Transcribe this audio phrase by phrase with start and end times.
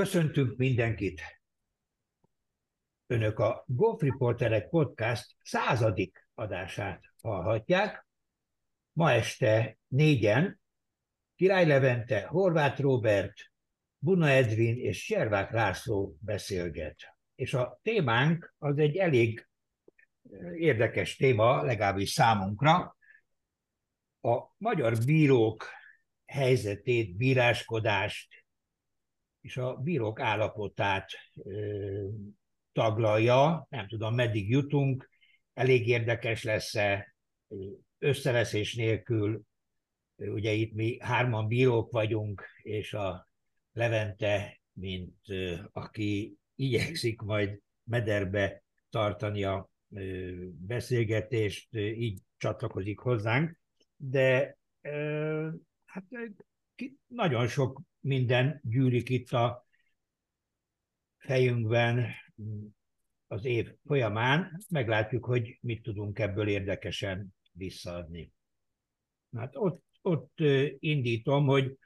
[0.00, 1.22] Köszöntünk mindenkit!
[3.06, 8.06] Önök a Golf Reporterek Podcast századik adását hallhatják.
[8.92, 10.60] Ma este négyen
[11.36, 13.34] Király Levente, Horváth Robert,
[13.98, 17.16] Buna Edvin és Servák László beszélget.
[17.34, 19.48] És a témánk az egy elég
[20.54, 22.96] érdekes téma, legalábbis számunkra.
[24.20, 25.64] A magyar bírók
[26.26, 28.39] helyzetét, bíráskodást,
[29.40, 31.10] és a bírók állapotát
[31.44, 32.08] ö,
[32.72, 33.66] taglalja.
[33.70, 35.10] Nem tudom, meddig jutunk,
[35.54, 37.14] elég érdekes lesz-e
[37.98, 39.42] összeveszés nélkül.
[40.16, 43.28] Ugye itt mi hárman bírók vagyunk, és a
[43.72, 45.16] Levente, mint
[45.72, 49.70] aki igyekszik majd mederbe tartani a
[50.66, 53.58] beszélgetést, így csatlakozik hozzánk,
[53.96, 54.58] de
[55.84, 56.04] hát
[57.06, 59.66] nagyon sok minden gyűlik itt a
[61.18, 62.06] fejünkben
[63.26, 64.60] az év folyamán.
[64.68, 68.32] Meglátjuk, hogy mit tudunk ebből érdekesen visszaadni.
[69.36, 70.40] Hát ott, ott
[70.78, 71.78] indítom, hogy,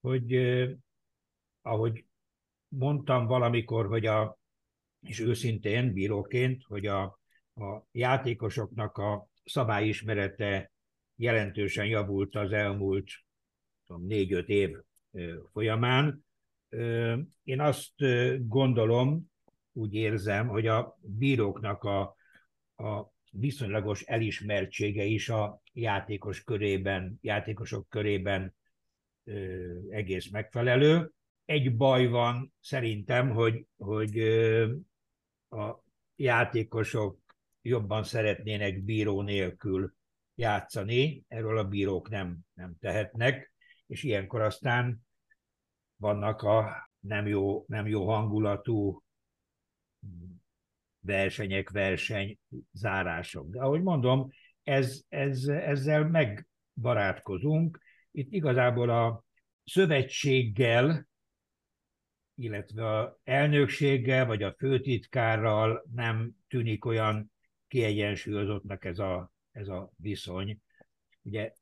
[0.00, 0.34] hogy
[1.62, 2.04] ahogy
[2.68, 4.38] mondtam valamikor, hogy a,
[5.00, 7.02] és őszintén bíróként, hogy a,
[7.54, 10.72] a játékosoknak a szabályismerete
[11.16, 13.10] jelentősen javult az elmúlt
[13.86, 14.76] négy-öt év
[15.52, 16.24] folyamán.
[17.42, 17.92] Én azt
[18.38, 19.32] gondolom,
[19.72, 22.00] úgy érzem, hogy a bíróknak a,
[22.76, 28.54] a viszonylagos elismertsége is a játékos körében, játékosok körében
[29.90, 31.12] egész megfelelő.
[31.44, 34.18] Egy baj van szerintem, hogy, hogy
[35.48, 35.82] a
[36.16, 37.18] játékosok
[37.62, 39.94] jobban szeretnének bíró nélkül
[40.34, 43.53] játszani, erről a bírók nem, nem tehetnek,
[43.86, 45.06] és ilyenkor aztán
[45.96, 49.02] vannak a nem jó, nem jó hangulatú
[51.00, 52.38] versenyek, verseny
[52.72, 53.50] zárások.
[53.50, 54.30] De ahogy mondom,
[54.62, 57.80] ez, ez, ezzel megbarátkozunk.
[58.10, 59.24] Itt igazából a
[59.64, 61.08] szövetséggel,
[62.34, 67.32] illetve a elnökséggel, vagy a főtitkárral nem tűnik olyan
[67.68, 70.60] kiegyensúlyozottnak ez a, ez a viszony.
[71.22, 71.52] Ugye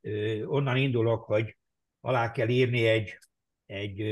[0.44, 1.56] onnan indulok, hogy
[2.02, 3.18] alá kell írni egy
[3.72, 4.04] egy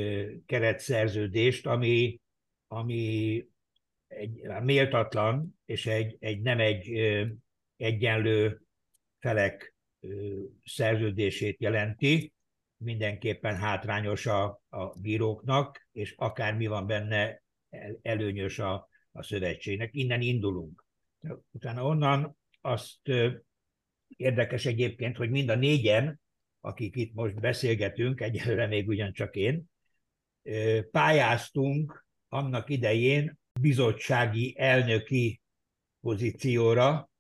[0.47, 2.21] keretszerződést, ami,
[2.67, 3.47] ami
[4.07, 6.91] egy méltatlan, és egy, egy nem egy
[7.77, 8.63] egyenlő
[9.19, 9.75] felek
[10.65, 12.33] szerződését jelenti,
[12.77, 17.43] mindenképpen hátrányos a, a bíróknak, és akármi van benne,
[18.03, 19.91] előnyös a, a szövetségnek.
[19.93, 20.85] Innen indulunk.
[21.51, 23.11] Utána onnan azt
[24.07, 26.21] érdekes egyébként, hogy mind a négyen
[26.61, 29.65] akik itt most beszélgetünk, egyelőre még ugyancsak én,
[30.91, 35.41] pályáztunk annak idején bizottsági elnöki
[36.01, 37.11] pozícióra,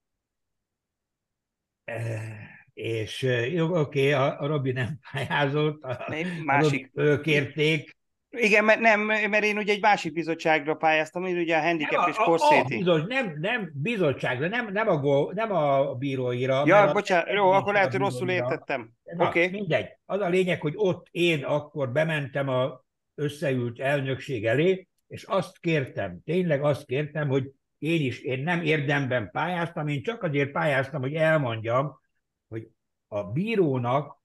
[2.72, 6.14] és jó, oké, okay, a Robi nem pályázott, a,
[6.44, 6.90] másik.
[6.94, 7.96] A kérték,
[8.30, 12.16] igen, mert nem, mert én ugye egy másik bizottságra pályáztam, hogy ugye a handicap és
[12.16, 12.82] korszéti.
[13.06, 16.62] Nem, nem bizottságra, nem, nem, a, go, nem a bíróira.
[16.66, 18.90] Ja, bocsánat, jó, akkor lehet, hogy rosszul értettem.
[19.04, 19.24] Oké.
[19.24, 19.48] Okay.
[19.48, 19.86] Mindegy.
[20.06, 26.20] Az a lényeg, hogy ott én akkor bementem a összeült elnökség elé, és azt kértem,
[26.24, 31.14] tényleg azt kértem, hogy én is, én nem érdemben pályáztam, én csak azért pályáztam, hogy
[31.14, 32.00] elmondjam,
[32.48, 32.68] hogy
[33.08, 34.22] a bírónak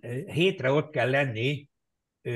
[0.00, 1.69] eh, hétre ott kell lenni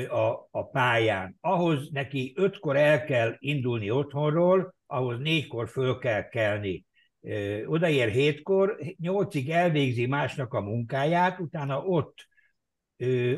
[0.09, 1.37] a, a pályán.
[1.41, 6.87] Ahhoz neki ötkor el kell indulni otthonról, ahhoz négykor föl kell kelni.
[7.67, 12.29] Odaér hétkor, nyolcig elvégzi másnak a munkáját, utána ott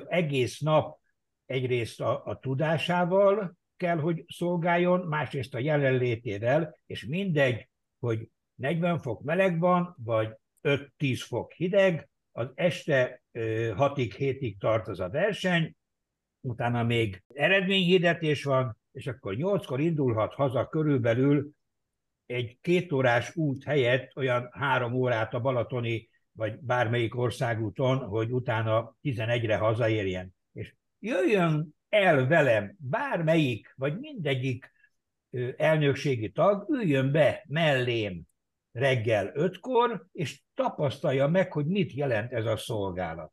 [0.09, 0.99] egész nap
[1.47, 7.69] egyrészt a, a tudásával kell, hogy szolgáljon, másrészt a jelenlétével, és mindegy,
[7.99, 10.29] hogy 40 fok meleg van, vagy
[10.63, 15.77] 5-10 fok hideg, az este 6-ig, 7-ig tart az a verseny,
[16.47, 21.51] utána még eredményhirdetés van, és akkor nyolckor indulhat haza körülbelül
[22.27, 29.57] egy kétórás út helyett olyan három órát a Balatoni vagy bármelyik országúton, hogy utána 11-re
[29.57, 30.35] hazaérjen.
[30.53, 34.73] És jöjjön el velem bármelyik, vagy mindegyik
[35.57, 38.23] elnökségi tag, üljön be mellém
[38.73, 43.33] reggel ötkor, és tapasztalja meg, hogy mit jelent ez a szolgálat.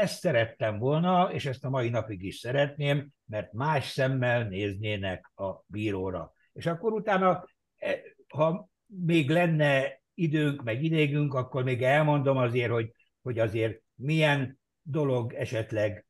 [0.00, 5.64] Ezt szerettem volna, és ezt a mai napig is szeretném, mert más szemmel néznének a
[5.66, 6.32] bíróra.
[6.52, 7.44] És akkor utána,
[7.76, 12.92] e, ha még lenne időnk, meg idégünk, akkor még elmondom azért, hogy,
[13.22, 16.06] hogy azért milyen dolog esetleg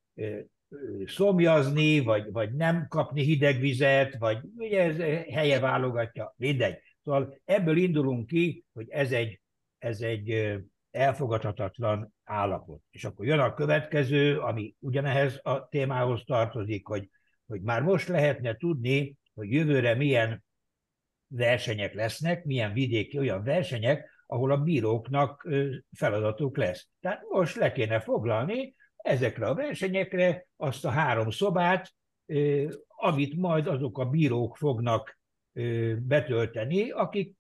[1.07, 4.97] szomjazni, vagy, vagy nem kapni hideg vizet, vagy ugye ez
[5.35, 6.79] helye válogatja, mindegy.
[7.05, 9.41] Szóval ebből indulunk ki, hogy ez egy,
[9.79, 10.59] ez egy
[10.91, 12.83] elfogadhatatlan állapot.
[12.91, 17.09] És akkor jön a következő, ami ugyanehez a témához tartozik, hogy,
[17.47, 20.45] hogy már most lehetne tudni, hogy jövőre milyen
[21.27, 25.49] versenyek lesznek, milyen vidéki olyan versenyek, ahol a bíróknak
[25.93, 26.89] feladatuk lesz.
[27.01, 31.93] Tehát most le kéne foglalni ezekre a versenyekre azt a három szobát,
[32.87, 35.19] amit majd azok a bírók fognak
[35.99, 37.35] betölteni, akik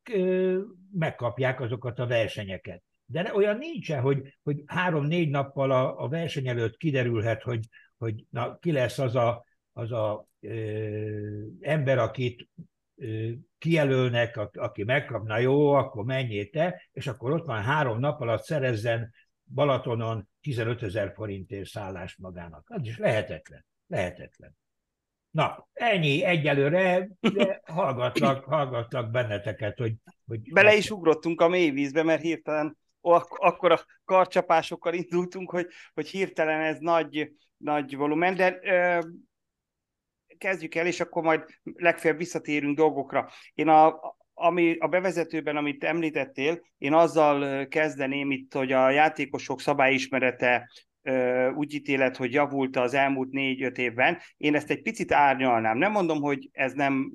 [0.92, 2.82] megkapják azokat a versenyeket.
[3.10, 7.66] De olyan nincsen, hogy, hogy három-négy nappal a, a verseny előtt kiderülhet, hogy,
[7.98, 12.48] hogy na, ki lesz az a, az a ö, ember, akit
[12.96, 18.20] ö, kijelölnek, a, aki megkapna, jó, akkor menjél te, és akkor ott van három nap
[18.20, 19.12] alatt szerezzen
[19.54, 22.70] Balatonon 15 ezer forintért szállást magának.
[22.70, 23.66] Az is lehetetlen.
[23.86, 24.56] Lehetetlen.
[25.30, 29.94] Na, ennyi egyelőre, de hallgatlak, hallgatlak benneteket, hogy...
[30.26, 36.08] hogy Bele is ugrottunk a mélyvízbe, mert hirtelen ak- akkor a karcsapásokkal indultunk, hogy, hogy
[36.08, 38.98] hirtelen ez nagy, nagy volumen, de ö,
[40.38, 43.28] kezdjük el, és akkor majd legfeljebb visszatérünk dolgokra.
[43.54, 44.00] Én a,
[44.34, 50.70] ami a bevezetőben, amit említettél, én azzal kezdeném itt, hogy a játékosok szabályismerete
[51.54, 54.18] úgy ítélet, hogy javult az elmúlt négy-öt évben.
[54.36, 55.78] Én ezt egy picit árnyalnám.
[55.78, 57.12] Nem mondom, hogy ez nem...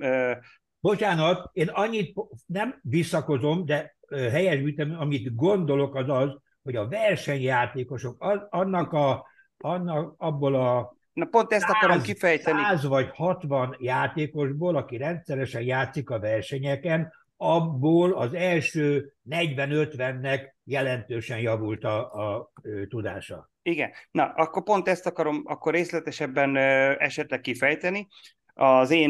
[0.80, 2.14] Bocsánat, én annyit
[2.46, 9.26] nem visszakozom, de helyesbítem, amit gondolok az az, hogy a versenyjátékosok, annak a,
[9.58, 12.62] annak abból a Na pont ezt 100, akarom kifejteni.
[12.62, 21.84] 100 vagy 60 játékosból, aki rendszeresen játszik a versenyeken, abból az első 40-50-nek jelentősen javult
[21.84, 22.52] a, a, a
[22.88, 23.50] tudása.
[23.62, 26.56] Igen, na akkor pont ezt akarom akkor részletesebben
[26.98, 28.08] esetleg kifejteni
[28.58, 29.10] az én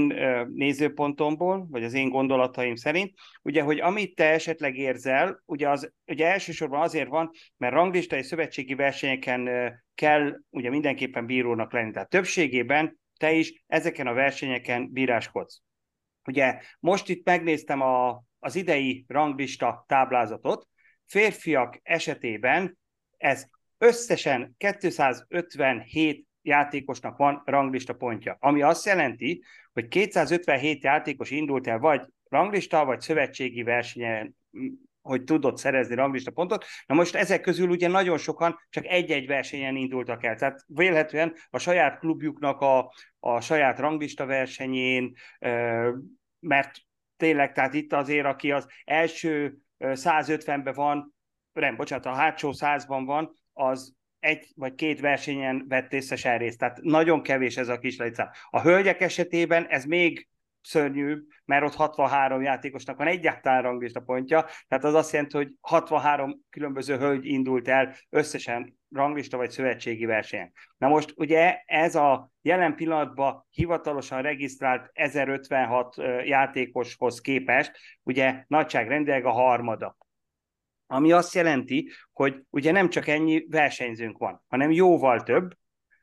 [0.53, 6.27] nézőpontomból, vagy az én gondolataim szerint, ugye, hogy amit te esetleg érzel, ugye, az, ugye
[6.27, 11.92] elsősorban azért van, mert ranglistai szövetségi versenyeken kell ugye mindenképpen bírónak lenni.
[11.92, 15.62] Tehát többségében te is ezeken a versenyeken bíráskodsz.
[16.27, 20.68] Ugye most itt megnéztem a, az idei ranglista táblázatot,
[21.06, 22.77] férfiak esetében
[23.18, 23.47] ez
[23.77, 29.44] összesen 257 játékosnak van ranglista pontja, ami azt jelenti,
[29.74, 34.36] hogy 257 játékos indult el vagy ranglista, vagy szövetségi versenyen,
[35.01, 36.65] hogy tudott szerezni ranglista pontot.
[36.86, 40.36] Na most ezek közül ugye nagyon sokan csak egy-egy versenyen indultak el.
[40.36, 45.13] Tehát vélhetően a saját klubjuknak a, a saját ranglista versenyén,
[46.39, 46.71] mert
[47.18, 51.15] tényleg, tehát itt azért, aki az első 150-ben van,
[51.53, 53.95] nem, bocsánat, a hátsó 100-ban van, az
[54.25, 58.30] egy vagy két versenyen vett összesen részt, tehát nagyon kevés ez a kis létszám.
[58.50, 60.27] A hölgyek esetében ez még
[60.62, 66.42] szörnyű, mert ott 63 játékosnak van egyáltalán ranglista pontja, tehát az azt jelenti, hogy 63
[66.50, 70.51] különböző hölgy indult el összesen ranglista vagy szövetségi versenyen.
[70.78, 77.71] Na most ugye ez a jelen pillanatban hivatalosan regisztrált 1056 játékoshoz képest,
[78.04, 79.98] ugye nagyságrendileg a harmada.
[80.87, 85.51] Ami azt jelenti, hogy ugye nem csak ennyi versenyzőnk van, hanem jóval több,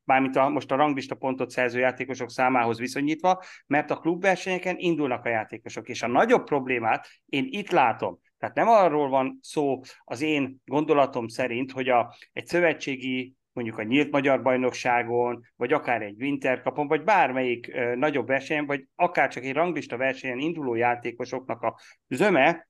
[0.05, 5.29] mármint a, most a ranglista pontot szerző játékosok számához viszonyítva, mert a klubversenyeken indulnak a
[5.29, 8.19] játékosok, és a nagyobb problémát én itt látom.
[8.39, 13.83] Tehát nem arról van szó az én gondolatom szerint, hogy a, egy szövetségi mondjuk a
[13.83, 19.29] nyílt magyar bajnokságon, vagy akár egy Winter kapon, vagy bármelyik ö, nagyobb versenyen, vagy akár
[19.29, 22.69] csak egy ranglista versenyen induló játékosoknak a zöme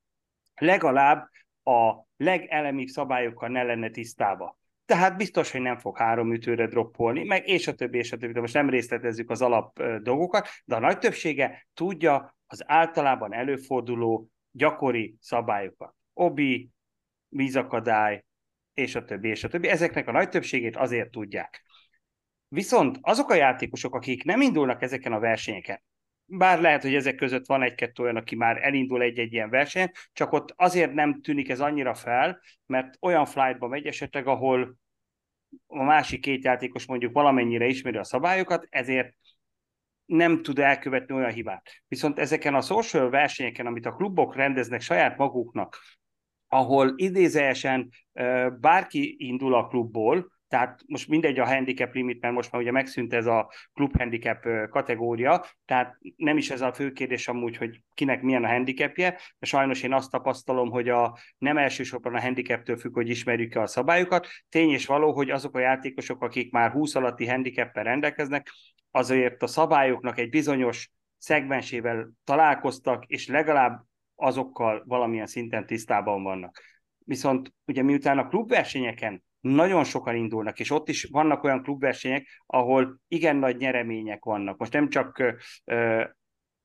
[0.55, 1.29] legalább
[1.65, 4.61] a legelemibb szabályokkal ne lenne tisztába.
[4.85, 8.33] Tehát biztos, hogy nem fog három ütőre droppolni, meg és a többi, és a többi,
[8.33, 14.29] de most nem részletezzük az alap dolgokat, de a nagy többsége tudja az általában előforduló
[14.51, 15.95] gyakori szabályokat.
[16.15, 16.71] Obi,
[17.29, 18.25] vízakadály,
[18.75, 19.69] és a többi, és a többi.
[19.69, 21.63] Ezeknek a nagy többségét azért tudják.
[22.49, 25.83] Viszont azok a játékosok, akik nem indulnak ezeken a versenyeken,
[26.25, 30.33] bár lehet, hogy ezek között van egy-kettő olyan, aki már elindul egy-egy ilyen verseny, csak
[30.33, 34.77] ott azért nem tűnik ez annyira fel, mert olyan flightba megy esetleg, ahol
[35.67, 39.15] a másik két játékos mondjuk valamennyire ismeri a szabályokat, ezért
[40.05, 41.83] nem tud elkövetni olyan hibát.
[41.89, 45.79] Viszont ezeken a social versenyeken, amit a klubok rendeznek saját maguknak,
[46.49, 47.91] ahol idézőesen
[48.61, 53.13] bárki indul a klubból, tehát most mindegy a handicap limit, mert most már ugye megszűnt
[53.13, 58.23] ez a klub handicap kategória, tehát nem is ez a fő kérdés amúgy, hogy kinek
[58.23, 62.95] milyen a handicapje, de sajnos én azt tapasztalom, hogy a nem elsősorban a handicaptől függ,
[62.95, 64.27] hogy ismerjük-e a szabályokat.
[64.49, 68.51] Tény és való, hogy azok a játékosok, akik már 20 alatti handicappel rendelkeznek,
[68.91, 73.83] azért a szabályoknak egy bizonyos szegmensével találkoztak, és legalább
[74.15, 76.61] azokkal valamilyen szinten tisztában vannak.
[76.99, 83.01] Viszont ugye miután a klubversenyeken nagyon sokan indulnak, és ott is vannak olyan klubversenyek, ahol
[83.09, 84.59] igen nagy nyeremények vannak.
[84.59, 85.35] Most nem csak
[85.65, 86.05] ö,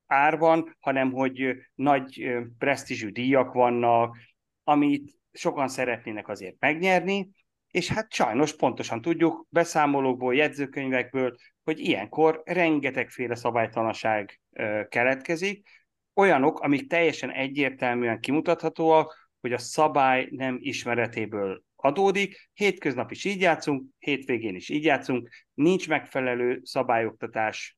[0.08, 4.18] árban, hanem hogy nagy presztízsű díjak vannak,
[4.64, 7.30] amit sokan szeretnének azért megnyerni,
[7.72, 14.42] és hát sajnos pontosan tudjuk beszámolókból, jegyzőkönyvekből, hogy ilyenkor rengetegféle szabálytalanság
[14.90, 15.68] keletkezik,
[16.14, 23.84] olyanok, amik teljesen egyértelműen kimutathatóak, hogy a szabály nem ismeretéből adódik, hétköznap is így játszunk,
[24.00, 27.78] hétvégén is így játszunk, nincs megfelelő szabályoktatás,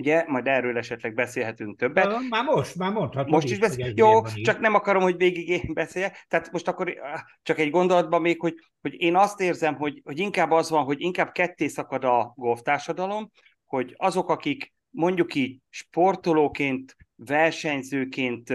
[0.00, 2.28] Ugye, majd erről esetleg beszélhetünk többet.
[2.28, 3.92] Már most, már mondhatod Most is beszél.
[3.94, 6.24] Jó, csak nem akarom, hogy végig én beszéljek.
[6.28, 6.94] Tehát most akkor
[7.42, 11.00] csak egy gondolatban még, hogy, hogy én azt érzem, hogy, hogy inkább az van, hogy
[11.00, 13.30] inkább ketté szakad a golftársadalom,
[13.64, 18.52] hogy azok, akik mondjuk így sportolóként, versenyzőként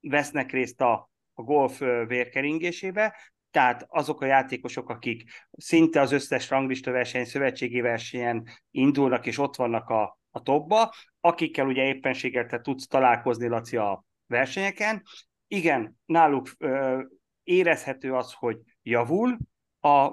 [0.00, 3.16] vesznek részt a, a golf vérkeringésébe,
[3.50, 9.56] tehát azok a játékosok, akik szinte az összes ranglista verseny, szövetségi versenyen indulnak, és ott
[9.56, 15.02] vannak a, a topba, akikkel ugye éppenséggel te tudsz találkozni, Laci, a versenyeken.
[15.46, 17.02] Igen, náluk ö,
[17.42, 19.38] érezhető az, hogy javul
[19.80, 20.12] a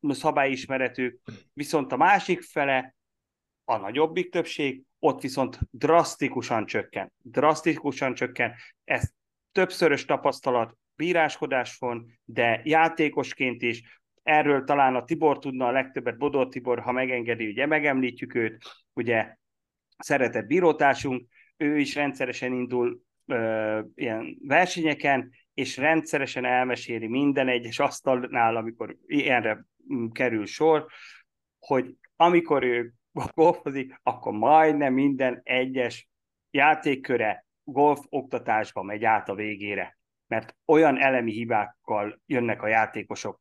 [0.00, 1.20] szabályismeretük,
[1.52, 2.94] viszont a másik fele,
[3.64, 7.12] a nagyobbik többség, ott viszont drasztikusan csökken.
[7.22, 8.54] Drasztikusan csökken.
[8.84, 9.10] Ez
[9.52, 16.48] többszörös tapasztalat, bíráskodás van, de játékosként is, erről talán a Tibor tudna a legtöbbet, Bodor
[16.48, 19.36] Tibor, ha megengedi, ugye megemlítjük őt, ugye
[19.98, 28.56] szeretett bírótársunk, ő is rendszeresen indul ö, ilyen versenyeken, és rendszeresen elmeséli minden egyes asztalnál,
[28.56, 30.86] amikor ilyenre mm, kerül sor,
[31.58, 32.92] hogy amikor ő
[33.34, 36.08] golfozik, akkor majdnem minden egyes
[36.50, 43.40] játékköre golf oktatásba megy át a végére mert olyan elemi hibákkal jönnek a játékosok,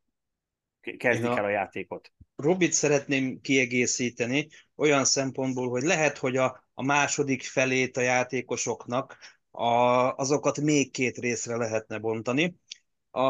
[0.97, 2.11] kezdik el a játékot.
[2.35, 9.17] Robit szeretném kiegészíteni olyan szempontból, hogy lehet, hogy a, a második felét a játékosoknak
[9.51, 9.67] a,
[10.15, 12.55] azokat még két részre lehetne bontani.
[13.11, 13.21] A,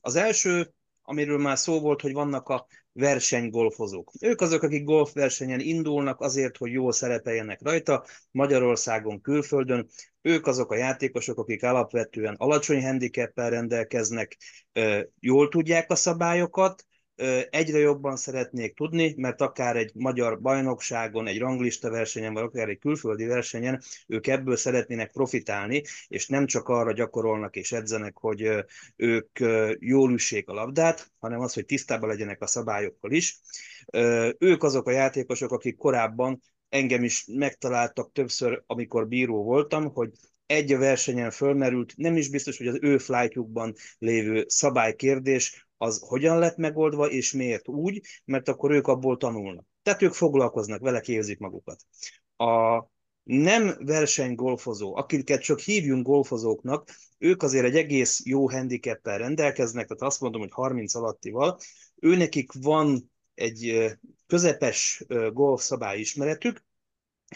[0.00, 4.12] az első, amiről már szó volt, hogy vannak a versenygolfozók.
[4.20, 9.88] Ők azok, akik golfversenyen indulnak azért, hogy jól szerepeljenek rajta, Magyarországon, külföldön.
[10.22, 14.36] Ők azok a játékosok, akik alapvetően alacsony handicappel rendelkeznek,
[15.20, 16.84] jól tudják a szabályokat,
[17.50, 22.78] egyre jobban szeretnék tudni, mert akár egy magyar bajnokságon, egy ranglista versenyen, vagy akár egy
[22.78, 28.50] külföldi versenyen ők ebből szeretnének profitálni, és nem csak arra gyakorolnak és edzenek, hogy
[28.96, 29.38] ők
[29.78, 33.40] jól üssék a labdát, hanem az, hogy tisztában legyenek a szabályokkal is.
[34.38, 40.10] Ők azok a játékosok, akik korábban engem is megtaláltak többször, amikor bíró voltam, hogy
[40.46, 46.38] egy a versenyen fölmerült, nem is biztos, hogy az ő flightjukban lévő szabálykérdés az hogyan
[46.38, 49.66] lett megoldva, és miért úgy, mert akkor ők abból tanulnak.
[49.82, 51.80] Tehát ők foglalkoznak vele, képzik magukat.
[52.36, 52.84] A
[53.22, 60.20] nem versenygolfozó, akiket csak hívjunk golfozóknak, ők azért egy egész jó handicappel rendelkeznek, tehát azt
[60.20, 61.58] mondom, hogy 30 alattival,
[61.94, 63.92] őnekik van egy
[64.26, 66.64] közepes golf szabályismeretük,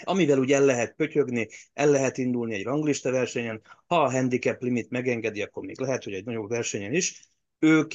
[0.03, 4.91] amivel úgy el lehet pötyögni, el lehet indulni egy ranglista versenyen, ha a handicap limit
[4.91, 7.29] megengedi, akkor még lehet, hogy egy nagyobb versenyen is.
[7.59, 7.93] Ők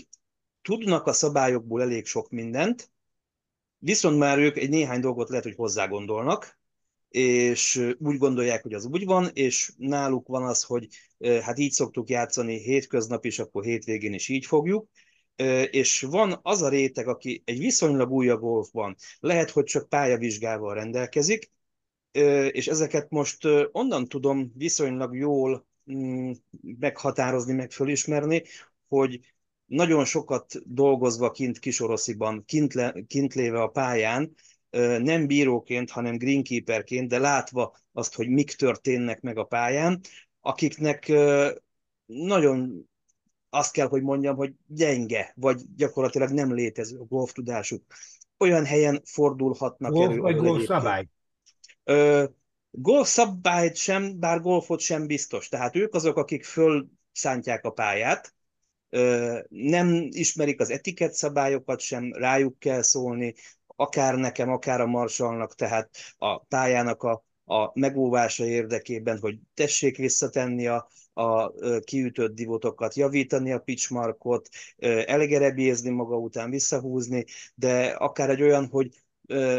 [0.66, 2.92] tudnak a szabályokból elég sok mindent,
[3.78, 6.60] viszont már ők egy néhány dolgot lehet, hogy hozzá gondolnak,
[7.10, 10.88] és úgy gondolják, hogy az úgy van, és náluk van az, hogy
[11.42, 14.90] hát így szoktuk játszani hétköznap is, akkor hétvégén is így fogjuk,
[15.72, 21.52] és van az a réteg, aki egy viszonylag újabb golfban, lehet, hogy csak pályavizsgával rendelkezik,
[22.52, 26.32] és ezeket most onnan tudom viszonylag jól mm,
[26.80, 28.44] meghatározni, meg fölismerni,
[28.88, 29.35] hogy
[29.66, 34.34] nagyon sokat dolgozva kint Kisorosziban, kint, le, kint léve a pályán,
[35.00, 40.02] nem bíróként, hanem greenkeeperként, de látva azt, hogy mik történnek meg a pályán,
[40.42, 41.12] akiknek
[42.06, 42.90] nagyon
[43.50, 47.84] azt kell, hogy mondjam, hogy gyenge, vagy gyakorlatilag nem létező a golf tudásuk.
[48.38, 50.20] Olyan helyen fordulhatnak golf elő.
[50.20, 51.08] Vagy golf szabály?
[52.72, 55.48] golf szabályt sem, bár golfot sem biztos.
[55.48, 58.34] Tehát ők azok, akik fölszántják a pályát,
[59.50, 63.34] nem ismerik az etikett szabályokat sem, rájuk kell szólni,
[63.68, 70.68] akár nekem, akár a marsalnak, tehát a pályának a, a megóvása érdekében, hogy tessék visszatenni
[70.68, 74.50] a, a kiütött divotokat, javítani a pitchmarkot,
[75.06, 77.26] elegerebjézni maga után, visszahúzni,
[77.56, 78.90] de akár egy olyan, hogy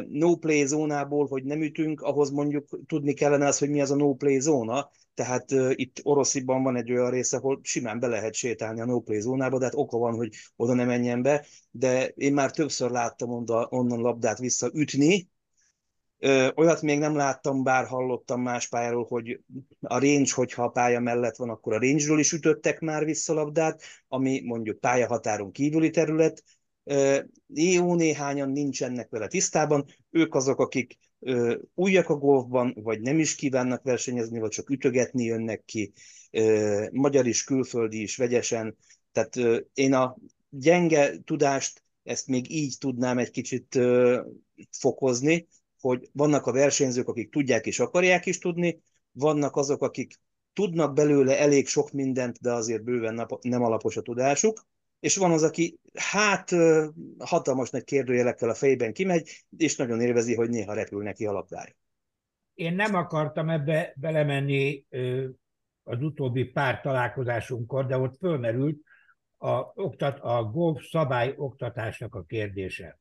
[0.08, 3.96] no play zónából, hogy nem ütünk, ahhoz mondjuk tudni kellene az, hogy mi az a
[3.96, 8.35] no play zóna, tehát uh, itt Orosziban van egy olyan rész, ahol simán be lehet
[8.35, 12.32] sétálni a no zónába, de hát oka van, hogy oda ne menjen be, de én
[12.32, 15.28] már többször láttam onda, onnan labdát visszaütni,
[16.18, 19.40] Ö, olyat még nem láttam, bár hallottam más pályáról, hogy
[19.80, 23.82] a range, hogyha a pálya mellett van, akkor a range-ről is ütöttek már vissza labdát,
[24.08, 26.42] ami mondjuk pályahatáron kívüli terület.
[27.46, 30.99] Jó néhányan nincsenek vele tisztában, ők azok, akik
[31.75, 35.92] újak a golfban, vagy nem is kívánnak versenyezni, vagy csak ütögetni jönnek ki,
[36.92, 38.76] magyar is, külföldi is, vegyesen.
[39.12, 40.16] Tehát én a
[40.49, 43.78] gyenge tudást, ezt még így tudnám egy kicsit
[44.70, 45.49] fokozni,
[45.80, 48.82] hogy vannak a versenyzők, akik tudják és akarják is tudni,
[49.12, 50.20] vannak azok, akik
[50.52, 54.66] tudnak belőle elég sok mindent, de azért bőven nem alapos a tudásuk,
[55.06, 56.50] és van az, aki hát
[57.18, 61.76] hatalmas nagy kérdőjelekkel a fejben kimegy, és nagyon élvezi, hogy néha repül neki a labdája.
[62.54, 64.84] Én nem akartam ebbe belemenni
[65.82, 68.78] az utóbbi pár találkozásunkkor, de ott fölmerült
[69.36, 72.98] a, oktat, a golf szabály oktatásnak a kérdése.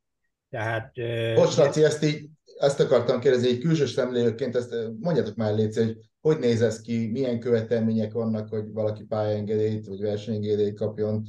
[0.49, 0.91] Tehát...
[1.35, 5.97] Bocs, Laci, ezt, így, ezt akartam kérdezni, egy külső szemlélőként, ezt mondjátok már légy, hogy
[6.21, 11.25] hogy néz ez ki, milyen követelmények vannak, hogy valaki pályaengedélyt vagy versenyengedélyt kapjon,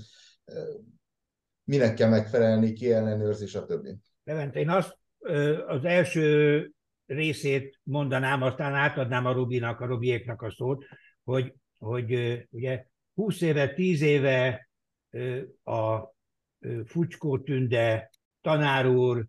[1.64, 3.88] minek kell megfelelni, ki ellenőrzi, stb.
[4.24, 4.98] Levente, én azt
[5.66, 6.70] az első
[7.06, 10.84] részét mondanám, aztán átadnám a Rubinak, a Rubiéknak a szót,
[11.24, 12.12] hogy, hogy
[12.50, 14.68] ugye 20 éve, 10 éve
[15.64, 16.14] a
[16.84, 18.10] Fucskó Tünde
[18.40, 19.26] tanár úr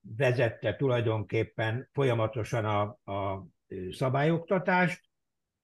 [0.00, 3.46] vezette tulajdonképpen folyamatosan a, a
[3.90, 5.04] szabályoktatást,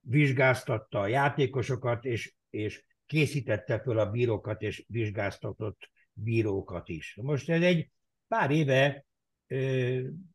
[0.01, 7.19] vizsgáztatta a játékosokat, és, és készítette föl a bírókat, és vizsgáztatott bírókat is.
[7.23, 7.91] Most ez egy
[8.29, 9.05] pár éve
[9.47, 9.57] e,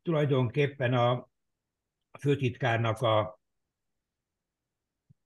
[0.02, 1.28] tulajdonképpen a,
[2.18, 3.40] főtitkárnak a,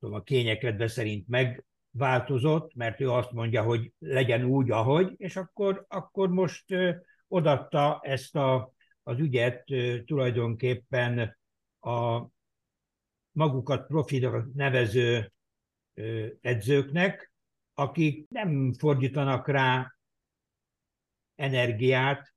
[0.01, 6.29] a kényekedve szerint megváltozott, mert ő azt mondja, hogy legyen úgy, ahogy, és akkor, akkor
[6.29, 11.39] most e, odatta ezt a, az ügyet e, tulajdonképpen
[11.81, 12.27] a
[13.33, 15.33] magukat profilra nevező
[16.41, 17.32] edzőknek,
[17.83, 19.95] akik nem fordítanak rá
[21.35, 22.35] energiát,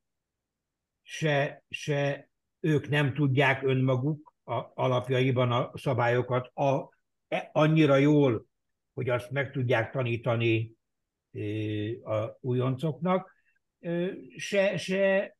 [1.01, 2.29] se, se
[2.60, 6.51] ők nem tudják önmaguk a, alapjaiban a szabályokat.
[6.53, 6.89] A,
[7.27, 8.45] e, annyira jól,
[8.93, 10.73] hogy azt meg tudják tanítani
[12.03, 13.34] a újoncoknak,
[14.38, 15.36] se, se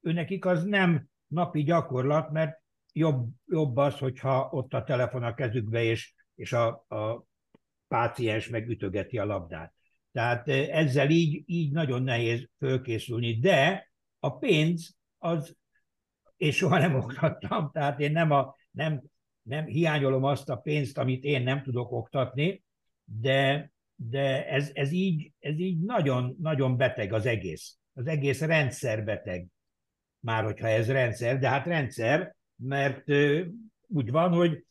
[0.00, 5.82] őnekik az nem napi gyakorlat, mert jobb, jobb az, hogyha ott a telefon a kezükbe,
[5.82, 7.24] és, és a, a
[7.88, 9.72] páciens megütögeti a labdát.
[10.12, 15.56] Tehát ezzel így, így nagyon nehéz fölkészülni, de a pénz az,
[16.36, 19.02] és soha nem oktattam, tehát én nem, a, nem,
[19.42, 22.62] nem hiányolom azt a pénzt, amit én nem tudok oktatni,
[23.04, 27.78] de, de ez, ez, így, ez így nagyon, nagyon beteg az egész.
[27.94, 29.46] Az egész rendszer beteg,
[30.20, 33.04] már hogyha ez rendszer, de hát rendszer, mert
[33.86, 34.64] úgy van, hogy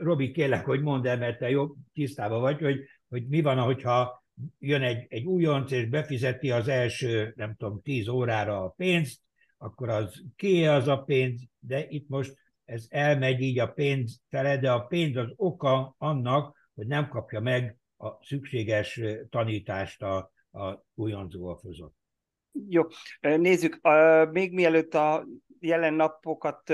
[0.00, 4.24] Robi, kérlek, hogy mondd el, mert te jobb tisztában vagy, hogy, hogy mi van, hogyha
[4.58, 9.20] jön egy, egy újonc, és befizeti az első, nem tudom, tíz órára a pénzt,
[9.58, 14.58] akkor az ki az a pénz, de itt most ez elmegy így a pénz fele,
[14.58, 19.00] de a pénz az oka annak, hogy nem kapja meg a szükséges
[19.30, 20.16] tanítást a,
[20.52, 21.90] a újonc golfozó.
[22.68, 22.82] Jó,
[23.20, 23.80] nézzük,
[24.30, 25.26] még mielőtt a
[25.60, 26.72] jelen napokat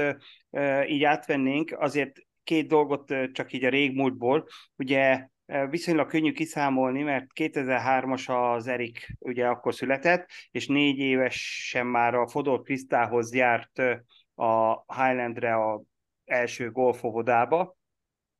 [0.86, 4.46] így átvennénk, azért két dolgot csak így a régmúltból.
[4.76, 5.28] Ugye
[5.68, 12.28] viszonylag könnyű kiszámolni, mert 2003-as az Erik ugye akkor született, és négy évesen már a
[12.28, 13.78] Fodor Krisztához járt
[14.34, 15.82] a Highlandre a
[16.24, 17.76] első golfovodába,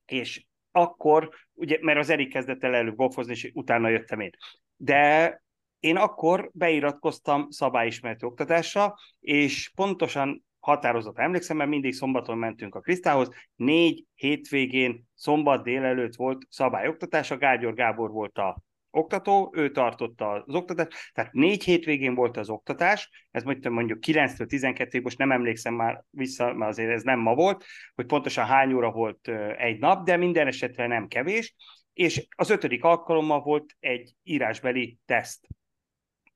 [0.05, 4.31] és akkor, ugye, mert az Erik kezdett el előbb golfozni, és utána jöttem én.
[4.75, 5.41] De
[5.79, 11.19] én akkor beiratkoztam szabályismereti oktatásra, és pontosan határozat.
[11.19, 17.73] Emlékszem, mert mindig szombaton mentünk a Krisztához, négy hétvégén szombat délelőtt volt szabályoktatás, a Gágyor
[17.73, 23.43] Gábor volt a oktató, ő tartotta az oktatást, tehát négy hétvégén volt az oktatás, ez
[23.43, 27.65] mondjuk, mondjuk 9-től 12 most nem emlékszem már vissza, mert azért ez nem ma volt,
[27.95, 31.55] hogy pontosan hány óra volt egy nap, de minden esetre nem kevés,
[31.93, 35.47] és az ötödik alkalommal volt egy írásbeli teszt.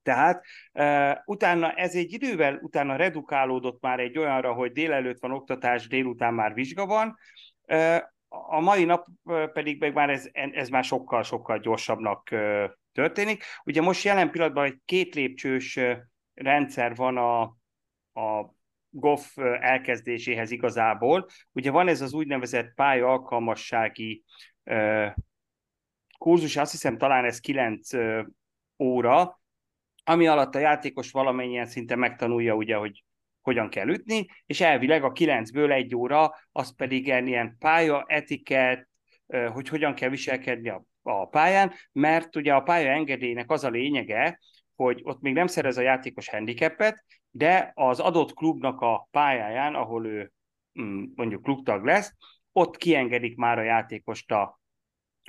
[0.05, 5.87] Tehát uh, utána ez egy idővel utána redukálódott már egy olyanra, hogy délelőtt van oktatás,
[5.87, 7.17] délután már vizsga van,
[7.67, 9.07] uh, a mai nap
[9.53, 12.29] pedig meg már ez, ez már sokkal-sokkal gyorsabbnak
[12.91, 13.43] történik.
[13.63, 15.79] Ugye most jelen pillanatban egy két lépcsős
[16.33, 17.41] rendszer van a,
[18.21, 18.55] a
[18.89, 21.27] GOF elkezdéséhez igazából.
[21.51, 24.23] Ugye van ez az úgynevezett pálya alkalmassági
[26.17, 27.89] kurzus, azt hiszem talán ez 9
[28.83, 29.39] óra,
[30.05, 33.03] ami alatt a játékos valamennyien szinte megtanulja, ugye, hogy
[33.41, 38.87] hogyan kell ütni, és elvileg a kilencből egy óra, az pedig ilyen pálya, etiket,
[39.53, 44.39] hogy hogyan kell viselkedni a, a pályán, mert ugye a pálya engedélynek az a lényege,
[44.75, 50.05] hogy ott még nem szerez a játékos handicapet, de az adott klubnak a pályáján, ahol
[50.05, 50.31] ő
[50.81, 52.13] mm, mondjuk klubtag lesz,
[52.51, 54.59] ott kiengedik már a játékost a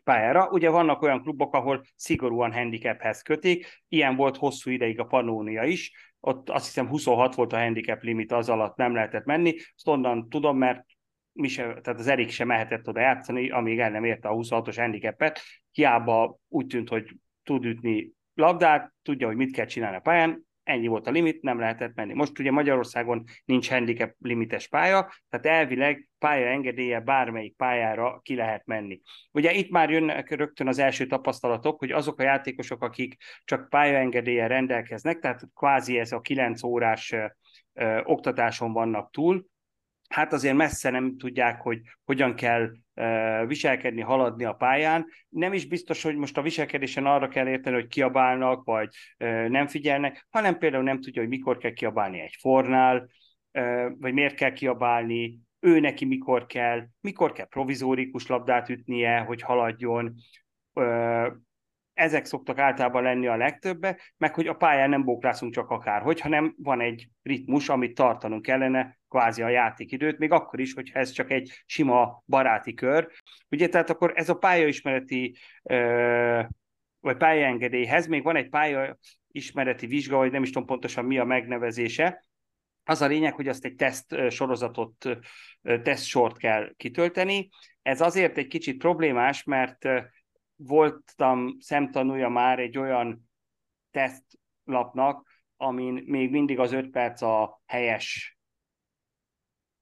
[0.04, 0.48] pályára.
[0.50, 5.92] Ugye vannak olyan klubok, ahol szigorúan handicaphez kötik, ilyen volt hosszú ideig a Panónia is,
[6.20, 10.28] ott azt hiszem 26 volt a handicap limit, az alatt nem lehetett menni, azt onnan
[10.28, 10.84] tudom, mert
[11.32, 14.74] mi se, tehát az Erik sem mehetett oda játszani, amíg el nem érte a 26-os
[14.76, 20.45] handicapet, hiába úgy tűnt, hogy tud ütni labdát, tudja, hogy mit kell csinálni a pályán,
[20.66, 22.14] ennyi volt a limit, nem lehetett menni.
[22.14, 28.66] Most ugye Magyarországon nincs handicap limites pálya, tehát elvileg pálya engedélye bármelyik pályára ki lehet
[28.66, 29.00] menni.
[29.32, 34.46] Ugye itt már jönnek rögtön az első tapasztalatok, hogy azok a játékosok, akik csak pályaengedélye
[34.46, 37.12] rendelkeznek, tehát kvázi ez a 9 órás
[37.72, 39.46] ö, oktatáson vannak túl,
[40.08, 42.70] hát azért messze nem tudják, hogy hogyan kell
[43.46, 45.06] viselkedni, haladni a pályán.
[45.28, 48.88] Nem is biztos, hogy most a viselkedésen arra kell érteni, hogy kiabálnak, vagy
[49.48, 53.08] nem figyelnek, hanem például nem tudja, hogy mikor kell kiabálni egy fornál,
[53.98, 60.14] vagy miért kell kiabálni, ő neki mikor kell, mikor kell provizórikus labdát ütnie, hogy haladjon,
[61.96, 66.54] ezek szoktak általában lenni a legtöbbe, meg hogy a pályán nem bóklászunk csak akárhogy, hanem
[66.58, 71.30] van egy ritmus, amit tartanunk kellene, kvázi a játékidőt, még akkor is, hogyha ez csak
[71.30, 73.08] egy sima baráti kör.
[73.50, 75.36] Ugye, tehát akkor ez a pályaismereti
[77.00, 82.24] vagy pályaengedélyhez még van egy pályaismereti vizsga, vagy nem is tudom pontosan mi a megnevezése,
[82.84, 85.18] az a lényeg, hogy azt egy teszt sorozatot,
[85.82, 87.48] teszt sort kell kitölteni.
[87.82, 89.88] Ez azért egy kicsit problémás, mert
[90.56, 93.30] voltam szemtanúja már egy olyan
[93.90, 98.38] tesztlapnak, amin még mindig az öt perc a helyes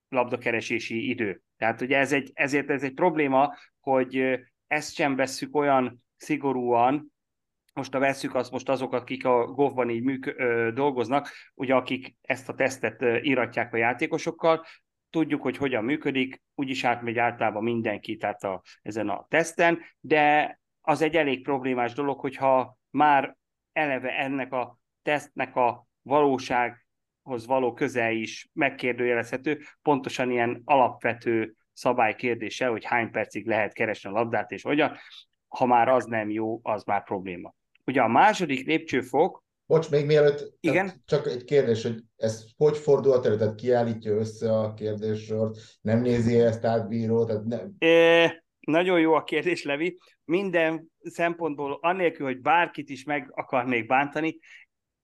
[0.09, 1.43] labdakeresési idő.
[1.57, 7.13] Tehát ugye ez egy, ezért ez egy probléma, hogy ezt sem vesszük olyan szigorúan,
[7.73, 12.17] most a veszük azt most azok, akik a golfban így műk, ö, dolgoznak, ugye akik
[12.21, 14.65] ezt a tesztet ö, íratják a játékosokkal,
[15.11, 21.03] tudjuk, hogy hogyan működik, úgyis átmegy általában mindenki tehát a, ezen a teszten, de az
[21.03, 23.37] egy elég problémás dolog, hogyha már
[23.73, 32.85] eleve ennek a tesztnek a valósághoz való közel is megkérdőjelezhető, pontosan ilyen alapvető szabálykérdése, hogy
[32.85, 34.97] hány percig lehet keresni a labdát, és hogyan,
[35.49, 37.55] ha már az nem jó, az már probléma.
[37.85, 41.03] Ugye a második lépcsőfok, Bocs, még mielőtt, Igen?
[41.05, 46.41] csak egy kérdés, hogy ez hogy fordul a terület, kiállítja össze a kérdéssort, nem nézi
[46.41, 47.75] ezt átbíró, tehát nem...
[48.65, 49.99] nagyon jó a kérdés, Levi.
[50.25, 54.39] Minden szempontból, annélkül, hogy bárkit is meg akarnék bántani,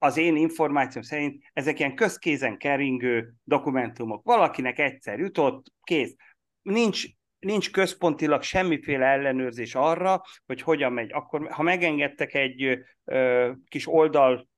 [0.03, 4.25] az én információm szerint ezek ilyen közkézen keringő dokumentumok.
[4.25, 6.16] Valakinek egyszer jutott, kész.
[6.62, 7.05] Nincs,
[7.38, 11.12] nincs központilag semmiféle ellenőrzés arra, hogy hogyan megy.
[11.12, 14.49] Akkor, ha megengedtek egy ö, kis oldal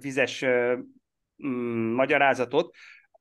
[0.00, 0.78] vizes ö,
[1.46, 2.74] mm, magyarázatot,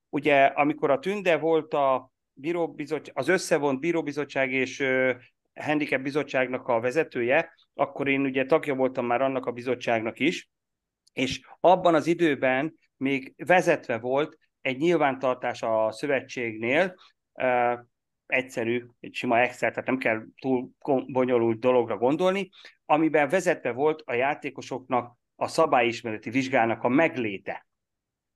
[0.09, 4.83] ugye amikor a tünde volt a bíróbizottság, az összevont bíróbizottság és
[5.53, 10.49] handicap bizottságnak a vezetője, akkor én ugye tagja voltam már annak a bizottságnak is,
[11.13, 16.95] és abban az időben még vezetve volt egy nyilvántartás a szövetségnél,
[18.25, 20.69] egyszerű, egy sima Excel, tehát nem kell túl
[21.07, 22.49] bonyolult dologra gondolni,
[22.85, 27.67] amiben vezetve volt a játékosoknak a szabályismereti vizsgának a megléte.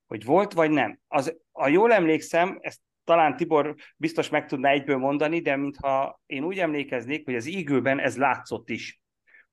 [0.08, 1.00] Hogy volt vagy nem.
[1.08, 6.44] Az, a jól emlékszem, ezt talán Tibor biztos meg tudná egyből mondani, de mintha én
[6.44, 9.02] úgy emlékeznék, hogy az ígőben ez látszott is,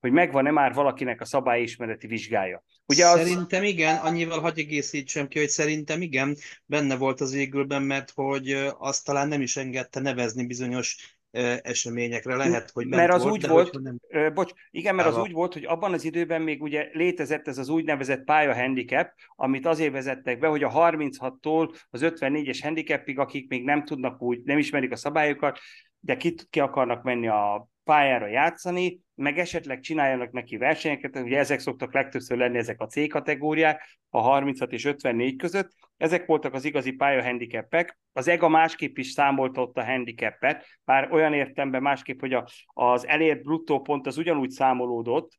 [0.01, 2.65] hogy megvan-e már valakinek a szabályismereti vizsgája.
[2.87, 3.19] Ugye az...
[3.19, 6.37] Szerintem igen, annyival hagy egészítsem ki, hogy szerintem igen,
[6.67, 11.19] benne volt az égülben, mert hogy azt talán nem is engedte nevezni bizonyos
[11.63, 14.33] eseményekre lehet, hogy mert az volt, úgy volt, nem...
[14.35, 17.69] bocs, igen, mert az úgy volt, hogy abban az időben még ugye létezett ez az
[17.69, 23.65] úgynevezett pálya handicap, amit azért vezettek be, hogy a 36-tól az 54-es handicapig, akik még
[23.65, 25.59] nem tudnak úgy, nem ismerik a szabályokat,
[26.01, 31.59] de ki, ki akarnak menni a pályára játszani, meg esetleg csináljanak neki versenyeket, ugye ezek
[31.59, 36.65] szoktak legtöbbször lenni ezek a C kategóriák, a 36 és 54 között, ezek voltak az
[36.65, 37.99] igazi pályahandicapek.
[38.13, 43.07] Az EGA másképp is számolta ott a handicapet, bár olyan értemben másképp, hogy a, az
[43.07, 45.33] elért bruttó pont az ugyanúgy számolódott,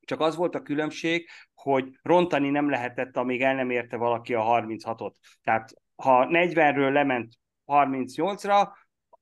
[0.00, 4.42] csak az volt a különbség, hogy rontani nem lehetett, amíg el nem érte valaki a
[4.42, 5.12] 36-ot.
[5.42, 7.32] Tehát ha 40-ről lement
[7.66, 8.68] 38-ra,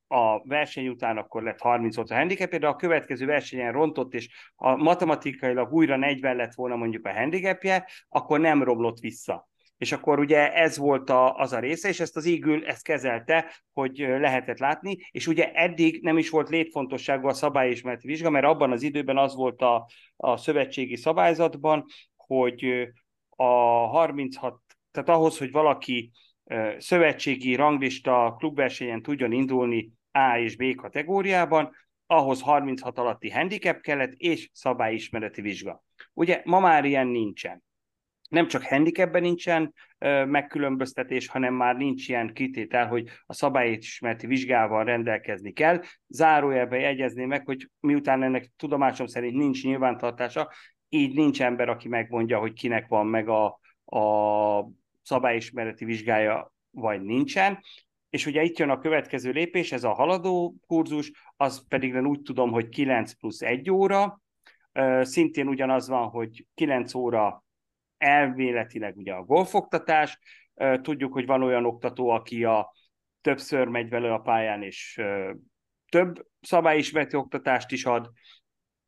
[0.09, 4.77] a verseny után akkor lett 38 a handicap de a következő versenyen rontott, és a
[4.77, 9.49] matematikailag újra 40 lett volna mondjuk a handicapje, akkor nem romlott vissza.
[9.77, 13.51] És akkor ugye ez volt a, az a része, és ezt az ígül ezt kezelte,
[13.73, 18.73] hogy lehetett látni, és ugye eddig nem is volt létfontosságú a szabályismereti vizsga, mert abban
[18.73, 21.85] az időben az volt a, a szövetségi szabályzatban,
[22.17, 22.89] hogy
[23.29, 26.11] a 36, tehát ahhoz, hogy valaki
[26.79, 31.75] szövetségi ranglista klubversenyen tudjon indulni A és B kategóriában,
[32.07, 35.85] ahhoz 36 alatti handicap kellett, és szabályismereti vizsga.
[36.13, 37.63] Ugye ma már ilyen nincsen.
[38.29, 39.75] Nem csak handicapben nincsen
[40.27, 45.83] megkülönböztetés, hanem már nincs ilyen kitétel, hogy a szabályismereti vizsgával rendelkezni kell.
[46.09, 50.51] Zárójelbe jegyezném meg, hogy miután ennek tudomásom szerint nincs nyilvántartása,
[50.89, 54.69] így nincs ember, aki megmondja, hogy kinek van meg a, a
[55.05, 57.59] szabályismereti vizsgája, vagy nincsen.
[58.11, 62.51] És ugye itt jön a következő lépés, ez a haladó kurzus, az pedig úgy tudom,
[62.51, 64.21] hogy 9 plusz 1 óra,
[65.01, 67.45] szintén ugyanaz van, hogy 9 óra
[67.99, 70.19] elméletileg ugye a golfoktatás,
[70.83, 72.73] tudjuk, hogy van olyan oktató, aki a
[73.21, 75.01] többször megy vele a pályán, és
[75.89, 78.11] több szabályismereti oktatást is ad,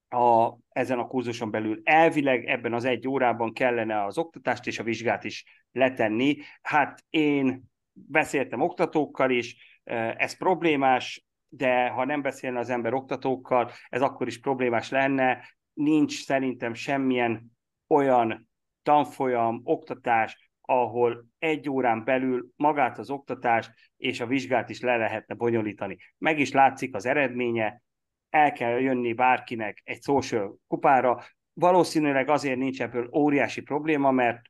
[0.08, 4.82] a, ezen a kurzuson belül elvileg ebben az egy órában kellene az oktatást és a
[4.82, 6.36] vizsgát is letenni.
[6.62, 7.62] Hát én
[7.92, 9.80] beszéltem oktatókkal is,
[10.16, 15.44] ez problémás, de ha nem beszélne az ember oktatókkal, ez akkor is problémás lenne.
[15.72, 17.56] Nincs szerintem semmilyen
[17.88, 18.48] olyan
[18.82, 25.34] tanfolyam, oktatás, ahol egy órán belül magát az oktatást és a vizsgát is le lehetne
[25.34, 25.96] bonyolítani.
[26.18, 27.82] Meg is látszik az eredménye,
[28.30, 31.22] el kell jönni bárkinek egy social kupára.
[31.52, 34.40] Valószínűleg azért nincs ebből óriási probléma, mert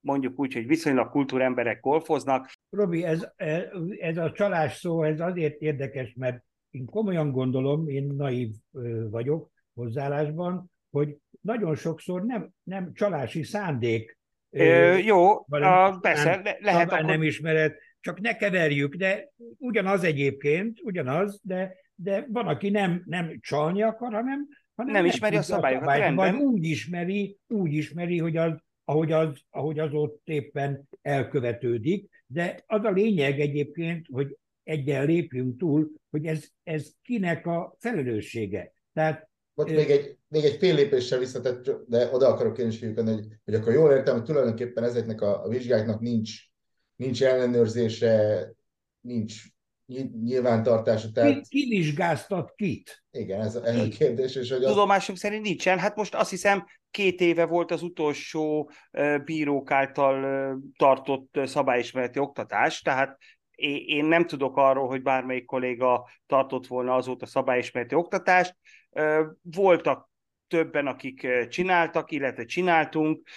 [0.00, 2.52] mondjuk úgy, hogy viszonylag kultúremberek golfoznak.
[2.70, 3.28] Robi, ez,
[3.98, 8.50] ez a csalás szó, ez azért érdekes, mert én komolyan gondolom, én naív
[9.10, 14.18] vagyok hozzáállásban, hogy nagyon sokszor nem, nem csalási szándék.
[14.50, 17.04] Ö, jó, a, persze, le, lehet akkor...
[17.04, 23.38] nem ismeret, csak ne keverjük, de ugyanaz egyébként, ugyanaz, de de van, aki nem, nem
[23.40, 27.72] csalni akar, hanem, hanem nem, nem ismeri a szabályokat, a szabályt, vagy úgy ismeri, úgy
[27.72, 28.52] ismeri, hogy az,
[28.90, 35.58] ahogy az, ahogy az ott éppen elkövetődik, de az a lényeg egyébként, hogy egyen lépjünk
[35.58, 38.72] túl, hogy ez, ez kinek a felelőssége.
[38.92, 43.12] Tehát ott még egy, még egy fél lépéssel visszatett, de oda akarok én is fiúkani,
[43.12, 46.32] hogy, hogy akkor jól értem, hogy tulajdonképpen ezeknek a, a vizsgáknak nincs,
[46.96, 48.46] nincs ellenőrzése,
[49.00, 49.42] nincs
[50.24, 51.08] nyilvántartása.
[51.12, 51.32] Tehát...
[51.32, 53.04] Ki, ki vizsgáztat kit?
[53.10, 54.34] Igen, ez, ez a kérdés.
[54.34, 54.70] És hogy az...
[54.70, 55.78] Tudomásunk szerint nincsen.
[55.78, 58.70] Hát most azt hiszem két éve volt az utolsó
[59.24, 63.18] bírók által tartott szabályismereti oktatás, tehát
[63.86, 68.56] én nem tudok arról, hogy bármelyik kolléga tartott volna azóta szabályismereti oktatást.
[69.42, 70.10] Voltak
[70.48, 73.28] többen, akik csináltak, illetve csináltunk.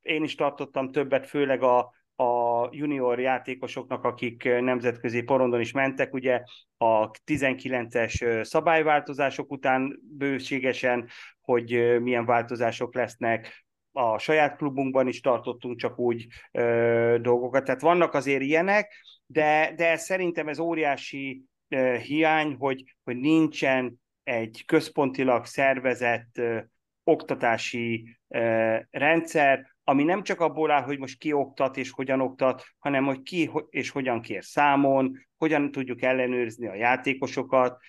[0.00, 6.42] Én is tartottam többet, főleg a a junior játékosoknak, akik nemzetközi porondon is mentek, ugye
[6.76, 11.08] a 19-es szabályváltozások után bőségesen,
[11.40, 13.64] hogy milyen változások lesznek,
[13.96, 17.64] a saját klubunkban is tartottunk csak úgy ö, dolgokat.
[17.64, 18.92] Tehát vannak azért ilyenek,
[19.26, 26.58] de, de szerintem ez óriási ö, hiány, hogy, hogy nincsen egy központilag szervezett ö,
[27.04, 32.64] oktatási ö, rendszer, ami nem csak abból áll, hogy most ki oktat és hogyan oktat,
[32.78, 37.80] hanem hogy ki és hogyan kér számon, hogyan tudjuk ellenőrizni a játékosokat.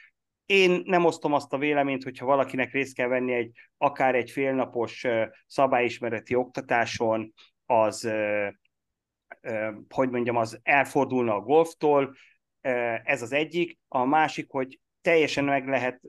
[0.46, 5.06] Én nem osztom azt a véleményt, hogyha valakinek részt kell venni egy akár egy félnapos
[5.48, 7.34] szabályismereti oktatáson,
[7.66, 8.12] az,
[9.90, 12.16] hogy mondjam, az elfordulna a golftól,
[13.04, 13.80] ez az egyik.
[13.88, 16.02] A másik, hogy teljesen meg lehet,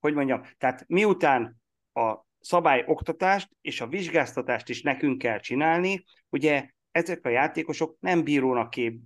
[0.00, 6.04] hogy mondjam, tehát miután a szabályoktatást és a vizsgáztatást is nekünk kell csinálni.
[6.28, 9.00] Ugye ezek a játékosok nem bírónak kép,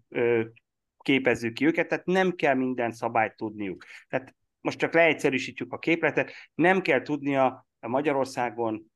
[0.98, 3.84] képezzük ki őket, tehát nem kell minden szabályt tudniuk.
[4.08, 8.92] Tehát most csak leegyszerűsítjük a képletet, nem kell tudnia a Magyarországon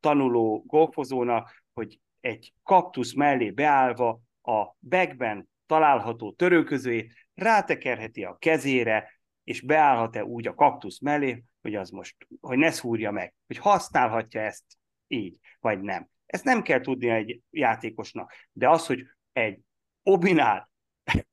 [0.00, 9.60] tanuló golfozónak, hogy egy kaktusz mellé beállva a bagben található törőközőjét rátekerheti a kezére, és
[9.60, 14.64] beállhat-e úgy a kaktusz mellé, hogy az most, hogy ne szúrja meg, hogy használhatja ezt
[15.06, 16.08] így, vagy nem.
[16.26, 19.60] Ezt nem kell tudni egy játékosnak, de az, hogy egy
[20.02, 20.70] obinál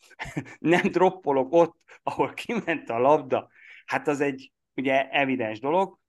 [0.59, 3.49] nem droppolok ott, ahol kiment a labda,
[3.85, 5.99] hát az egy ugye evidens dolog.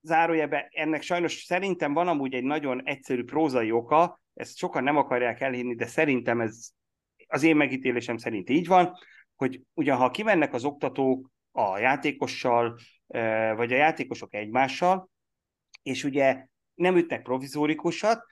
[0.00, 5.40] Zárójelben ennek sajnos szerintem van amúgy egy nagyon egyszerű prózai oka, ezt sokan nem akarják
[5.40, 6.70] elhinni, de szerintem ez
[7.26, 8.92] az én megítélésem szerint így van,
[9.36, 12.78] hogy ugyan ha kimennek az oktatók a játékossal,
[13.56, 15.10] vagy a játékosok egymással,
[15.82, 18.26] és ugye nem ütnek provizórikusat,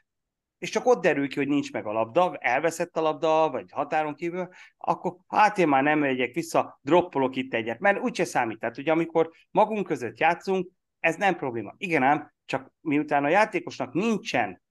[0.58, 4.14] és csak ott derül ki, hogy nincs meg a labda, elveszett a labda, vagy határon
[4.14, 8.58] kívül, akkor hát én már nem megyek vissza, droppolok itt egyet, mert úgyse számít.
[8.58, 11.74] Tehát ugye amikor magunk között játszunk, ez nem probléma.
[11.76, 14.62] Igen ám, csak miután a játékosnak nincsen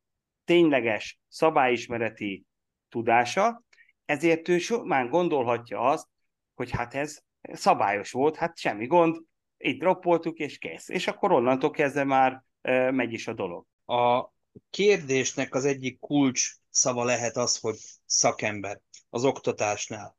[0.43, 2.45] tényleges szabályismereti
[2.89, 3.63] tudása,
[4.05, 6.07] ezért ő már gondolhatja azt,
[6.53, 9.17] hogy hát ez szabályos volt, hát semmi gond,
[9.57, 10.89] itt droppoltuk, és kész.
[10.89, 12.43] És akkor onnantól kezdve már
[12.91, 13.65] megy is a dolog.
[13.85, 14.33] A
[14.69, 20.17] kérdésnek az egyik kulcs szava lehet az, hogy szakember az oktatásnál.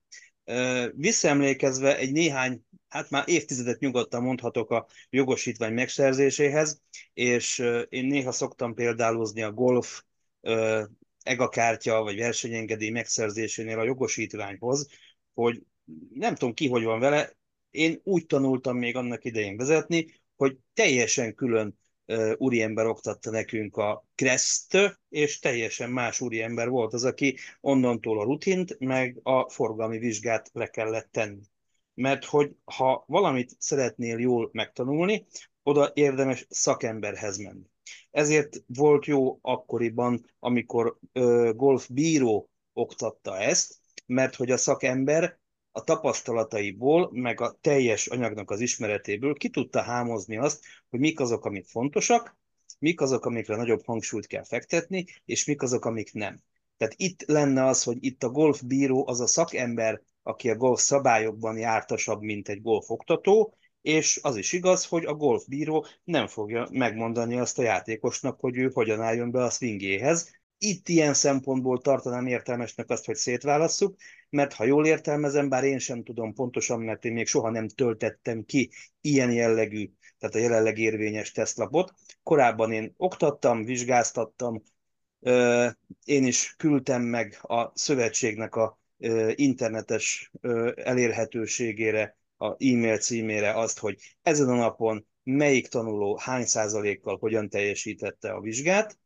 [0.95, 6.83] Visszaemlékezve egy néhány, hát már évtizedet nyugodtan mondhatok a jogosítvány megszerzéséhez,
[7.15, 10.03] és én néha szoktam példálozni a golf
[11.23, 14.89] egakártya vagy versenyengedély megszerzésénél a jogosítványhoz,
[15.35, 15.63] hogy
[16.15, 17.36] nem tudom ki, hogy van vele,
[17.77, 24.05] én úgy tanultam még annak idején vezetni, hogy teljesen külön uh, úriember oktatta nekünk a
[24.15, 24.77] kreszt,
[25.09, 30.67] és teljesen más úriember volt az, aki onnantól a rutint, meg a forgalmi vizsgát le
[30.67, 31.43] kellett tenni.
[31.95, 35.27] Mert hogy ha valamit szeretnél jól megtanulni,
[35.63, 37.67] oda érdemes szakemberhez menni.
[38.11, 43.75] Ezért volt jó akkoriban, amikor ö, golfbíró oktatta ezt,
[44.07, 45.39] mert hogy a szakember
[45.77, 51.45] a tapasztalataiból, meg a teljes anyagnak az ismeretéből ki tudta hámozni azt, hogy mik azok,
[51.45, 52.37] amik fontosak,
[52.79, 56.41] mik azok, amikre nagyobb hangsúlyt kell fektetni, és mik azok, amik nem.
[56.77, 61.59] Tehát itt lenne az, hogy itt a golfbíró az a szakember, aki a golf szabályokban
[61.59, 67.59] jártasabb, mint egy golfoktató, és az is igaz, hogy a golfbíró nem fogja megmondani azt
[67.59, 70.31] a játékosnak, hogy ő hogyan álljon be a swingéhez.
[70.59, 73.97] Itt ilyen szempontból tartanám értelmesnek azt, hogy szétválasszuk,
[74.31, 78.45] mert ha jól értelmezem, bár én sem tudom pontosan, mert én még soha nem töltettem
[78.45, 81.93] ki ilyen jellegű, tehát a jelenleg érvényes tesztlapot.
[82.23, 84.63] Korábban én oktattam, vizsgáztattam,
[86.05, 88.79] én is küldtem meg a szövetségnek a
[89.35, 90.33] internetes
[90.75, 98.31] elérhetőségére a e-mail címére azt, hogy ezen a napon melyik tanuló hány százalékkal hogyan teljesítette
[98.33, 98.99] a vizsgát,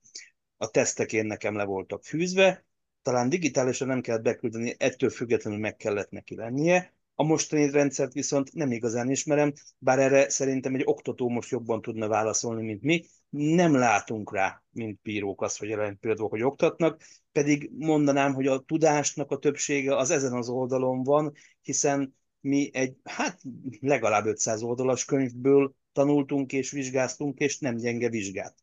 [0.63, 2.65] a tesztek én nekem le voltak fűzve,
[3.03, 6.95] talán digitálisan nem kellett beküldeni, ettől függetlenül meg kellett neki lennie.
[7.15, 12.09] A mostani rendszert viszont nem igazán ismerem, bár erre szerintem egy oktató most jobban tudna
[12.09, 13.05] válaszolni, mint mi.
[13.31, 18.59] Nem látunk rá, mint bírók azt, hogy jelen például, hogy oktatnak, pedig mondanám, hogy a
[18.59, 23.41] tudásnak a többsége az ezen az oldalon van, hiszen mi egy, hát
[23.81, 28.55] legalább 500 oldalas könyvből tanultunk és vizsgáztunk, és nem gyenge vizsgát.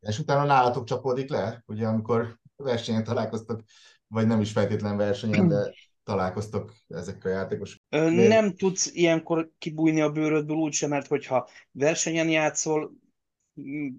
[0.00, 3.62] És utána nálatok csapódik le, ugye amikor versenyen találkoztok,
[4.06, 7.80] vagy nem is feltétlen versenyen, de találkoztok ezekkel a játékos.
[8.28, 12.92] Nem tudsz ilyenkor kibújni a bőrödből úgysem, mert hogyha versenyen játszol,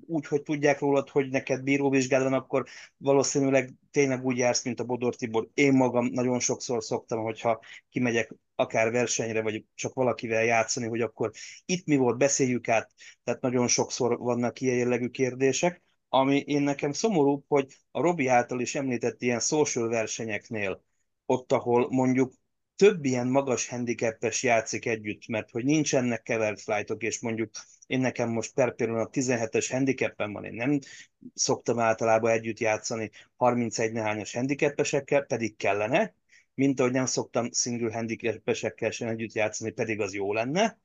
[0.06, 2.66] úgy, hogy tudják rólad, hogy neked bíróvizsgád van, akkor
[2.98, 5.50] valószínűleg tényleg úgy jársz, mint a Bodor Tibor.
[5.54, 7.60] Én magam nagyon sokszor szoktam, hogyha
[7.90, 11.32] kimegyek akár versenyre, vagy csak valakivel játszani, hogy akkor
[11.66, 12.92] itt mi volt, beszéljük át.
[13.24, 15.82] Tehát nagyon sokszor vannak ilyen jellegű kérdések.
[16.14, 20.84] Ami én nekem szomorú, hogy a Robi által is említett ilyen social versenyeknél,
[21.26, 22.34] ott, ahol mondjuk
[22.76, 27.50] több ilyen magas handicapes játszik együtt, mert hogy nincsenek kevert flightok, és mondjuk
[27.88, 30.80] én nekem most per pillanat 17-es handicapen van, én nem
[31.34, 36.14] szoktam általában együtt játszani 31 nehányos handicapesekkel, pedig kellene,
[36.54, 40.80] mint ahogy nem szoktam single handicapesekkel sem együtt játszani, pedig az jó lenne.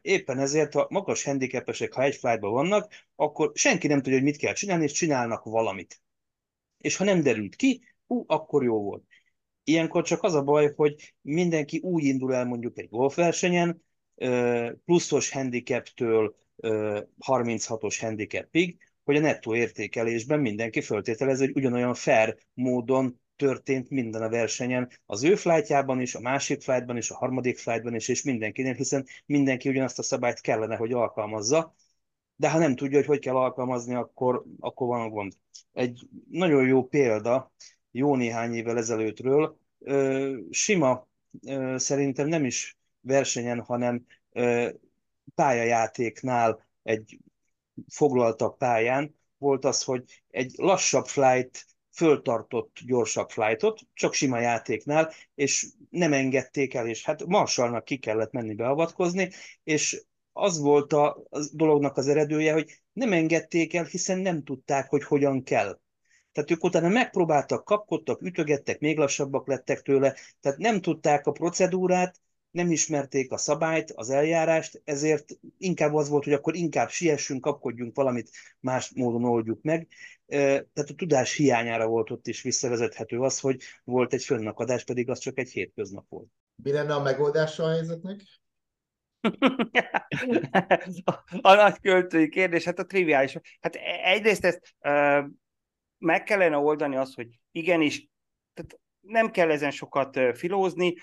[0.00, 4.36] Éppen ezért, ha magas handicapesek, ha egy flightban vannak, akkor senki nem tudja, hogy mit
[4.36, 6.02] kell csinálni, és csinálnak valamit.
[6.78, 9.04] És ha nem derült ki, ú, akkor jó volt.
[9.64, 13.82] Ilyenkor csak az a baj, hogy mindenki úgy indul el mondjuk egy golfversenyen,
[14.84, 16.36] pluszos handicaptől
[17.26, 24.28] 36-os handicapig, hogy a nettó értékelésben mindenki föltételez, hogy ugyanolyan fair módon történt minden a
[24.28, 28.74] versenyen, az ő flightjában is, a másik flightban is, a harmadik flightban is, és mindenkinél,
[28.74, 31.74] hiszen mindenki ugyanazt a szabályt kellene, hogy alkalmazza,
[32.36, 35.32] de ha nem tudja, hogy hogy kell alkalmazni, akkor, akkor van a gond.
[35.72, 37.52] Egy nagyon jó példa,
[37.90, 39.58] jó néhány évvel ezelőttről,
[40.50, 41.08] sima,
[41.76, 44.06] szerintem nem is versenyen, hanem
[45.34, 47.18] pályajátéknál egy
[47.88, 55.66] foglaltak pályán volt az, hogy egy lassabb flight föltartott gyorsabb flightot, csak sima játéknál, és
[55.90, 59.30] nem engedték el, és hát Marshallnak ki kellett menni beavatkozni,
[59.64, 64.88] és az volt a, a dolognak az eredője, hogy nem engedték el, hiszen nem tudták,
[64.88, 65.80] hogy hogyan kell.
[66.32, 72.20] Tehát ők utána megpróbáltak, kapkodtak, ütögettek, még lassabbak lettek tőle, tehát nem tudták a procedúrát,
[72.50, 77.96] nem ismerték a szabályt, az eljárást, ezért inkább az volt, hogy akkor inkább siessünk, kapkodjunk
[77.96, 78.30] valamit,
[78.60, 79.88] más módon oldjuk meg.
[80.30, 85.18] Tehát a tudás hiányára volt ott is visszavezethető az, hogy volt egy fönnakadás, pedig az
[85.18, 86.28] csak egy hétköznap volt.
[86.62, 88.22] Mi lenne a megoldása a helyzetnek?
[91.40, 93.36] a nagy költői kérdés, hát a triviális.
[93.60, 95.24] Hát e-, egyrészt ezt uh,
[95.98, 98.08] meg kellene oldani azt, hogy igenis,
[98.54, 100.94] tehát nem kell ezen sokat filózni,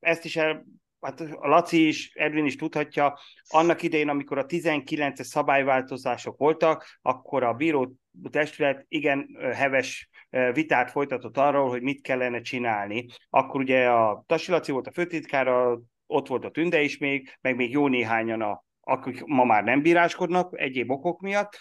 [0.00, 0.66] ezt is el,
[1.00, 3.18] hát a Laci is, Edwin is tudhatja,
[3.48, 7.94] annak idején, amikor a 19-es szabályváltozások voltak, akkor a bíró
[8.30, 10.08] testület igen heves
[10.52, 13.06] vitát folytatott arról, hogy mit kellene csinálni.
[13.30, 17.56] Akkor ugye a Tasi Laci volt a főtitkára, ott volt a Tünde is még, meg
[17.56, 21.58] még jó néhányan, a, akik ma már nem bíráskodnak egyéb okok miatt,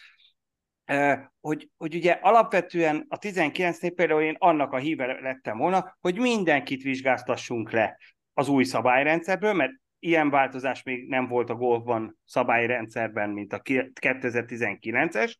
[1.41, 6.82] hogy, hogy ugye alapvetően a 19-nél például én annak a híve lettem volna, hogy mindenkit
[6.82, 7.97] vizsgáztassunk le
[8.34, 15.34] az új szabályrendszerből, mert ilyen változás még nem volt a golfban szabályrendszerben, mint a 2019-es.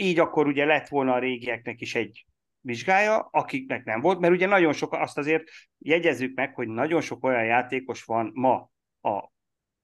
[0.00, 2.26] Így akkor ugye lett volna a régieknek is egy
[2.60, 5.44] vizsgája, akiknek nem volt, mert ugye nagyon sok, azt azért
[5.78, 8.70] jegyezzük meg, hogy nagyon sok olyan játékos van ma
[9.10, 9.30] a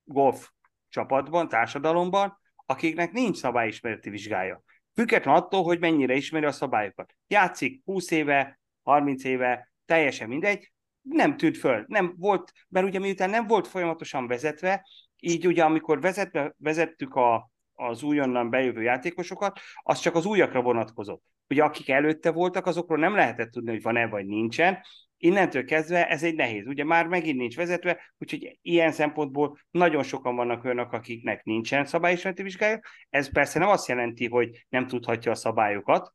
[0.05, 0.51] golf
[0.89, 4.63] csapatban, társadalomban, akiknek nincs szabályismereti vizsgája.
[4.95, 7.15] Független attól, hogy mennyire ismeri a szabályokat.
[7.27, 11.85] Játszik 20 éve, 30 éve, teljesen mindegy, nem tűnt föl.
[11.89, 14.87] Nem volt, mert ugye miután nem volt folyamatosan vezetve,
[15.21, 21.23] így ugye amikor vezetve, vezettük a, az újonnan bejövő játékosokat, az csak az újakra vonatkozott.
[21.49, 24.79] Ugye akik előtte voltak, azokról nem lehetett tudni, hogy van-e vagy nincsen,
[25.17, 26.67] innentől kezdve ez egy nehéz.
[26.67, 32.43] Ugye már megint nincs vezetve, úgyhogy ilyen szempontból nagyon sokan vannak olyanok, akiknek nincsen szabályismereti
[32.43, 32.81] vizsgája.
[33.11, 36.15] Ez persze nem azt jelenti, hogy nem tudhatja a szabályokat,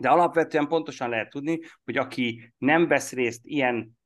[0.00, 3.98] de alapvetően pontosan lehet tudni, hogy aki nem vesz részt ilyen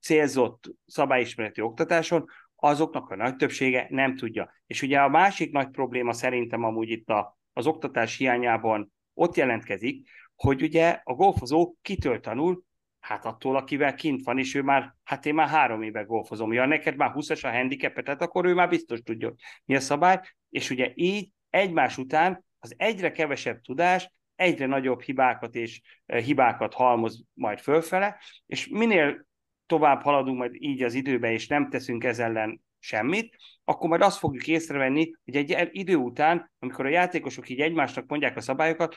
[0.00, 2.24] célzott szabályismereti oktatáson,
[2.60, 4.52] azoknak a nagy többsége nem tudja.
[4.66, 10.08] És ugye a másik nagy probléma szerintem amúgy itt a, az oktatás hiányában ott jelentkezik,
[10.34, 12.68] hogy ugye a golfozó kitől tanul,
[13.00, 16.52] Hát attól, akivel kint van, és ő már, hát én már három éve golfozom.
[16.52, 19.80] Ja, neked már 20-as a handicapet, tehát akkor ő már biztos tudja, hogy mi a
[19.80, 20.20] szabály.
[20.50, 26.74] És ugye így egymás után az egyre kevesebb tudás, egyre nagyobb hibákat és eh, hibákat
[26.74, 29.26] halmoz majd fölfele, és minél
[29.70, 34.18] tovább haladunk majd így az időbe, és nem teszünk ez ellen semmit, akkor majd azt
[34.18, 38.96] fogjuk észrevenni, hogy egy idő után, amikor a játékosok így egymásnak mondják a szabályokat,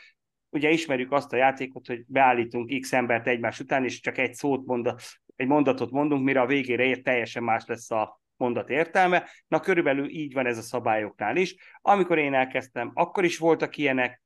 [0.50, 4.66] ugye ismerjük azt a játékot, hogy beállítunk X embert egymás után, és csak egy szót
[4.66, 4.94] mond,
[5.36, 9.30] egy mondatot mondunk, mire a végére ér, teljesen más lesz a mondat értelme.
[9.48, 11.56] Na körülbelül így van ez a szabályoknál is.
[11.82, 14.22] Amikor én elkezdtem, akkor is voltak ilyenek,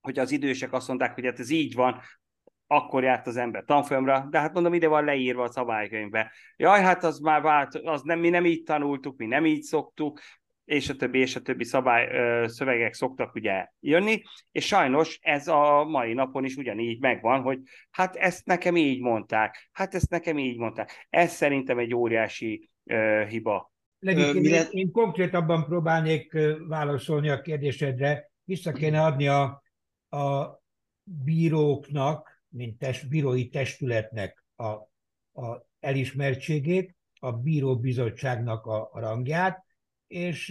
[0.00, 2.00] hogy az idősek azt mondták, hogy hát ez így van,
[2.70, 6.32] akkor járt az ember tanfolyamra, de hát mondom, ide van leírva a szabálykönyvbe.
[6.56, 10.20] Jaj, hát az már vált, az nem, mi nem így tanultuk, mi nem így szoktuk,
[10.64, 12.08] és a többi, és a többi szabály,
[12.48, 17.58] szövegek szoktak ugye jönni, és sajnos ez a mai napon is ugyanígy megvan, hogy
[17.90, 21.06] hát ezt nekem így mondták, hát ezt nekem így mondták.
[21.10, 23.72] Ez szerintem egy óriási uh, hiba.
[23.98, 26.36] Legik, én, én, én konkrétabban próbálnék
[26.68, 28.30] válaszolni a kérdésedre.
[28.44, 29.62] Vissza kéne adni a,
[30.08, 30.58] a
[31.02, 34.66] bíróknak, mint test, bírói testületnek a,
[35.42, 39.64] a elismertségét, a bíróbizottságnak a, a rangját,
[40.06, 40.48] és,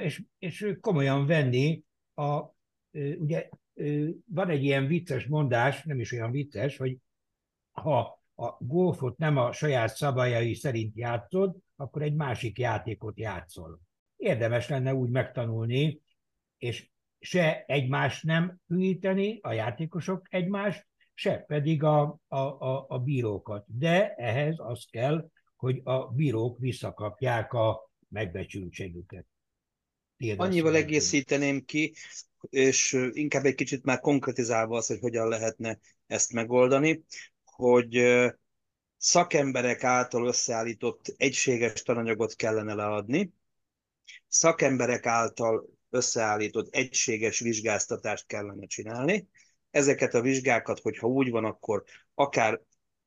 [0.00, 1.82] és, és komolyan venni
[2.14, 2.40] a,
[3.18, 3.48] ugye
[4.24, 6.96] van egy ilyen vicces mondás, nem is olyan vicces, hogy
[7.72, 13.80] ha a golfot nem a saját szabályai szerint játszod, akkor egy másik játékot játszol.
[14.16, 16.00] Érdemes lenne úgy megtanulni,
[16.58, 23.64] és se egymást nem hűíteni, a játékosok egymást, se pedig a, a, a, a bírókat.
[23.66, 29.26] De ehhez az kell, hogy a bírók visszakapják a, megbecsültségüket.
[30.36, 31.94] Annyival egészíteném ki,
[32.50, 37.04] és inkább egy kicsit már konkretizálva az, hogy hogyan lehetne ezt megoldani,
[37.44, 38.22] hogy
[38.96, 43.32] szakemberek által összeállított egységes tananyagot kellene leadni,
[44.28, 49.28] szakemberek által összeállított egységes vizsgáztatást kellene csinálni.
[49.74, 51.82] Ezeket a vizsgákat, hogyha úgy van, akkor
[52.14, 52.60] akár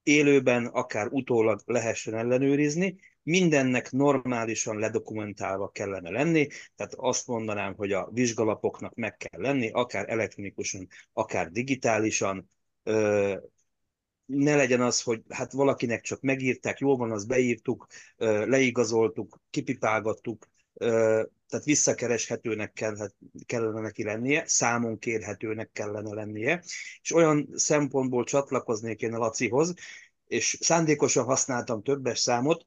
[0.04, 8.10] élőben, akár utólag lehessen ellenőrizni, mindennek normálisan ledokumentálva kellene lenni, tehát azt mondanám, hogy a
[8.12, 12.50] vizsgalapoknak meg kell lenni, akár elektronikusan, akár digitálisan,
[14.26, 17.88] ne legyen az, hogy hát valakinek csak megírták, jól van, azt beírtuk,
[18.46, 20.48] leigazoltuk, kipipálgattuk,
[21.50, 26.64] tehát visszakereshetőnek kellett, kellene neki lennie, számon kérhetőnek kellene lennie,
[27.02, 29.74] és olyan szempontból csatlakoznék én a Lacihoz,
[30.28, 32.66] és szándékosan használtam többes számot,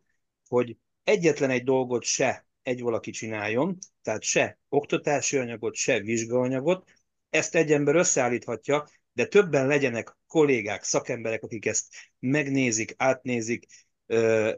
[0.48, 6.90] hogy egyetlen egy dolgot se egy valaki csináljon, tehát se oktatási anyagot, se vizsgaanyagot,
[7.30, 11.86] ezt egy ember összeállíthatja, de többen legyenek kollégák, szakemberek, akik ezt
[12.18, 13.66] megnézik, átnézik,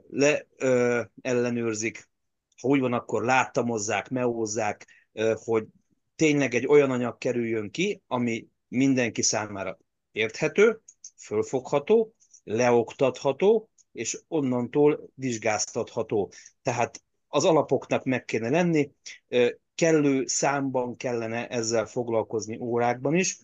[0.08, 0.46] le
[1.20, 2.08] ellenőrzik,
[2.62, 4.86] ha úgy van, akkor láttamozzák, meózzák,
[5.34, 5.66] hogy
[6.16, 9.78] tényleg egy olyan anyag kerüljön ki, ami mindenki számára
[10.12, 10.80] érthető,
[11.16, 16.32] fölfogható, leoktatható, és onnantól vizsgáztatható.
[16.62, 18.90] Tehát az alapoknak meg kéne lenni,
[19.74, 23.38] kellő számban kellene ezzel foglalkozni órákban is.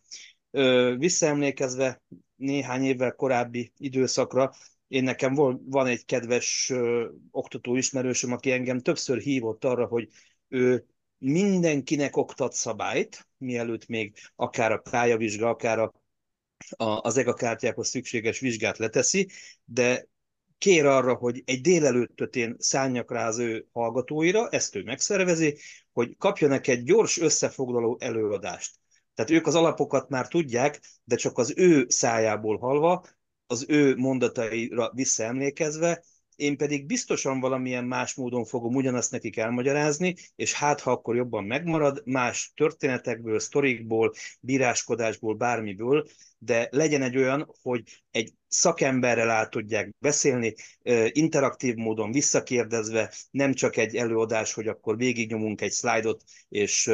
[0.96, 2.02] Visszaemlékezve
[2.36, 4.52] néhány évvel korábbi időszakra,
[4.88, 5.34] én nekem
[5.64, 6.72] van egy kedves
[7.30, 10.08] oktató ismerősöm, aki engem többször hívott arra, hogy
[10.48, 10.86] ő
[11.18, 15.92] mindenkinek oktat szabályt, mielőtt még akár a pályavizsga, akár a,
[16.68, 19.28] a, az EGA szükséges vizsgát leteszi,
[19.64, 20.08] de
[20.58, 25.58] kér arra, hogy egy délelőttöt én szálljak rá az ő hallgatóira, ezt ő megszervezi,
[25.92, 28.76] hogy kapjanak egy gyors összefoglaló előadást.
[29.14, 33.04] Tehát ők az alapokat már tudják, de csak az ő szájából halva,
[33.48, 36.02] az ő mondataira visszaemlékezve,
[36.36, 41.44] én pedig biztosan valamilyen más módon fogom ugyanazt nekik elmagyarázni, és hát ha akkor jobban
[41.44, 46.06] megmarad, más történetekből, sztorikból, bíráskodásból, bármiből,
[46.38, 50.54] de legyen egy olyan, hogy egy szakemberrel át tudják beszélni,
[51.08, 56.90] interaktív módon visszakérdezve, nem csak egy előadás, hogy akkor végignyomunk egy szlájdot, és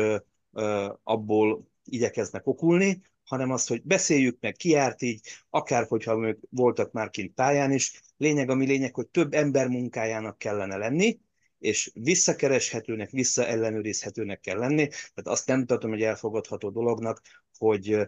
[1.02, 5.20] abból igyekeznek okulni, hanem azt, hogy beszéljük meg, ki járt így,
[5.50, 8.02] akár hogyha ők voltak már kint pályán is.
[8.16, 11.18] Lényeg, ami lényeg, hogy több ember munkájának kellene lenni,
[11.58, 14.86] és visszakereshetőnek, visszaellenőrizhetőnek kell lenni.
[14.88, 17.20] Tehát azt nem tartom, hogy elfogadható dolognak,
[17.58, 17.98] hogy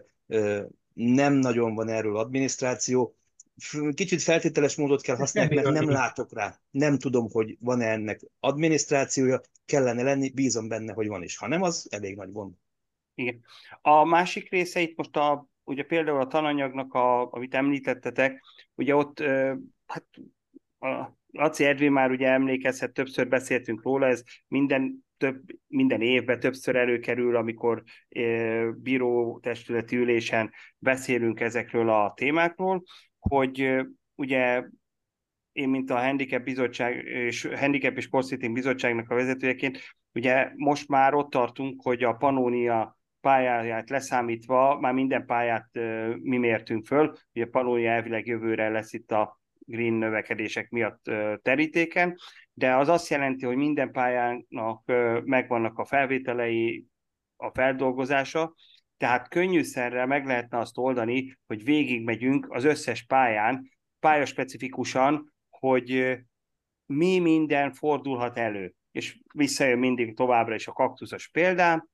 [0.93, 3.15] nem nagyon van erről adminisztráció.
[3.93, 6.59] Kicsit feltételes módot kell használni, mert nem látok rá.
[6.71, 11.37] Nem tudom, hogy van-e ennek adminisztrációja, kellene lenni, bízom benne, hogy van is.
[11.37, 12.53] Ha nem, az elég nagy gond.
[13.17, 13.41] Igen.
[13.81, 18.43] A másik része itt most a, ugye például a tananyagnak, a, amit említettetek,
[18.75, 19.19] ugye ott
[19.85, 20.05] hát
[20.79, 26.75] a Laci Edvin már ugye emlékezhet, többször beszéltünk róla, ez minden, több, minden évben többször
[26.75, 32.83] előkerül, amikor e, bíró testületi ülésen beszélünk ezekről a témákról,
[33.19, 33.75] hogy
[34.15, 34.63] ugye
[35.51, 39.79] én, mint a Handicap Bizottság és Handicap és Sportsitting Bizottságnak a vezetőjeként,
[40.13, 45.69] ugye most már ott tartunk, hogy a Panónia pályáját leszámítva, már minden pályát
[46.21, 51.03] mi mértünk föl, ugye Panónia elvileg jövőre lesz itt a green növekedések miatt
[51.41, 52.15] terítéken,
[52.53, 54.83] de az azt jelenti, hogy minden pályának
[55.23, 56.85] megvannak a felvételei,
[57.35, 58.53] a feldolgozása,
[58.97, 66.17] tehát könnyűszerrel meg lehetne azt oldani, hogy végigmegyünk az összes pályán, pályaspecifikusan, hogy
[66.85, 68.73] mi minden fordulhat elő.
[68.91, 71.87] És visszajön mindig továbbra is a kaktuszos példám,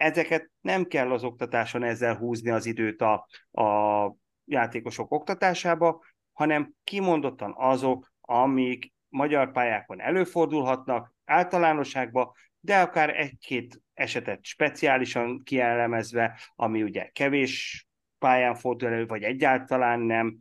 [0.00, 3.26] ezeket nem kell az oktatáson ezzel húzni az időt a,
[3.62, 14.44] a játékosok oktatásába, hanem kimondottan azok, amik magyar pályákon előfordulhatnak általánosságban, de akár egy-két esetet
[14.44, 17.86] speciálisan kielemezve, ami ugye kevés
[18.18, 20.38] pályán fordul elő, vagy egyáltalán nem,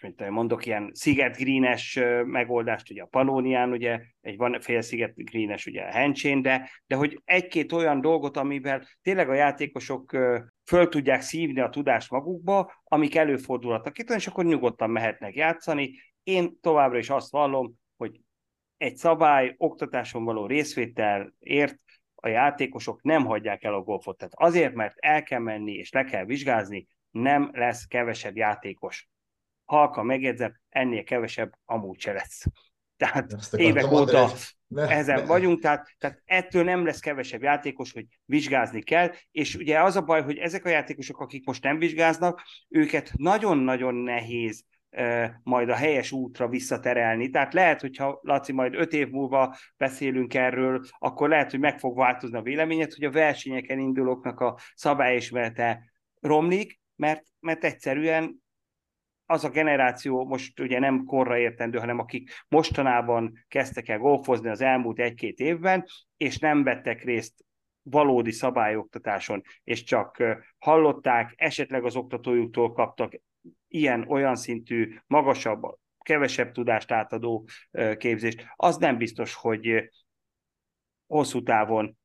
[0.00, 5.90] mint mondok, ilyen sziget-greenes megoldást, ugye a Panónián, ugye egy van fél sziget-greenes, ugye a
[5.90, 10.16] hencsén, de, de hogy egy-két olyan dolgot, amivel tényleg a játékosok
[10.64, 15.94] föl tudják szívni a tudást magukba, amik előfordulhatnak itt, és akkor nyugodtan mehetnek játszani.
[16.22, 18.20] Én továbbra is azt vallom, hogy
[18.76, 21.76] egy szabály oktatáson való részvételért
[22.14, 24.16] a játékosok nem hagyják el a golfot.
[24.16, 29.08] Tehát azért, mert el kell menni és le kell vizsgázni, nem lesz kevesebb játékos
[29.64, 32.44] halka megjegyzem, ennél kevesebb amúgy se lesz.
[32.96, 34.30] Tehát évek óta
[34.66, 35.26] ne, ezen ne.
[35.26, 40.02] vagyunk, tehát, tehát ettől nem lesz kevesebb játékos, hogy vizsgázni kell, és ugye az a
[40.02, 44.64] baj, hogy ezek a játékosok, akik most nem vizsgáznak, őket nagyon-nagyon nehéz
[45.42, 47.30] majd a helyes útra visszaterelni.
[47.30, 51.96] Tehát lehet, hogyha Laci majd öt év múlva beszélünk erről, akkor lehet, hogy meg fog
[51.96, 58.43] változni a véleményed, hogy a versenyeken indulóknak a szabályismerete romlik, mert, mert egyszerűen
[59.26, 64.60] az a generáció most ugye nem korra értendő, hanem akik mostanában kezdtek el golfozni az
[64.60, 65.84] elmúlt egy-két évben,
[66.16, 67.44] és nem vettek részt
[67.82, 70.22] valódi szabályoktatáson, és csak
[70.58, 73.12] hallották, esetleg az oktatójuktól kaptak
[73.68, 75.62] ilyen-olyan szintű, magasabb,
[75.98, 77.48] kevesebb tudást átadó
[77.96, 79.90] képzést, az nem biztos, hogy
[81.06, 81.96] hosszú távon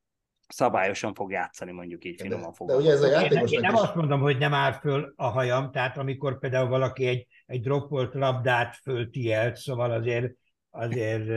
[0.54, 2.68] szabályosan fog játszani, mondjuk így finoman fog.
[2.68, 3.82] De ugye ez a játékos én, én nem is...
[3.82, 8.14] azt mondom, hogy nem áll föl a hajam, tehát amikor például valaki egy, egy droppolt
[8.14, 10.34] labdát föltielt, szóval azért,
[10.70, 11.28] azért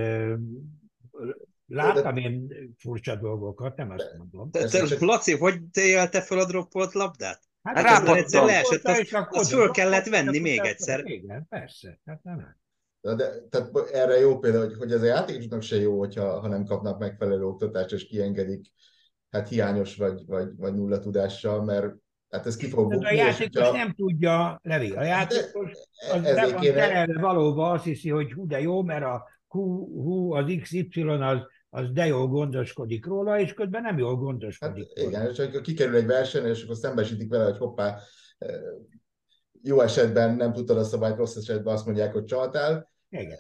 [1.67, 2.21] láttam de...
[2.21, 2.49] én
[2.79, 4.51] furcsa dolgokat, nem azt mondom.
[4.51, 7.41] De, de, de, Laci, hogy élte fel a droppolt labdát?
[7.63, 11.05] Hát, hát egyszer leesett, az, az föl kellett venni még egyszer.
[11.05, 12.57] Igen, persze, hát nem.
[13.01, 16.49] De, de, tehát erre jó példa, hogy, hogy ez a játékosnak se jó, hogyha, ha
[16.49, 18.67] nem kapnak megfelelő oktatást, és kiengedik
[19.33, 21.95] hát hiányos vagy, vagy, vagy nulla tudással, mert
[22.31, 23.07] hát ez ki fog bukni.
[23.07, 23.77] A játékos hogyha...
[23.77, 25.73] nem tudja, Levi, a hát játékos
[26.13, 27.21] az nem van kéne...
[27.21, 31.39] valóban azt hiszi, hogy hú, de jó, mert a hú, hú az XY az,
[31.71, 35.11] az de jól gondoskodik róla, és közben nem jól gondoskodik hát, róla.
[35.11, 37.99] Igen, és akkor kikerül egy verseny, és akkor szembesítik vele, hogy hoppá,
[39.63, 42.91] jó esetben nem tudtad a szabályt, rossz esetben azt mondják, hogy csaltál.
[43.09, 43.39] Igen.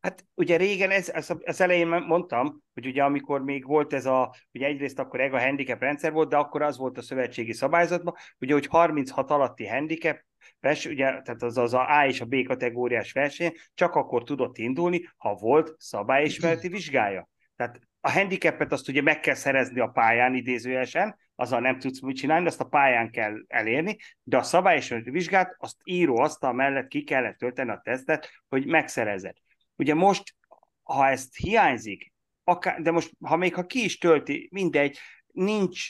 [0.00, 4.34] Hát ugye régen, ez, ez, az elején mondtam, hogy ugye amikor még volt ez a,
[4.52, 8.52] ugye egyrészt akkor a handicap rendszer volt, de akkor az volt a szövetségi szabályzatban, ugye,
[8.52, 10.18] hogy 36 alatti handicap,
[10.60, 14.58] vers, ugye, tehát az, az a A és a B kategóriás verseny csak akkor tudott
[14.58, 17.28] indulni, ha volt szabályismereti vizsgája.
[17.56, 22.16] Tehát a handicapet azt ugye meg kell szerezni a pályán idézőjelesen, azzal nem tudsz mit
[22.16, 27.04] csinálni, azt a pályán kell elérni, de a szabályismereti vizsgát azt író asztal mellett ki
[27.04, 29.34] kellett tölteni a tesztet, hogy megszerezed.
[29.80, 30.34] Ugye most,
[30.82, 32.12] ha ezt hiányzik,
[32.44, 35.88] akár, de most, ha még ha ki is tölti, mindegy, nincs,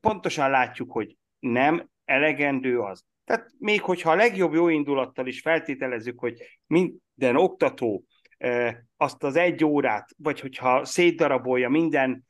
[0.00, 3.04] pontosan látjuk, hogy nem elegendő az.
[3.24, 8.04] Tehát még hogyha a legjobb jó indulattal is feltételezzük, hogy minden oktató
[8.96, 12.24] azt az egy órát, vagy hogyha szétdarabolja minden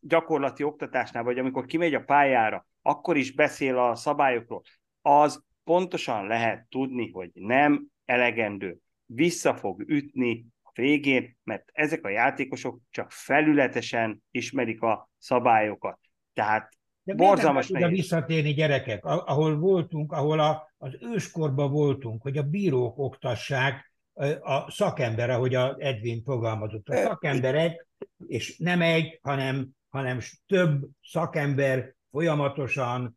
[0.00, 4.62] gyakorlati oktatásnál, vagy amikor kimegy a pályára, akkor is beszél a szabályokról,
[5.02, 8.78] az pontosan lehet tudni, hogy nem elegendő
[9.14, 15.98] vissza fog ütni a végén, mert ezek a játékosok csak felületesen ismerik a szabályokat.
[16.32, 17.88] Tehát de borzalmas nehéz.
[17.88, 23.92] visszatérni gyerekek, ahol voltunk, ahol a, az őskorban voltunk, hogy a bírók oktassák
[24.40, 26.88] a szakember, ahogy a Edwin fogalmazott.
[26.88, 27.86] A szakemberek,
[28.26, 33.16] és nem egy, hanem, hanem több szakember folyamatosan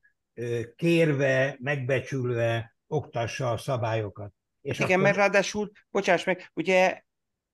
[0.75, 4.33] kérve, megbecsülve oktassa a szabályokat.
[4.67, 5.03] És Igen, akkor...
[5.03, 7.01] mert ráadásul, bocsáss meg, ugye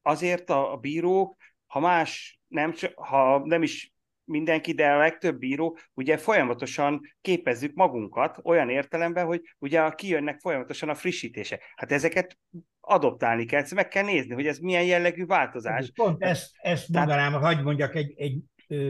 [0.02, 1.36] azért a, a bírók,
[1.66, 3.94] ha más, nem, ha nem is
[4.24, 10.90] mindenki, de a legtöbb bíró, ugye folyamatosan képezzük magunkat olyan értelemben, hogy ugye kijönnek folyamatosan
[10.90, 11.60] a frissítése.
[11.76, 12.38] Hát ezeket
[12.80, 15.92] adoptálni kell, meg kell nézni, hogy ez milyen jellegű változás.
[15.96, 17.46] Pont ezt, ezt mondanám, Tehát...
[17.46, 18.40] hagyd mondjak egy, egy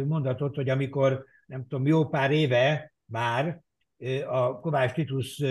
[0.05, 3.61] mondatot, hogy amikor, nem tudom, jó pár éve már
[4.27, 5.43] a Kovács Titus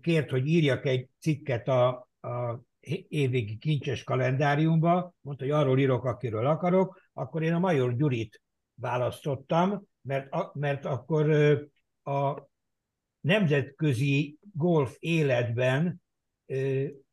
[0.00, 2.60] kért, hogy írjak egy cikket a, a
[3.08, 8.42] évvégi kincses kalendáriumba, mondta, hogy arról írok, akiről akarok, akkor én a Major Gyurit
[8.74, 11.30] választottam, mert, mert akkor
[12.02, 12.48] a
[13.20, 16.02] nemzetközi golf életben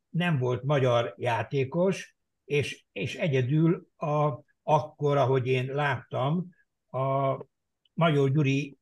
[0.09, 6.49] nem volt magyar játékos, és, és egyedül a, akkor, ahogy én láttam,
[6.89, 7.37] a
[7.93, 8.77] Major Gyuri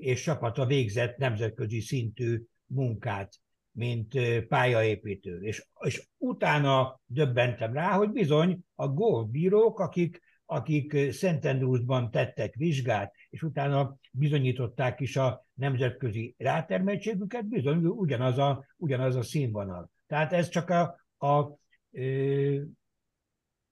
[0.00, 3.34] és csapata végzett nemzetközi szintű munkát,
[3.72, 4.14] mint
[4.48, 5.40] pályaépítő.
[5.40, 13.42] És, és utána döbbentem rá, hogy bizony a golfbírók, akik, akik Szentendrúzban tettek vizsgát, és
[13.42, 19.90] utána bizonyították is a nemzetközi rátermeltségüket, bizony ugyanaz a, ugyanaz a színvonal.
[20.06, 21.58] Tehát ez csak a, a, a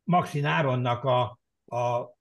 [0.05, 2.15] Maxi Náronnak a, a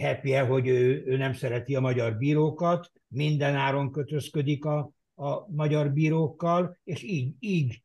[0.00, 4.90] happy hogy ő, ő nem szereti a magyar bírókat, minden áron kötözködik a,
[5.20, 7.82] a magyar bírókkal, és így, így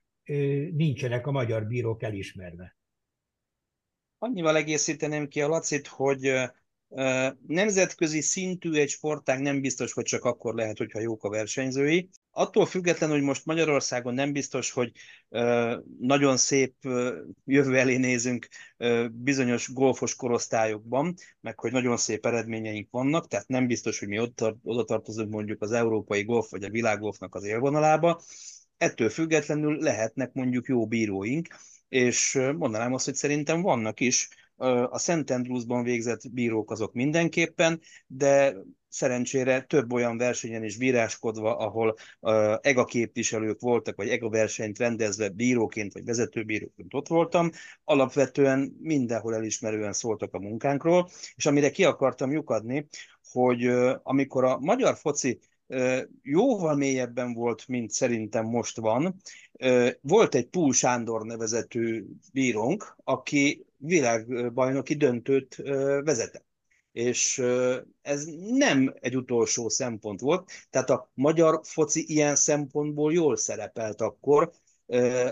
[0.76, 2.78] nincsenek a magyar bírók elismerve.
[4.18, 6.34] Annyival egészíteném ki a Lacit, hogy
[7.48, 12.10] nemzetközi szintű egy sportág nem biztos, hogy csak akkor lehet, hogyha jók a versenyzői.
[12.38, 14.92] Attól függetlenül, hogy most Magyarországon nem biztos, hogy
[16.00, 16.74] nagyon szép
[17.46, 18.48] jövő elé nézünk
[19.12, 24.20] bizonyos golfos korosztályokban, meg hogy nagyon szép eredményeink vannak, tehát nem biztos, hogy mi
[24.64, 28.22] oda tartozunk mondjuk az európai golf vagy a világgolfnak az élvonalába.
[28.78, 31.48] Ettől függetlenül lehetnek mondjuk jó bíróink,
[31.90, 34.30] és mondanám azt, hogy szerintem vannak is,
[34.90, 38.56] a Szent Andrewsban végzett bírók azok mindenképpen, de
[38.96, 45.30] szerencsére több olyan versenyen is bíráskodva, ahol uh, EGA képviselők voltak, vagy EGA versenyt rendezve
[45.30, 47.50] bíróként, vagy vezetőbíróként ott voltam,
[47.84, 52.88] alapvetően mindenhol elismerően szóltak a munkánkról, és amire ki akartam lyukadni,
[53.32, 55.39] hogy uh, amikor a magyar foci
[56.22, 59.16] jóval mélyebben volt, mint szerintem most van.
[60.02, 65.56] Volt egy Púl Sándor nevezetű bírónk, aki világbajnoki döntőt
[66.04, 66.45] vezetett.
[66.96, 67.38] És
[68.02, 74.52] ez nem egy utolsó szempont volt, tehát a magyar foci ilyen szempontból jól szerepelt akkor,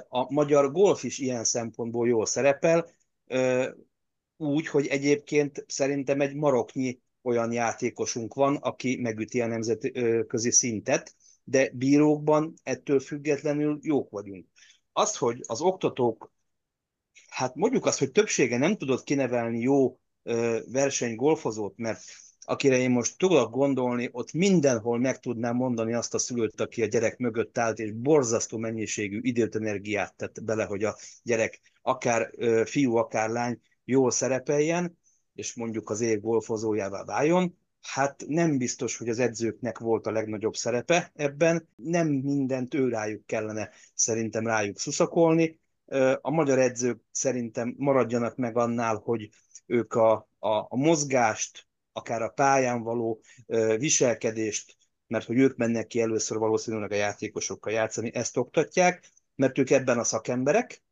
[0.08, 2.90] a magyar golf is ilyen szempontból jól szerepel,
[4.38, 11.70] úgy, hogy egyébként szerintem egy maroknyi olyan játékosunk van, aki megüti a nemzetközi szintet, de
[11.74, 14.48] bírókban ettől függetlenül jók vagyunk.
[14.92, 16.32] Az, hogy az oktatók,
[17.30, 19.98] hát mondjuk azt, hogy többsége nem tudott kinevelni jó
[20.72, 22.02] versenygolfozót, mert
[22.46, 26.86] akire én most tudok gondolni, ott mindenhol meg tudnám mondani azt a szülőt, aki a
[26.86, 32.30] gyerek mögött állt, és borzasztó mennyiségű időt, energiát tett bele, hogy a gyerek, akár
[32.66, 34.98] fiú, akár lány, jól szerepeljen,
[35.34, 40.56] és mondjuk az év golfozójává váljon, hát nem biztos, hogy az edzőknek volt a legnagyobb
[40.56, 45.60] szerepe ebben, nem mindent ő rájuk kellene szerintem rájuk szuszakolni.
[46.22, 49.30] A magyar edzők szerintem maradjanak meg annál, hogy
[49.66, 53.22] ők a, a, a mozgást, akár a pályán való
[53.78, 59.70] viselkedést, mert hogy ők mennek ki először valószínűleg a játékosokkal játszani, ezt oktatják, mert ők
[59.70, 60.84] ebben a szakemberek,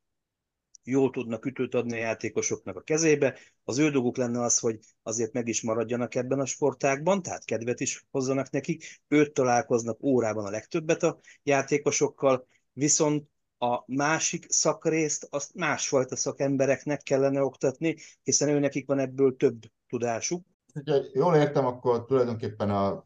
[0.84, 3.38] jól tudnak ütőt adni a játékosoknak a kezébe.
[3.64, 7.80] Az ő dolguk lenne az, hogy azért meg is maradjanak ebben a sportákban, tehát kedvet
[7.80, 9.02] is hozzanak nekik.
[9.08, 13.30] Őt találkoznak órában a legtöbbet a játékosokkal, viszont
[13.64, 20.46] a másik szakrészt azt másfajta szakembereknek kellene oktatni, hiszen ő nekik van ebből több tudásuk.
[20.86, 23.06] Ha jól értem, akkor tulajdonképpen a,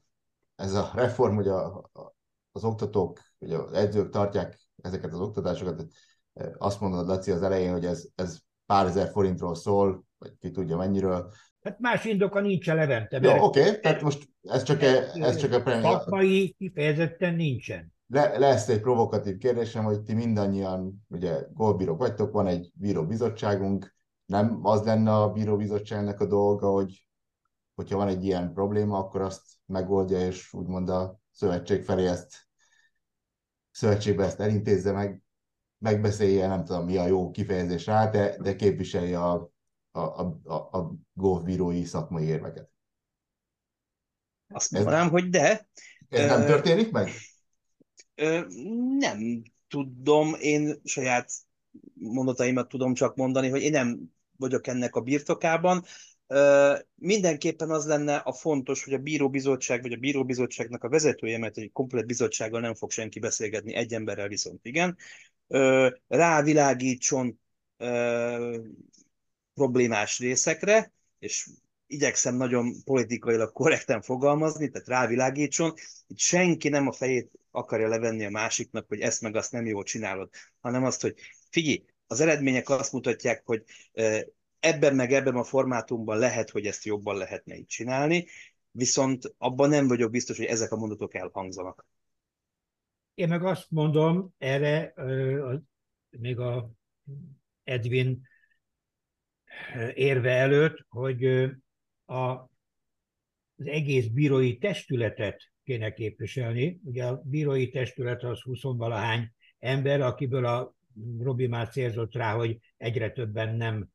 [0.56, 2.16] ez a reform, hogy a, a,
[2.52, 5.86] az oktatók, hogy az edzők tartják ezeket az oktatásokat,
[6.58, 10.78] azt mondod, Laci, az elején, hogy ez, ez pár ezer forintról szól, vagy ki tudja
[10.78, 11.32] mennyiről.
[11.62, 13.20] Hát más indoka nincs a Levente.
[13.22, 15.92] Jó, oké, okay, tehát most ez csak, e, ez csak a premier.
[15.92, 17.95] Szakmai kifejezetten nincsen.
[18.08, 23.96] Le, lesz egy provokatív kérdésem, hogy ti mindannyian, ugye golbírók vagytok, van egy bíróbizottságunk,
[24.26, 27.08] nem az lenne a bíróbizottságnak a dolga, hogy
[27.76, 32.34] hogyha van egy ilyen probléma, akkor azt megoldja, és úgymond a szövetség felé ezt
[33.72, 35.24] szövetségbe ezt elintézze meg,
[35.78, 39.52] megbeszélje, nem tudom mi a jó kifejezés rá, de, de képviselje a,
[39.92, 42.70] a, a, a golfbírói szakmai érveket.
[44.48, 45.68] Azt mondanám, hogy de.
[46.10, 47.10] Ez nem történik meg?
[48.98, 51.32] Nem tudom, én saját
[51.94, 55.84] mondataimat tudom csak mondani, hogy én nem vagyok ennek a birtokában.
[56.96, 61.72] Mindenképpen az lenne a fontos, hogy a bíróbizottság, vagy a bíróbizottságnak a vezetője, mert egy
[61.72, 64.98] komplet bizottsággal nem fog senki beszélgetni, egy emberrel viszont igen,
[66.08, 67.40] rávilágítson
[69.54, 71.50] problémás részekre, és
[71.88, 75.74] igyekszem nagyon politikailag korrekten fogalmazni, tehát rávilágítson,
[76.08, 79.84] itt senki nem a fejét akarja levenni a másiknak, hogy ezt meg azt nem jól
[79.84, 80.30] csinálod,
[80.60, 81.16] hanem azt, hogy
[81.50, 83.64] figyelj, az eredmények azt mutatják, hogy
[84.60, 88.28] ebben meg ebben a formátumban lehet, hogy ezt jobban lehetne így csinálni,
[88.72, 91.86] viszont abban nem vagyok biztos, hogy ezek a mondatok elhangzanak.
[93.14, 94.94] Én meg azt mondom erre,
[96.10, 96.72] még a
[97.64, 98.28] Edwin
[99.94, 101.26] érve előtt, hogy
[102.06, 102.22] a,
[103.56, 106.80] az egész bírói testületet kéne képviselni.
[106.84, 110.76] Ugye a bírói testület az 20 valahány ember, akiből a
[111.20, 113.90] Robi már célzott rá, hogy egyre többen nem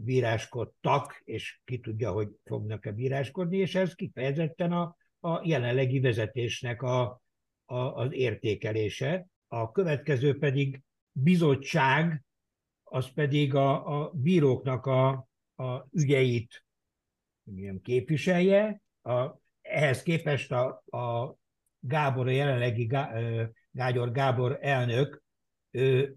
[0.00, 7.22] bíráskodtak, és ki tudja, hogy fognak-e bíráskodni, és ez kifejezetten a, a jelenlegi vezetésnek a,
[7.64, 9.26] a, az értékelése.
[9.48, 10.82] A következő pedig
[11.12, 12.24] bizottság,
[12.82, 15.08] az pedig a, a bíróknak a,
[15.56, 16.64] a ügyeit
[17.82, 18.82] képviselje.
[19.02, 19.44] A,
[19.76, 21.36] ehhez képest a, a
[21.80, 23.12] Gábor, a jelenlegi Gá,
[23.70, 25.22] Gágyor Gábor elnök,
[25.70, 26.16] ő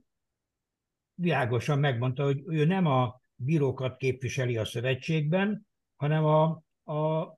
[1.14, 6.44] világosan megmondta, hogy ő nem a bírókat képviseli a szövetségben, hanem a,
[6.94, 7.34] a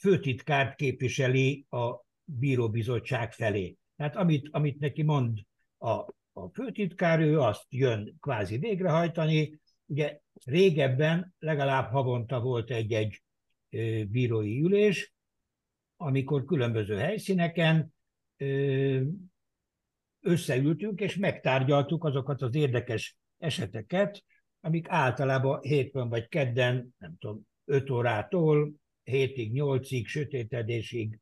[0.00, 3.76] főtitkárt képviseli a bíróbizottság felé.
[3.96, 5.38] Tehát amit, amit neki mond
[5.78, 5.90] a,
[6.32, 9.60] a főtitkár, ő azt jön kvázi végrehajtani.
[9.86, 13.22] Ugye régebben legalább havonta volt egy-egy
[14.08, 15.12] bírói ülés,
[16.02, 17.94] amikor különböző helyszíneken
[20.20, 24.24] összeültünk, és megtárgyaltuk azokat az érdekes eseteket,
[24.60, 28.72] amik általában hétfőn vagy kedden, nem tudom, 5 órától
[29.02, 31.18] hétig, nyolcig, sötétedésig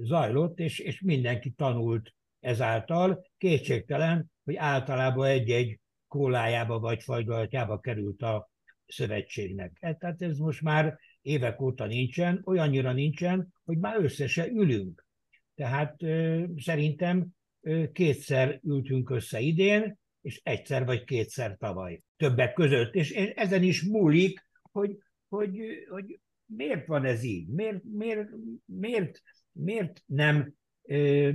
[0.00, 3.26] zajlott, és, és mindenki tanult ezáltal.
[3.38, 8.50] Kétségtelen, hogy általában egy-egy kólájába vagy fagylaltjába került a
[8.86, 9.76] szövetségnek.
[9.80, 10.98] E, tehát ez most már
[11.28, 15.06] évek óta nincsen, olyannyira nincsen, hogy már összesen ülünk.
[15.54, 17.26] Tehát ö, szerintem
[17.60, 22.02] ö, kétszer ültünk össze idén, és egyszer vagy kétszer tavaly.
[22.16, 22.94] Többek között.
[22.94, 24.98] És ezen is múlik, hogy,
[25.28, 27.48] hogy, hogy miért van ez így?
[27.48, 28.28] Miért, miért,
[28.64, 29.22] miért,
[29.52, 31.30] miért nem ö,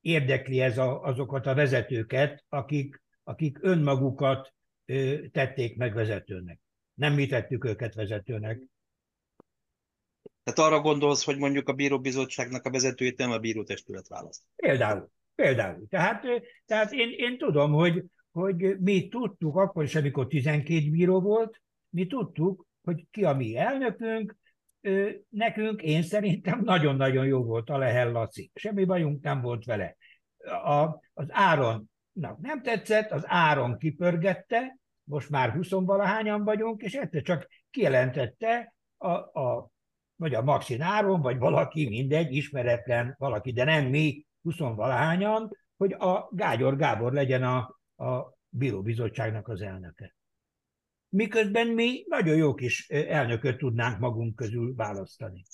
[0.00, 6.60] érdekli ez a, azokat a vezetőket, akik, akik önmagukat ö, tették meg vezetőnek?
[6.94, 8.62] Nem mi tettük őket vezetőnek.
[10.48, 14.42] Tehát arra gondolsz, hogy mondjuk a bíróbizottságnak a vezetőjét nem a bírótestület választ.
[14.56, 15.10] Például.
[15.34, 15.86] Például.
[15.88, 16.24] Tehát,
[16.66, 22.06] tehát én, én tudom, hogy, hogy mi tudtuk akkor is, amikor 12 bíró volt, mi
[22.06, 24.36] tudtuk, hogy ki a mi elnökünk,
[25.28, 28.50] nekünk én szerintem nagyon-nagyon jó volt a Lehel Laci.
[28.54, 29.96] Semmi bajunk nem volt vele.
[30.64, 37.22] A, az Áron nem tetszett, az Áron kipörgette, most már 20 valahányan vagyunk, és egyszer
[37.22, 39.70] csak kijelentette a, a
[40.18, 45.92] vagy a Maxi Áron, vagy valaki, mindegy, ismeretlen valaki, de nem mi, 20 valahányan, hogy
[45.92, 47.56] a Gágyor Gábor legyen a,
[48.04, 50.16] a bíróbizottságnak az elnöke.
[51.08, 55.44] Miközben mi nagyon jó kis elnököt tudnánk magunk közül választani.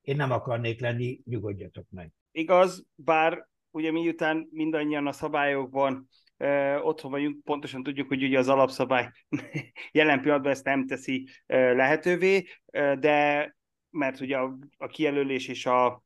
[0.00, 2.12] Én nem akarnék lenni, nyugodjatok meg.
[2.30, 6.08] Igaz, bár ugye miután mindannyian a szabályokban
[6.38, 9.10] uh, otthon vagyunk, pontosan tudjuk, hogy ugye az alapszabály
[9.92, 12.46] jelen pillanatban ezt nem teszi lehetővé,
[12.98, 13.48] de
[13.92, 16.02] mert ugye a, a kijelölés és a,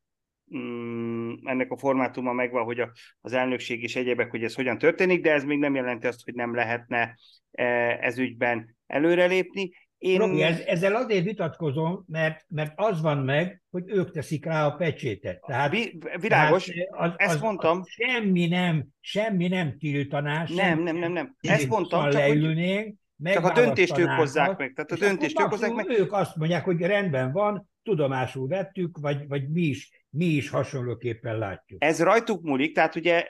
[0.57, 5.21] mm, ennek a formátuma megvan, hogy a, az elnökség és egyebek, hogy ez hogyan történik,
[5.21, 7.15] de ez még nem jelenti azt, hogy nem lehetne
[7.51, 7.65] e,
[8.01, 9.71] ez ügyben előrelépni.
[9.97, 10.17] Én...
[10.17, 14.75] Robi, ez, ezzel azért vitatkozom, mert, mert az van meg, hogy ők teszik rá a
[14.75, 15.41] pecsétet.
[15.47, 17.79] Tehát, Vi, világos, tehát az, ezt az, mondtam.
[17.79, 20.51] Az semmi nem, semmi nem tiltanás.
[20.51, 21.35] Nem, nem, nem, nem.
[21.39, 22.85] Ezt mondtam, csak leülnénk,
[23.23, 23.33] hogy...
[23.33, 24.73] Csak a döntést ők hozzák meg.
[24.73, 25.89] Tehát a döntést ők hozzák meg.
[25.89, 31.37] Ők azt mondják, hogy rendben van, tudomásul vettük, vagy, vagy mi, is, mi is hasonlóképpen
[31.37, 31.83] látjuk.
[31.83, 33.27] Ez rajtuk múlik, tehát ugye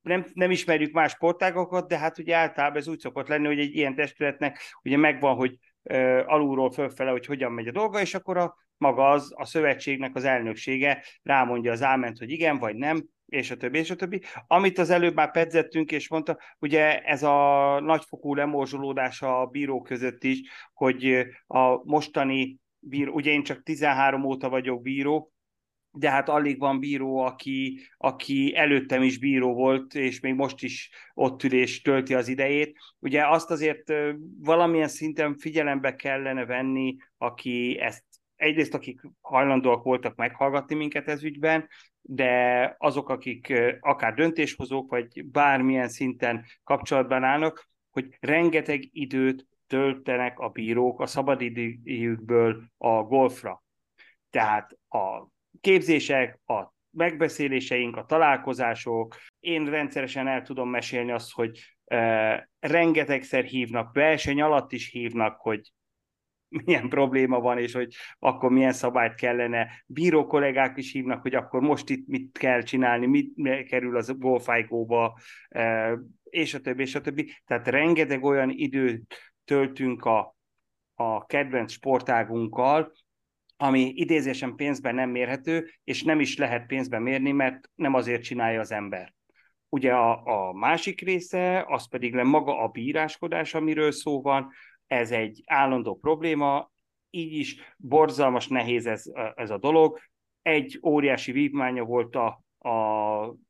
[0.00, 3.76] nem, nem ismerjük más sportágokat, de hát ugye általában ez úgy szokott lenni, hogy egy
[3.76, 8.36] ilyen testületnek ugye megvan, hogy uh, alulról fölfele, hogy hogyan megy a dolga, és akkor
[8.36, 13.50] a maga az, a szövetségnek az elnöksége rámondja az áment, hogy igen vagy nem, és
[13.50, 14.22] a többi, és a többi.
[14.46, 20.24] Amit az előbb már pedzettünk, és mondta, ugye ez a nagyfokú lemorzsolódás a bíró között
[20.24, 20.40] is,
[20.72, 25.32] hogy a mostani bíró, ugye én csak 13 óta vagyok bíró,
[25.94, 30.90] de hát alig van bíró, aki, aki előttem is bíró volt, és még most is
[31.14, 32.78] ott ül és tölti az idejét.
[32.98, 33.92] Ugye azt azért
[34.38, 38.04] valamilyen szinten figyelembe kellene venni, aki ezt
[38.36, 41.68] egyrészt akik hajlandóak voltak meghallgatni minket ez ügyben,
[42.00, 50.48] de azok, akik akár döntéshozók, vagy bármilyen szinten kapcsolatban állnak, hogy rengeteg időt töltenek a
[50.48, 53.62] bírók a szabadidejükből a golfra.
[54.30, 55.28] Tehát a
[55.60, 63.94] képzések, a megbeszéléseink, a találkozások, én rendszeresen el tudom mesélni azt, hogy e, rengetegszer hívnak,
[63.94, 65.72] verseny alatt is hívnak, hogy
[66.64, 69.84] milyen probléma van, és hogy akkor milyen szabályt kellene.
[69.86, 73.34] Bíró kollégák is hívnak, hogy akkor most itt mit kell csinálni, mit
[73.68, 75.18] kerül az golfájgóba,
[75.48, 77.32] e, és a többi, és a többi.
[77.46, 80.36] Tehát rengeteg olyan időt töltünk a,
[80.94, 82.92] a kedvenc sportágunkkal,
[83.56, 88.60] ami idézésen pénzben nem mérhető, és nem is lehet pénzben mérni, mert nem azért csinálja
[88.60, 89.14] az ember.
[89.68, 94.50] Ugye a, a másik része, az pedig le maga a bíráskodás, amiről szó van,
[94.86, 96.70] ez egy állandó probléma,
[97.10, 99.98] így is borzalmas nehéz ez, ez a dolog.
[100.42, 102.70] Egy óriási vívmánya volt a, a,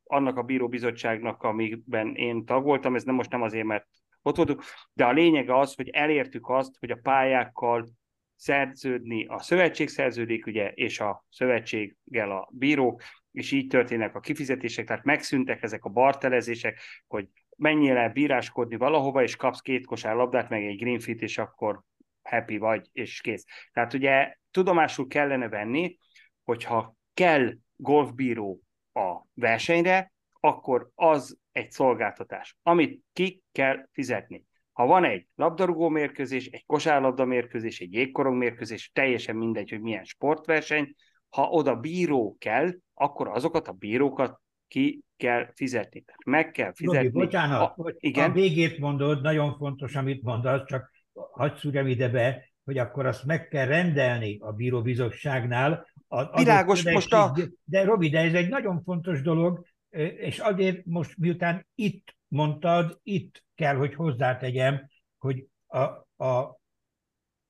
[0.04, 3.86] annak a bíróbizottságnak, amiben én tag voltam, ez nem most nem azért, mert
[4.22, 4.62] ott voltunk,
[4.92, 7.88] de a lényeg az, hogy elértük azt, hogy a pályákkal
[8.36, 13.02] szerződni, a szövetség szerződik, ugye, és a szövetséggel a bírók,
[13.32, 19.22] és így történnek a kifizetések, tehát megszűntek ezek a bartelezések, hogy menjél el bíráskodni valahova,
[19.22, 21.82] és kapsz két kosár labdát, meg egy greenfit, és akkor
[22.22, 23.44] happy vagy, és kész.
[23.72, 25.98] Tehát ugye tudomásul kellene venni,
[26.44, 28.60] hogyha kell golfbíró
[28.92, 34.44] a versenyre, akkor az egy szolgáltatás, amit ki kell fizetni.
[34.72, 40.04] Ha van egy labdarúgó mérkőzés, egy kosárlabda mérkőzés, egy jégkorong mérkőzés, teljesen mindegy, hogy milyen
[40.04, 40.94] sportverseny,
[41.28, 46.00] ha oda bíró kell, akkor azokat a bírókat ki kell fizetni.
[46.00, 47.06] Tehát meg kell fizetni.
[47.06, 48.30] Robi, bocsánat, a, igen?
[48.30, 53.24] a végét mondod, nagyon fontos, amit mondasz, csak hagyd szúrjam ide be, hogy akkor azt
[53.24, 55.86] meg kell rendelni a bíróbizottságnál.
[56.08, 57.36] A, Világos, most a...
[57.64, 59.66] De Robi, de ez egy nagyon fontos dolog,
[59.98, 65.80] és azért most miután itt mondtad, itt kell, hogy hozzátegyem, hogy a,
[66.24, 66.60] a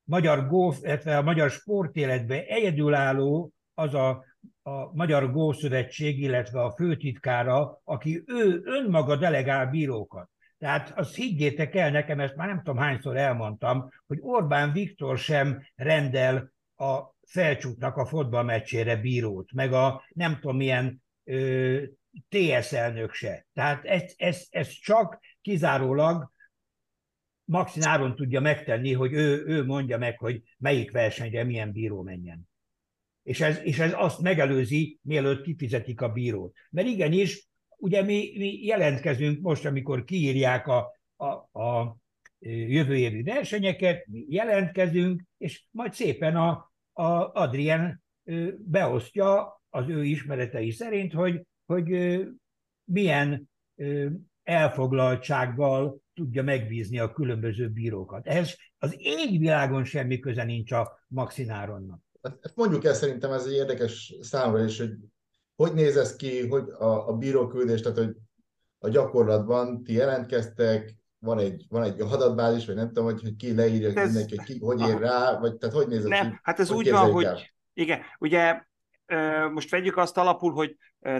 [0.05, 4.25] magyar golf, illetve a magyar sportéletben egyedülálló az a,
[4.63, 10.31] a Magyar Gószövetség, illetve a főtitkára, aki ő önmaga delegál bírókat.
[10.59, 15.63] Tehát azt higgyétek el nekem, ezt már nem tudom hányszor elmondtam, hogy Orbán Viktor sem
[15.75, 21.83] rendel a felcsútnak a fotballmeccsére bírót, meg a nem tudom milyen ö,
[22.29, 23.47] TS elnök se.
[23.53, 26.33] Tehát ez, ez, ez csak kizárólag
[27.45, 32.49] Maxin Áron tudja megtenni, hogy ő, ő mondja meg, hogy melyik versenyre milyen bíró menjen.
[33.23, 36.57] És ez, és ez azt megelőzi, mielőtt kifizetik a bírót.
[36.71, 41.27] Mert igenis, ugye mi, mi jelentkezünk most, amikor kiírják a, a,
[41.61, 41.97] a
[42.49, 48.03] jövő évi versenyeket, mi jelentkezünk, és majd szépen a, a Adrien
[48.59, 52.19] beosztja az ő ismeretei szerint, hogy, hogy
[52.85, 53.51] milyen
[54.43, 58.27] elfoglaltsággal tudja megbízni a különböző bírókat.
[58.27, 62.01] Ez az égvilágon semmi köze nincs a Maxináronnak.
[62.41, 64.97] Ezt mondjuk el, szerintem ez egy érdekes számra is, hogy
[65.57, 68.17] hogy néz ez ki, hogy a, a bíróküldés, tehát hogy
[68.79, 73.55] a gyakorlatban ti jelentkeztek, van egy, van egy adatbázis, vagy nem tudom, hogy, hogy ki
[73.55, 76.39] leírja ez, mindenki, hogy ki, hogy ér rá, vagy tehát hogy néz ez nem, ki?
[76.43, 77.39] Hát ez úgy van, hogy el?
[77.73, 78.63] igen, ugye
[79.53, 80.77] most vegyük azt alapul, hogy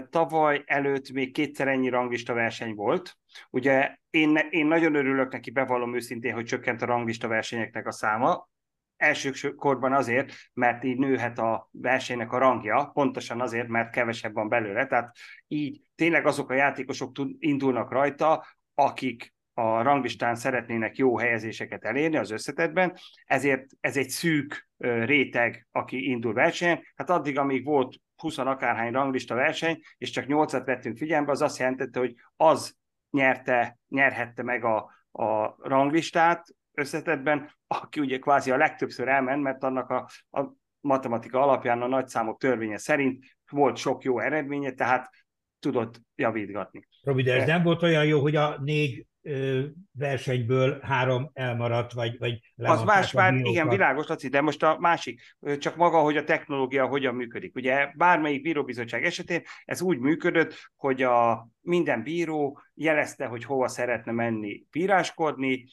[0.09, 3.17] tavaly előtt még kétszer ennyi ranglista verseny volt.
[3.49, 8.49] Ugye én, én nagyon örülök neki, bevallom őszintén, hogy csökkent a ranglista versenyeknek a száma,
[8.97, 14.85] elsőkorban azért, mert így nőhet a versenynek a rangja, pontosan azért, mert kevesebb van belőle,
[14.87, 15.15] tehát
[15.47, 22.31] így tényleg azok a játékosok indulnak rajta, akik a ranglistán szeretnének jó helyezéseket elérni az
[22.31, 26.83] összetetben, ezért ez egy szűk réteg, aki indul versenyen.
[26.95, 31.57] Hát addig, amíg volt 20 akárhány ranglista verseny, és csak 8-at vettünk figyelembe, az azt
[31.57, 32.75] jelentette, hogy az
[33.09, 39.89] nyerte, nyerhette meg a, a ranglistát összetetben, aki ugye kvázi a legtöbbször elment, mert annak
[39.89, 45.09] a, a matematika alapján a nagyszámok törvénye szerint volt sok jó eredménye, tehát
[45.59, 46.87] tudott javítgatni.
[47.01, 49.05] Robi, de ez nem volt olyan jó, hogy a négy
[49.91, 55.21] versenyből három elmaradt, vagy, vagy Az más, már igen, világos, Laci, de most a másik,
[55.59, 57.55] csak maga, hogy a technológia hogyan működik.
[57.55, 64.11] Ugye bármelyik bíróbizottság esetén ez úgy működött, hogy a minden bíró jelezte, hogy hova szeretne
[64.11, 65.65] menni bíráskodni.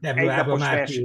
[0.00, 1.00] Nem, egy napos vers...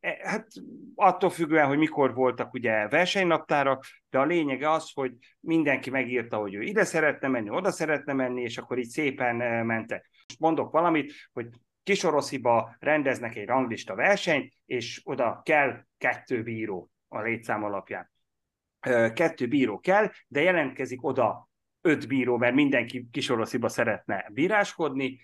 [0.00, 0.46] E, hát
[0.94, 6.54] attól függően, hogy mikor voltak ugye versenynaptárak, de a lényege az, hogy mindenki megírta, hogy
[6.54, 9.36] ő ide szeretne menni, oda szeretne menni, és akkor így szépen
[9.66, 10.10] mentek.
[10.28, 11.48] Most mondok valamit, hogy
[11.82, 18.10] Kisorosziba rendeznek egy ranglista versenyt, és oda kell kettő bíró a létszám alapján.
[19.14, 21.48] Kettő bíró kell, de jelentkezik oda
[21.80, 25.20] öt bíró, mert mindenki Kisorosziba szeretne bíráskodni,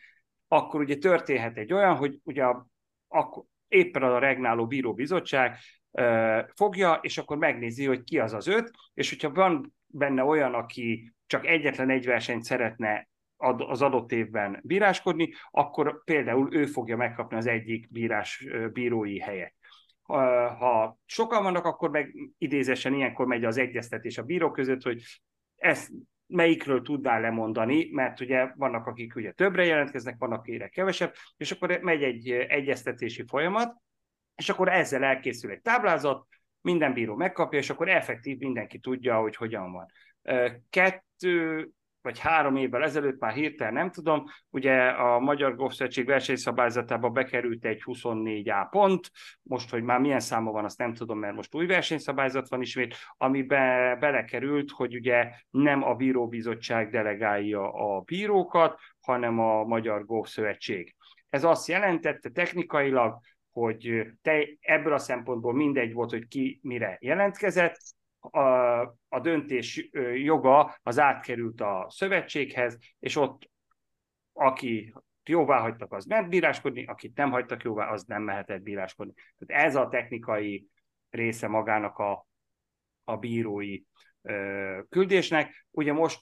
[0.49, 2.45] akkor ugye történhet egy olyan, hogy ugye
[3.09, 5.57] akkor éppen a regnáló bíróbizottság
[6.55, 11.13] fogja, és akkor megnézi, hogy ki az az öt, és hogyha van benne olyan, aki
[11.27, 13.09] csak egyetlen egy versenyt szeretne
[13.41, 19.55] az adott évben bíráskodni, akkor például ő fogja megkapni az egyik bírás, bírói helyet.
[20.59, 25.03] Ha sokan vannak, akkor meg idézesen ilyenkor megy az egyeztetés a bírók között, hogy
[25.57, 25.91] ezt
[26.27, 31.79] melyikről tudnál lemondani, mert ugye vannak, akik ugye többre jelentkeznek, vannak, akire kevesebb, és akkor
[31.83, 33.77] megy egy egyeztetési folyamat,
[34.37, 36.27] és akkor ezzel elkészül egy táblázat,
[36.61, 39.87] minden bíró megkapja, és akkor effektív mindenki tudja, hogy hogyan van.
[40.71, 41.69] Kettő
[42.03, 47.83] vagy három évvel ezelőtt, már hirtelen nem tudom, ugye a Magyar Golfszövetség versenyszabályzatába bekerült egy
[47.85, 49.11] 24A pont,
[49.43, 52.97] most, hogy már milyen száma van, azt nem tudom, mert most új versenyszabályzat van ismét,
[53.17, 60.95] amiben belekerült, hogy ugye nem a bíróbizottság delegálja a bírókat, hanem a Magyar Golfszövetség.
[61.29, 63.19] Ez azt jelentette technikailag,
[63.51, 67.77] hogy te ebből a szempontból mindegy volt, hogy ki mire jelentkezett,
[68.21, 73.51] a, a döntés joga az átkerült a szövetséghez, és ott
[74.33, 74.95] aki
[75.25, 79.13] jóvá hagytak, az ment bíráskodni, akit nem hagytak jóvá, az nem mehetett bíráskodni.
[79.39, 80.67] Tehát ez a technikai
[81.11, 82.27] része magának a,
[83.05, 83.83] a bírói
[84.23, 85.67] ö, küldésnek.
[85.71, 86.21] Ugye most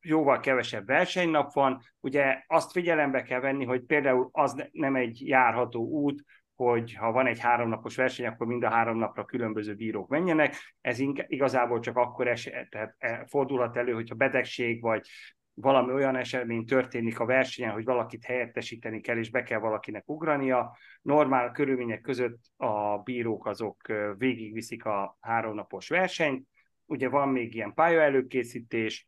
[0.00, 5.84] jóval kevesebb versenynap van, ugye azt figyelembe kell venni, hogy például az nem egy járható
[5.84, 6.24] út,
[6.58, 10.54] hogy ha van egy háromnapos verseny, akkor mind a három napra különböző bírók menjenek.
[10.80, 15.08] Ez igazából csak akkor eset, tehát e, fordulhat elő, hogyha betegség vagy
[15.54, 20.76] valami olyan esemény történik a versenyen, hogy valakit helyettesíteni kell, és be kell valakinek ugrania.
[21.02, 26.46] Normál körülmények között a bírók azok végigviszik a háromnapos versenyt.
[26.86, 29.07] Ugye van még ilyen pályaelőkészítés,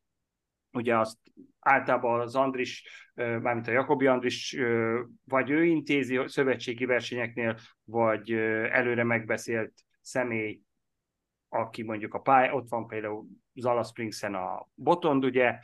[0.72, 1.18] ugye azt
[1.58, 4.56] általában az Andris, mármint a Jakobi Andris,
[5.24, 8.32] vagy ő intézi szövetségi versenyeknél, vagy
[8.70, 10.60] előre megbeszélt személy,
[11.48, 15.58] aki mondjuk a pály, ott van például Zala Springsen a Botond, ugye,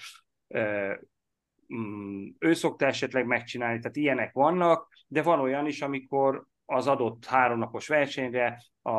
[1.74, 7.24] mm, ő szokta esetleg megcsinálni, tehát ilyenek vannak, de van olyan is, amikor az adott
[7.24, 8.90] háromnapos versenyre a,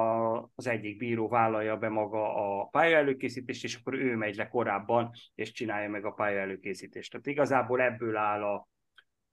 [0.55, 5.51] az egyik bíró vállalja be maga a pályaelőkészítést, és akkor ő megy le korábban, és
[5.51, 7.11] csinálja meg a pályaelőkészítést.
[7.11, 8.67] Tehát igazából ebből áll a,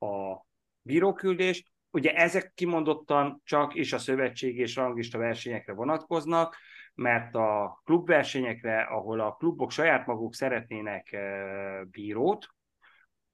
[0.06, 0.44] a
[0.82, 1.72] bíróküldés.
[1.90, 6.56] Ugye ezek kimondottan csak is a szövetség és rangista versenyekre vonatkoznak,
[6.94, 12.46] mert a klubversenyekre, ahol a klubok saját maguk szeretnének eh, bírót,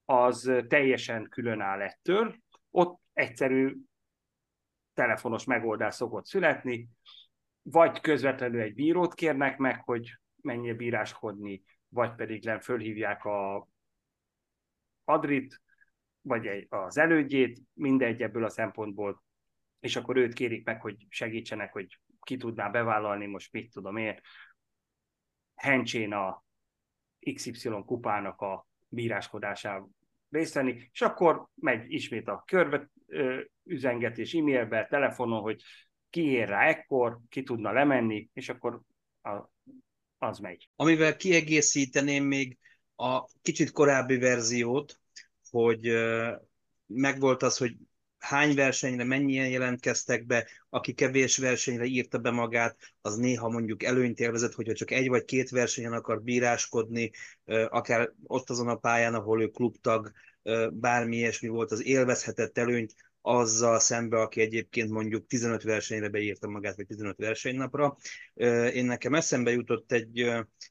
[0.05, 2.37] az teljesen külön áll ettől.
[2.71, 3.77] Ott egyszerű
[4.95, 6.89] telefonos megoldás szokott születni,
[7.63, 13.69] vagy közvetlenül egy bírót kérnek meg, hogy menjél bíráskodni, vagy pedig nem fölhívják a
[15.05, 15.61] Adrit,
[16.21, 19.23] vagy egy, az elődjét, mindegy ebből a szempontból,
[19.81, 24.21] és akkor őt kérik meg, hogy segítsenek, hogy ki tudná bevállalni, most mit tudom én,
[25.55, 26.45] hencsén a
[27.35, 29.91] XY kupának a bíráskodásával
[30.31, 32.91] részt venni, és akkor megy ismét a körbe
[33.65, 35.63] üzengetés e-mailbe, telefonon, hogy
[36.11, 38.81] ki rá ekkor, ki tudna lemenni, és akkor
[39.23, 39.51] a,
[40.19, 40.69] az megy.
[40.77, 42.59] Amivel kiegészíteném még
[42.97, 45.01] a kicsit korábbi verziót,
[45.51, 45.93] hogy
[46.87, 47.77] megvolt az, hogy
[48.19, 54.21] hány versenyre mennyien jelentkeztek be, aki kevés versenyre írta be magát, az néha mondjuk előnyt
[54.21, 57.11] élvezett, hogyha csak egy vagy két versenyen akar bíráskodni,
[57.69, 60.13] akár ott azon a pályán, ahol ő klubtag,
[60.71, 66.77] bármi ilyesmi volt, az élvezhetett előnyt azzal szembe, aki egyébként mondjuk 15 versenyre beírta magát,
[66.77, 67.97] vagy 15 versenynapra.
[68.75, 70.21] Én nekem eszembe jutott egy,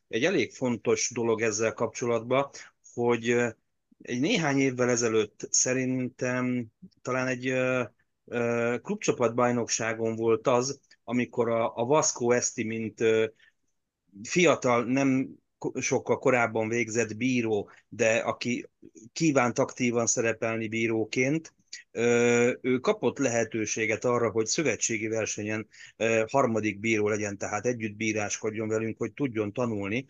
[0.07, 2.49] egy elég fontos dolog ezzel kapcsolatban,
[2.93, 3.29] hogy
[4.01, 6.65] egy néhány évvel ezelőtt szerintem
[7.01, 7.53] talán egy
[8.81, 13.03] klubcsapatbajnokságon volt az, amikor a, a Vasco Esti, mint
[14.23, 15.29] fiatal, nem
[15.79, 18.69] sokkal korábban végzett bíró, de aki
[19.13, 21.53] kívánt aktívan szerepelni bíróként,
[22.61, 25.67] ő kapott lehetőséget arra, hogy szövetségi versenyen
[26.27, 30.05] harmadik bíró legyen, tehát együtt bíráskodjon velünk, hogy tudjon tanulni.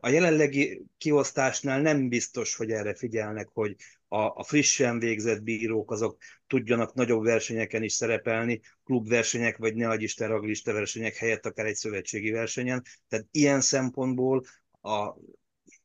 [0.00, 3.76] A jelenlegi kiosztásnál nem biztos, hogy erre figyelnek, hogy
[4.08, 10.28] a, frissen végzett bírók azok tudjanak nagyobb versenyeken is szerepelni, klubversenyek, vagy ne adj Isten
[10.28, 12.82] raglista versenyek helyett akár egy szövetségi versenyen.
[13.08, 14.44] Tehát ilyen szempontból
[14.82, 15.14] a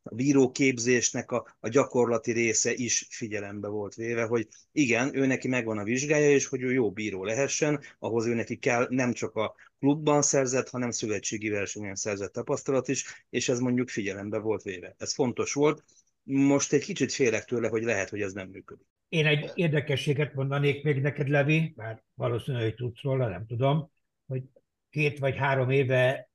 [0.07, 5.77] a bíróképzésnek a, a gyakorlati része is figyelembe volt véve, hogy igen, ő neki megvan
[5.77, 9.55] a vizsgája, és hogy ő jó bíró lehessen, ahhoz ő neki kell nem csak a
[9.79, 14.95] klubban szerzett, hanem szövetségi versenyen szerzett tapasztalat is, és ez mondjuk figyelembe volt véve.
[14.97, 15.83] Ez fontos volt.
[16.23, 18.85] Most egy kicsit félek tőle, hogy lehet, hogy ez nem működik.
[19.09, 23.91] Én egy érdekességet mondanék még neked, Levi, már valószínűleg tudsz róla, nem tudom,
[24.27, 24.43] hogy
[24.89, 26.29] két vagy három éve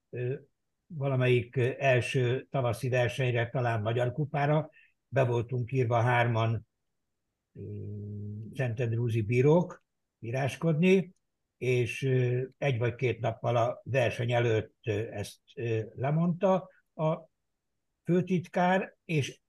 [0.94, 4.70] valamelyik első tavaszi versenyre, talán Magyar Kupára,
[5.08, 6.66] be voltunk írva hárman
[8.54, 9.84] Szentendrúzi bírók
[10.20, 11.14] íráskodni,
[11.58, 12.02] és
[12.58, 15.40] egy vagy két nappal a verseny előtt ezt
[15.94, 17.28] lemondta a
[18.04, 19.40] főtitkár, és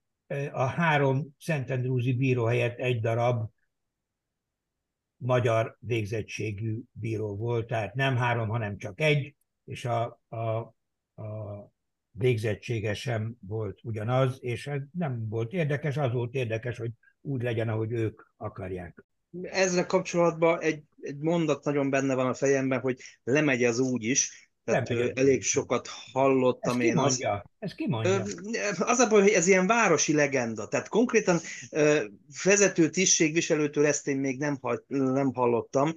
[0.52, 3.50] a három Szentendrúzi bíró helyett egy darab
[5.16, 9.36] magyar végzettségű bíró volt, tehát nem három, hanem csak egy,
[9.66, 10.74] és a, a
[11.22, 11.72] a
[12.12, 16.92] végzettsége sem volt ugyanaz, és ez nem volt érdekes, az volt érdekes, hogy
[17.22, 19.04] úgy legyen, ahogy ők akarják.
[19.42, 24.51] Ezzel kapcsolatban egy, egy mondat nagyon benne van a fejemben, hogy lemegy az úgy is,
[24.64, 25.18] tehát Lemegy.
[25.18, 27.32] elég sokat hallottam ez én mondja?
[27.32, 27.44] azt.
[27.60, 28.24] Ez ki mondja?
[28.80, 30.68] Az a baj, hogy ez ilyen városi legenda.
[30.68, 31.40] Tehát konkrétan
[32.44, 35.94] vezető tisztségviselőtől ezt én még nem, nem hallottam,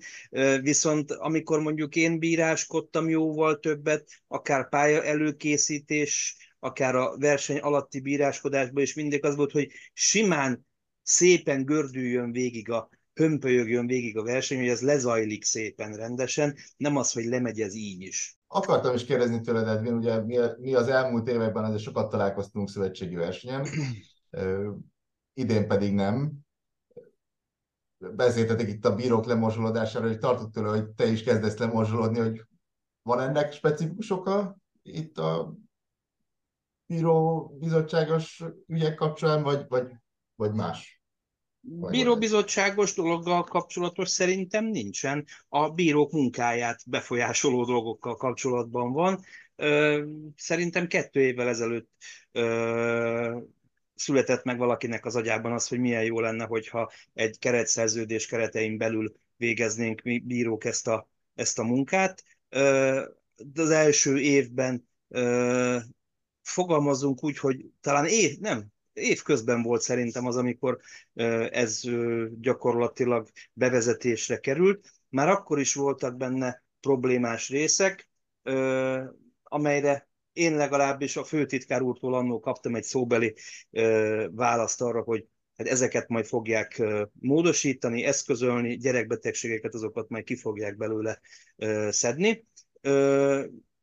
[0.60, 8.82] viszont amikor mondjuk én bíráskodtam jóval többet, akár pálya előkészítés, akár a verseny alatti bíráskodásban,
[8.82, 10.66] és mindig az volt, hogy simán
[11.02, 17.12] szépen gördüljön végig a hömpölyögjön végig a verseny, hogy ez lezajlik szépen rendesen, nem az,
[17.12, 18.38] hogy lemegy ez így is.
[18.46, 23.14] Akartam is kérdezni tőled, Edwin, ugye mi, mi az elmúlt években azért sokat találkoztunk szövetségi
[23.14, 23.66] versenyen,
[25.42, 26.32] idén pedig nem.
[27.98, 32.42] Beszéltetek itt a bírók lemorzsolódására, hogy tartott tőle, hogy te is kezdesz lemorzsolódni, hogy
[33.02, 35.54] van ennek specifikus oka itt a
[36.86, 39.86] bíró bizottságos ügyek kapcsán, vagy, vagy
[40.36, 40.93] vagy más?
[41.66, 45.26] Bíróbizottságos dologgal kapcsolatos szerintem nincsen.
[45.48, 49.24] A bírók munkáját befolyásoló dolgokkal kapcsolatban van.
[50.36, 51.90] Szerintem kettő évvel ezelőtt
[53.94, 59.12] született meg valakinek az agyában az, hogy milyen jó lenne, hogyha egy keretszerződés keretein belül
[59.36, 62.24] végeznénk mi bírók ezt a, ezt a munkát.
[63.54, 64.88] Az első évben
[66.42, 70.80] fogalmazunk úgy, hogy talán év, nem, év közben volt szerintem az, amikor
[71.50, 71.80] ez
[72.40, 74.92] gyakorlatilag bevezetésre került.
[75.08, 78.08] Már akkor is voltak benne problémás részek,
[79.42, 83.34] amelyre én legalábbis a főtitkár úrtól annól kaptam egy szóbeli
[84.30, 85.26] választ arra, hogy
[85.56, 86.82] hát ezeket majd fogják
[87.20, 91.20] módosítani, eszközölni, gyerekbetegségeket azokat majd ki fogják belőle
[91.90, 92.46] szedni.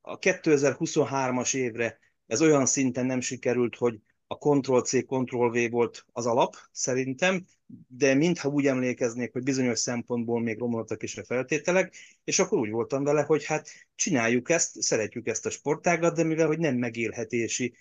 [0.01, 3.99] A 2023-as évre ez olyan szinten nem sikerült, hogy
[4.31, 7.45] a Ctrl-C, Ctrl-V volt az alap, szerintem,
[7.87, 12.69] de mintha úgy emlékeznék, hogy bizonyos szempontból még romoltak is a feltételek, és akkor úgy
[12.69, 17.73] voltam vele, hogy hát csináljuk ezt, szeretjük ezt a sportágat, de mivel hogy nem megélhetési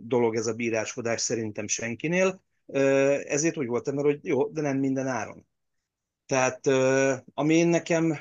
[0.00, 2.42] dolog ez a bíráskodás szerintem senkinél,
[3.26, 5.46] ezért úgy voltam vele, hogy jó, de nem minden áron.
[6.26, 6.66] Tehát
[7.34, 8.18] ami én nekem,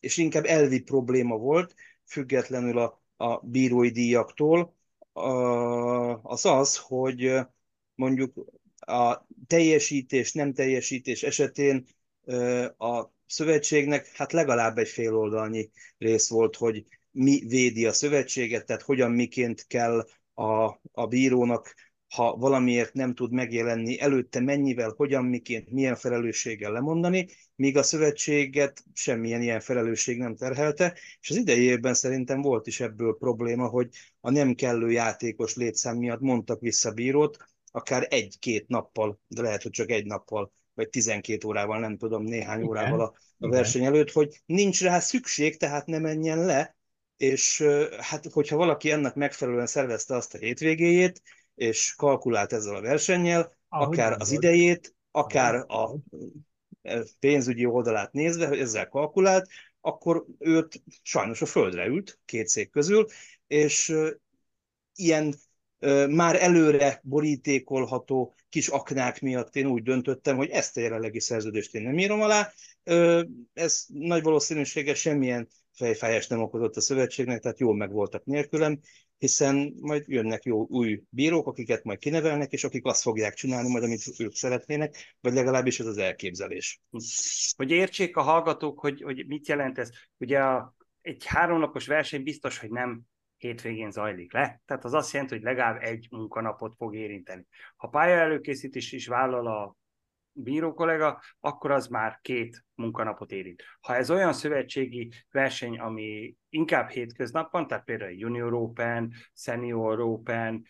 [0.00, 1.74] és inkább elvi probléma volt,
[2.04, 4.80] függetlenül a, a bírói díjaktól,
[6.22, 7.34] az az, hogy
[7.94, 8.32] mondjuk
[8.76, 11.86] a teljesítés, nem teljesítés esetén
[12.78, 18.82] a szövetségnek hát legalább egy fél oldalnyi rész volt, hogy mi védi a szövetséget, tehát
[18.82, 21.74] hogyan miként kell a, a bírónak,
[22.14, 28.84] ha valamiért nem tud megjelenni, előtte mennyivel, hogyan, miként, milyen felelősséggel lemondani, míg a szövetséget
[28.92, 33.88] semmilyen ilyen felelősség nem terhelte, és az idei évben szerintem volt is ebből probléma, hogy
[34.20, 37.36] a nem kellő játékos létszám miatt mondtak vissza bírót,
[37.70, 42.58] akár egy-két nappal, de lehet, hogy csak egy nappal, vagy 12 órával, nem tudom, néhány
[42.58, 42.68] Igen.
[42.68, 46.76] órával a, a verseny előtt, hogy nincs rá szükség, tehát ne menjen le,
[47.16, 47.64] és
[47.98, 51.22] hát hogyha valaki ennek megfelelően szervezte azt a hétvégéjét,
[51.54, 55.96] és kalkulált ezzel a versennyel, Ahogy akár az idejét, akár a
[57.18, 59.48] pénzügyi oldalát nézve, hogy ezzel kalkulált,
[59.80, 63.06] akkor őt sajnos a földre ült két szék közül,
[63.46, 63.94] és
[64.94, 65.34] ilyen
[66.08, 71.82] már előre borítékolható kis aknák miatt én úgy döntöttem, hogy ezt a jelenlegi szerződést én
[71.82, 72.52] nem írom alá.
[73.52, 78.80] Ez nagy valószínűséggel semmilyen fejfájást nem okozott a szövetségnek, tehát jól megvoltak nélkülem,
[79.22, 83.84] hiszen majd jönnek jó új bírók, akiket majd kinevelnek, és akik azt fogják csinálni majd,
[83.84, 86.80] amit ők szeretnének, vagy legalábbis ez az elképzelés.
[87.56, 89.90] Hogy értsék a hallgatók, hogy, hogy mit jelent ez.
[90.18, 93.02] Ugye a, egy háromnapos verseny biztos, hogy nem
[93.36, 97.46] hétvégén zajlik le, tehát az azt jelenti, hogy legalább egy munkanapot fog érinteni.
[97.76, 99.76] Ha pályaelőkészítés is vállal a
[100.32, 103.62] bíró kollega, akkor az már két munkanapot érint.
[103.80, 110.64] Ha ez olyan szövetségi verseny, ami inkább hétköznap van, tehát például Junior Open, Senior Open,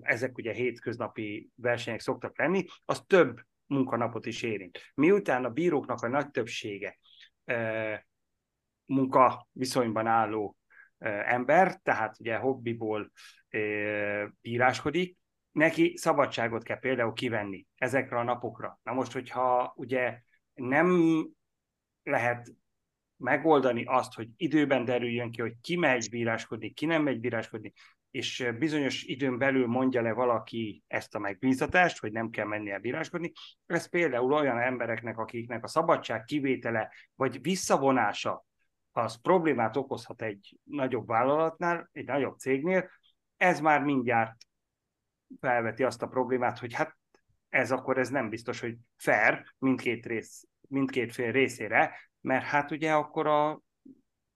[0.00, 4.80] ezek ugye hétköznapi versenyek szoktak lenni, az több munkanapot is érint.
[4.94, 6.98] Miután a bíróknak a nagy többsége
[8.84, 10.56] munka viszonyban álló
[11.24, 13.12] ember, tehát ugye hobbiból
[14.40, 15.16] bíráskodik,
[15.56, 18.80] neki szabadságot kell például kivenni ezekre a napokra.
[18.82, 20.20] Na most, hogyha ugye
[20.54, 21.20] nem
[22.02, 22.54] lehet
[23.16, 27.72] megoldani azt, hogy időben derüljön ki, hogy ki megy bíráskodni, ki nem megy bíráskodni,
[28.10, 33.32] és bizonyos időn belül mondja le valaki ezt a megbízatást, hogy nem kell mennie bíráskodni,
[33.66, 38.44] ez például olyan embereknek, akiknek a szabadság kivétele vagy visszavonása
[38.92, 42.90] az problémát okozhat egy nagyobb vállalatnál, egy nagyobb cégnél,
[43.36, 44.45] ez már mindjárt
[45.40, 46.96] felveti azt a problémát, hogy hát
[47.48, 52.92] ez akkor ez nem biztos, hogy fair mindkét, rész, mindkét fél részére, mert hát ugye
[52.92, 53.60] akkor a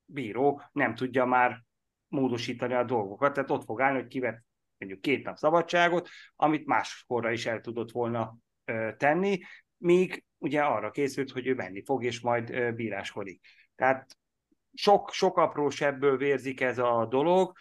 [0.04, 1.64] bíró nem tudja már
[2.08, 4.44] módosítani a dolgokat, tehát ott fog állni, hogy kivet
[4.78, 9.40] mondjuk két nap szabadságot, amit máskorra is el tudott volna ö, tenni,
[9.76, 13.46] míg ugye arra készült, hogy ő menni fog, és majd ö, bíráskodik.
[13.74, 14.16] Tehát
[14.74, 17.56] sok, sok apró sebből vérzik ez a dolog,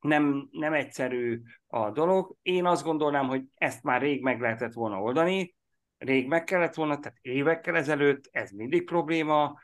[0.00, 2.36] nem, nem egyszerű a dolog.
[2.42, 5.54] Én azt gondolnám, hogy ezt már rég meg lehetett volna oldani,
[5.98, 9.60] rég meg kellett volna, tehát évekkel ezelőtt, ez mindig probléma.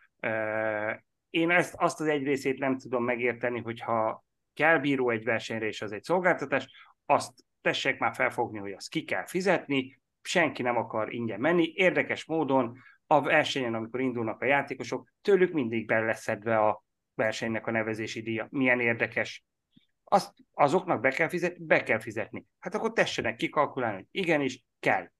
[1.31, 5.83] Én ezt, azt az egy részét nem tudom megérteni, hogyha kell bíró egy versenyre, és
[5.83, 6.69] az egy szolgáltatás,
[7.07, 11.73] azt tessék már felfogni, hogy azt ki kell fizetni, senki nem akar ingyen menni.
[11.75, 16.85] Érdekes módon a versenyen, amikor indulnak a játékosok, tőlük mindig be lesz szedve a
[17.15, 18.47] versenynek a nevezési díja.
[18.51, 19.45] Milyen érdekes
[20.13, 22.47] azt azoknak be kell fizetni, be kell fizetni.
[22.59, 25.11] Hát akkor tessenek kikalkulálni, hogy igenis kell.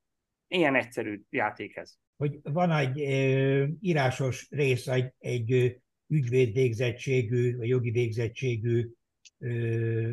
[0.47, 1.95] Ilyen egyszerű játék ez.
[2.17, 8.91] Hogy van egy ö, írásos rész, egy, egy ügyvéd végzettségű, vagy jogi végzettségű
[9.39, 10.11] ö,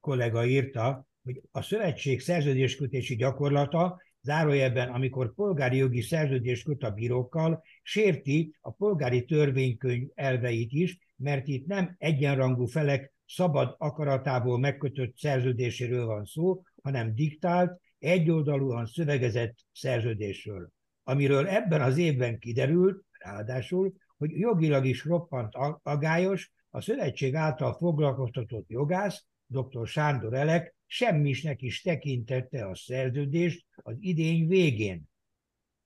[0.00, 7.62] kollega írta, hogy a szövetség szerződéskötési gyakorlata zárójelben, amikor polgári jogi szerződést köt a bírókkal,
[7.82, 16.06] sérti a polgári törvénykönyv elveit is, mert itt nem egyenrangú felek szabad akaratából megkötött szerződéséről
[16.06, 20.70] van szó, hanem diktált, egyoldalúan szövegezett szerződésről,
[21.02, 28.68] amiről ebben az évben kiderült, ráadásul, hogy jogilag is roppant agályos, a szövetség által foglalkoztatott
[28.68, 29.86] jogász, dr.
[29.86, 35.08] Sándor Elek semmisnek is tekintette a szerződést az idény végén.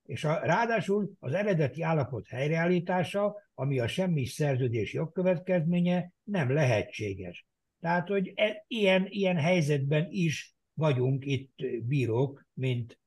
[0.05, 7.45] És a, ráadásul az eredeti állapot helyreállítása, ami a semmis szerződés jogkövetkezménye, nem lehetséges.
[7.79, 12.99] Tehát, hogy e, ilyen, ilyen helyzetben is vagyunk itt bírók, mint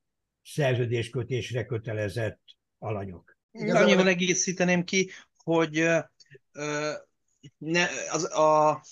[0.42, 2.40] szerződéskötésre kötelezett
[2.78, 3.36] alanyok.
[3.52, 5.10] Annyival egészíteném ki,
[5.44, 5.78] hogy
[6.52, 6.92] ö,
[7.58, 8.82] ne, az, a,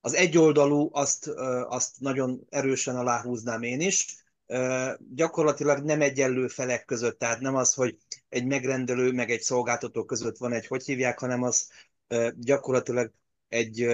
[0.00, 1.26] az egyoldalú, azt,
[1.68, 4.24] azt nagyon erősen aláhúznám én is.
[5.14, 7.96] Gyakorlatilag nem egyenlő felek között, tehát nem az, hogy
[8.28, 11.68] egy megrendelő meg egy szolgáltató között van egy, hogy hívják, hanem az
[12.34, 13.12] gyakorlatilag
[13.48, 13.86] egy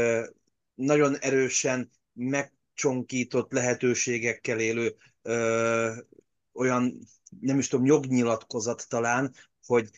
[0.74, 4.96] nagyon erősen megcsonkított lehetőségekkel élő
[6.52, 6.98] olyan,
[7.40, 9.34] nem is tudom, jognyilatkozat talán,
[9.66, 9.90] hogy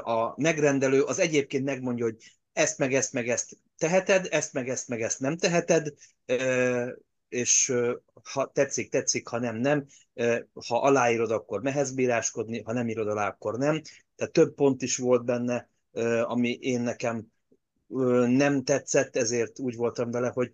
[0.00, 2.16] a megrendelő az egyébként megmondja, hogy
[2.52, 5.94] ezt meg ezt meg ezt teheted, ezt meg ezt meg ezt nem teheted,
[7.34, 7.72] és
[8.32, 9.86] ha tetszik, tetszik, ha nem, nem.
[10.66, 13.80] Ha aláírod, akkor mehez bíráskodni, ha nem írod alá, akkor nem.
[14.16, 15.68] Tehát több pont is volt benne,
[16.22, 17.32] ami én nekem
[18.26, 20.50] nem tetszett, ezért úgy voltam vele, hogy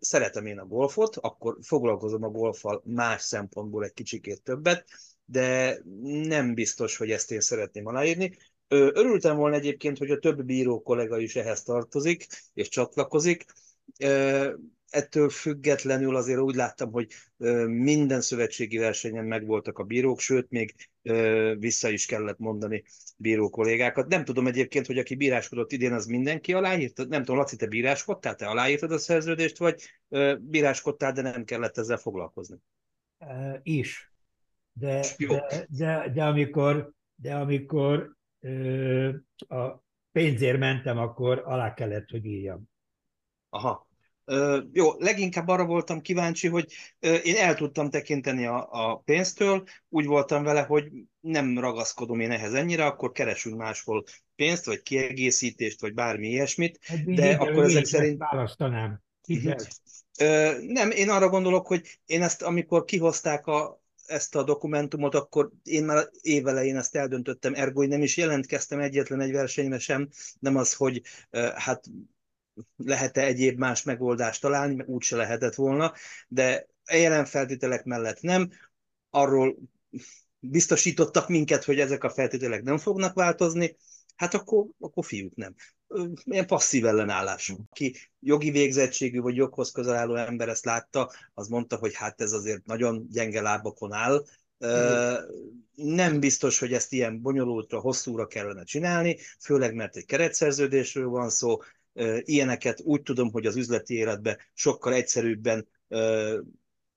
[0.00, 4.84] szeretem én a golfot, akkor foglalkozom a golfal más szempontból egy kicsikét többet,
[5.24, 8.36] de nem biztos, hogy ezt én szeretném aláírni.
[8.68, 13.44] Örültem volna egyébként, hogy a több bíró kollega is ehhez tartozik, és csatlakozik.
[14.94, 17.06] Ettől függetlenül azért úgy láttam, hogy
[17.66, 20.74] minden szövetségi versenyen megvoltak a bírók, sőt, még
[21.58, 22.84] vissza is kellett mondani
[23.16, 24.08] bíró kollégákat.
[24.08, 27.08] Nem tudom egyébként, hogy aki bíráskodott idén, az mindenki aláírt.
[27.08, 29.82] Nem tudom, Laci, te bíráskodtál, te aláírtad a szerződést, vagy
[30.38, 32.56] bíráskodtál, de nem kellett ezzel foglalkozni?
[33.18, 34.12] Uh, is.
[34.72, 38.16] De, de, de, de, amikor, de amikor
[39.48, 42.62] a pénzért mentem, akkor alá kellett, hogy írjam.
[43.48, 43.92] Aha.
[44.72, 46.72] Jó, leginkább arra voltam kíváncsi, hogy
[47.22, 50.90] én el tudtam tekinteni a, a pénztől, úgy voltam vele, hogy
[51.20, 54.04] nem ragaszkodom én ehhez ennyire, akkor keresünk máshol
[54.36, 58.18] pénzt, vagy kiegészítést, vagy bármi ilyesmit, hát, de akkor ezek szerint...
[58.18, 59.02] Választanám.
[60.66, 65.84] Nem, én arra gondolok, hogy én ezt, amikor kihozták a, ezt a dokumentumot, akkor én
[65.84, 71.02] már évelején ezt eldöntöttem, ergo nem is jelentkeztem egyetlen egy versenyre sem, nem az, hogy
[71.54, 71.84] hát
[72.76, 75.92] lehet-e egyéb más megoldást találni, mert úgyse lehetett volna,
[76.28, 78.50] de jelen feltételek mellett nem.
[79.10, 79.56] Arról
[80.38, 83.76] biztosítottak minket, hogy ezek a feltételek nem fognak változni,
[84.16, 85.54] hát akkor, akkor fiúk nem.
[86.24, 87.52] Ilyen passzív ellenállás.
[87.70, 92.32] Aki jogi végzettségű vagy joghoz közel álló ember ezt látta, az mondta, hogy hát ez
[92.32, 94.24] azért nagyon gyenge lábakon áll.
[95.74, 101.58] Nem biztos, hogy ezt ilyen bonyolultra, hosszúra kellene csinálni, főleg mert egy keretszerződésről van szó.
[102.20, 105.68] Ilyeneket úgy tudom, hogy az üzleti életben sokkal egyszerűbben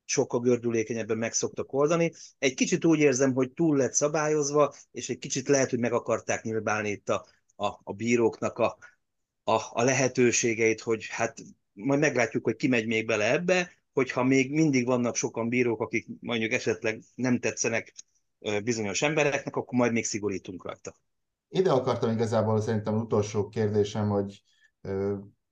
[0.05, 2.13] sokkal gördülékenyebben meg szoktak oldani.
[2.39, 6.43] Egy kicsit úgy érzem, hogy túl lett szabályozva, és egy kicsit lehet, hogy meg akarták
[6.43, 7.25] nyilvánni itt a,
[7.55, 8.77] a, a bíróknak a,
[9.43, 11.37] a, a lehetőségeit, hogy hát
[11.73, 16.07] majd meglátjuk, hogy ki megy még bele ebbe, hogyha még mindig vannak sokan bírók, akik
[16.19, 17.93] mondjuk esetleg nem tetszenek
[18.63, 20.95] bizonyos embereknek, akkor majd még szigorítunk rajta.
[21.49, 24.43] Ide akartam igazából szerintem utolsó kérdésem, hogy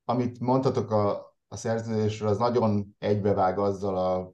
[0.06, 4.34] amit mondhatok a, a szerződésről, az nagyon egybevág azzal a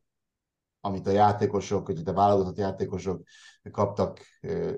[0.83, 3.23] amit a játékosok, hogy a válogatott játékosok
[3.71, 4.19] kaptak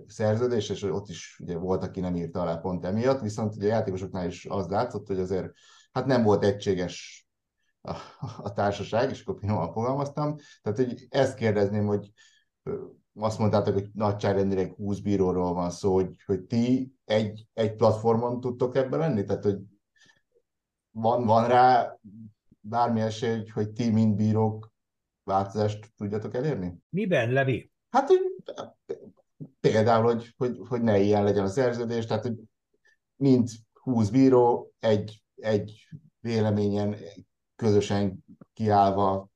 [0.07, 3.75] szerződést, és ott is ugye volt, aki nem írta alá pont emiatt, viszont ugye a
[3.75, 5.51] játékosoknál is az látszott, hogy azért
[5.91, 7.27] hát nem volt egységes
[7.81, 7.95] a,
[8.37, 10.35] a társaság, és akkor finoman fogalmaztam.
[10.61, 12.11] Tehát hogy ezt kérdezném, hogy
[13.15, 18.75] azt mondtátok, hogy nagyságrendileg 20 bíróról van szó, hogy, hogy ti egy, egy platformon tudtok
[18.75, 19.23] ebben lenni?
[19.23, 19.57] Tehát, hogy
[20.93, 21.97] van, van rá
[22.59, 24.71] bármi esély, hogy, ti, mint bírók,
[25.23, 26.77] változást tudjatok elérni?
[26.89, 27.71] Miben, Levi?
[27.89, 28.19] Hát, hogy
[29.59, 32.39] például, hogy, hogy, hogy ne ilyen legyen a szerződés, tehát, hogy
[33.15, 35.87] mint 20 bíró egy, egy
[36.19, 36.95] véleményen
[37.55, 39.29] közösen kiállva,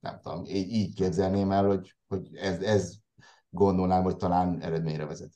[0.00, 2.94] nem tudom, így, így képzelném el, hogy, hogy ez, ez
[3.48, 5.32] gondolnám, hogy talán eredményre vezet.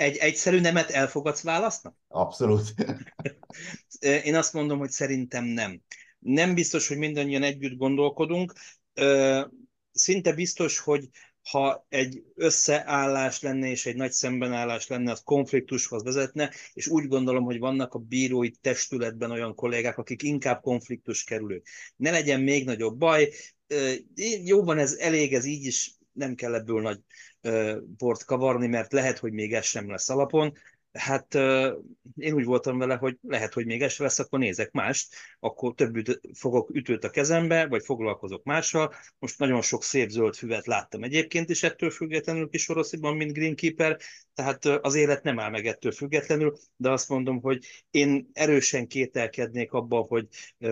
[0.00, 1.96] Egy egyszerű nemet elfogadsz választnak?
[2.08, 2.74] Abszolút.
[4.24, 5.80] Én azt mondom, hogy szerintem nem.
[6.18, 8.52] Nem biztos, hogy mindannyian együtt gondolkodunk.
[9.92, 11.08] Szinte biztos, hogy
[11.50, 17.44] ha egy összeállás lenne és egy nagy szembenállás lenne, az konfliktushoz vezetne, és úgy gondolom,
[17.44, 21.66] hogy vannak a bírói testületben olyan kollégák, akik inkább konfliktus kerülők.
[21.96, 23.32] Ne legyen még nagyobb baj,
[24.44, 27.00] jó van, ez elég, ez így is nem kell ebből nagy
[27.98, 30.52] bort kavarni, mert lehet, hogy még ez sem lesz alapon,
[30.92, 31.34] hát
[32.16, 35.96] én úgy voltam vele, hogy lehet, hogy még ez lesz, akkor nézek mást, akkor több
[35.96, 38.94] üt- fogok ütőt a kezembe, vagy foglalkozok mással.
[39.18, 43.98] Most nagyon sok szép zöld füvet láttam egyébként is ettől függetlenül kis orosziban, mint Greenkeeper,
[44.40, 49.72] tehát az élet nem áll meg ettől függetlenül, de azt mondom, hogy én erősen kételkednék
[49.72, 50.28] abban, hogy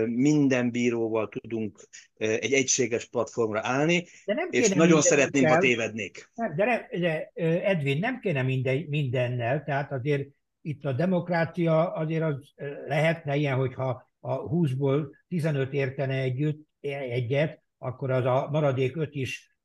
[0.07, 1.81] minden bíróval tudunk
[2.17, 6.31] egy egységes platformra állni, de nem és nagyon szeretném, ha tévednék.
[6.57, 7.31] De, ne, de
[7.65, 10.29] Edwin, nem kéne minden, mindennel, tehát azért
[10.63, 12.53] itt a demokrácia azért az
[12.87, 19.57] lehetne ilyen, hogyha a 20-ból 15 értene együtt, egyet, akkor az a maradék öt is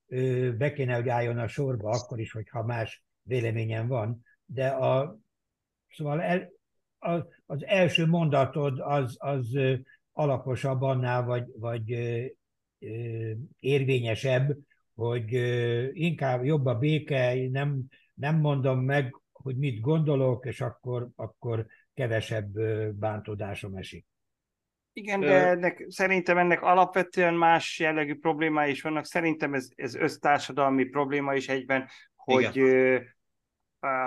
[0.57, 4.25] be kéne, hogy álljon a sorba, akkor is, hogyha más véleményem van.
[4.45, 5.17] De a,
[5.89, 6.49] szóval el,
[6.99, 9.57] az, az első mondatod az, az
[10.11, 11.89] alaposabb annál, vagy, vagy
[13.59, 14.57] érvényesebb,
[14.95, 15.31] hogy
[15.93, 17.83] inkább jobb a béke, nem,
[18.13, 22.59] nem mondom meg, hogy mit gondolok, és akkor, akkor kevesebb
[22.95, 24.05] bántódásom esik.
[24.95, 29.05] Igen, de ennek, szerintem ennek alapvetően más jellegű problémái is vannak.
[29.05, 31.87] Szerintem ez, ez össztársadalmi probléma is egyben,
[32.23, 33.15] hogy Igen.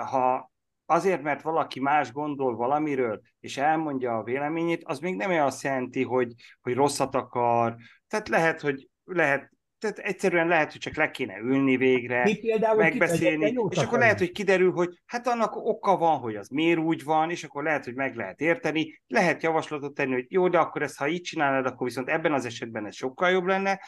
[0.09, 0.51] ha
[0.85, 6.03] azért, mert valaki más gondol valamiről, és elmondja a véleményét, az még nem azt jelenti,
[6.03, 7.75] hogy, hogy rosszat akar.
[8.07, 12.77] Tehát lehet, hogy lehet tehát egyszerűen lehet, hogy csak le kéne ülni végre, Mi például
[12.77, 17.03] megbeszélni, és akkor lehet, hogy kiderül, hogy hát annak oka van, hogy az miért úgy
[17.03, 20.81] van, és akkor lehet, hogy meg lehet érteni, lehet javaslatot tenni, hogy jó, de akkor
[20.81, 23.79] ezt ha így csinálod, akkor viszont ebben az esetben ez sokkal jobb lenne,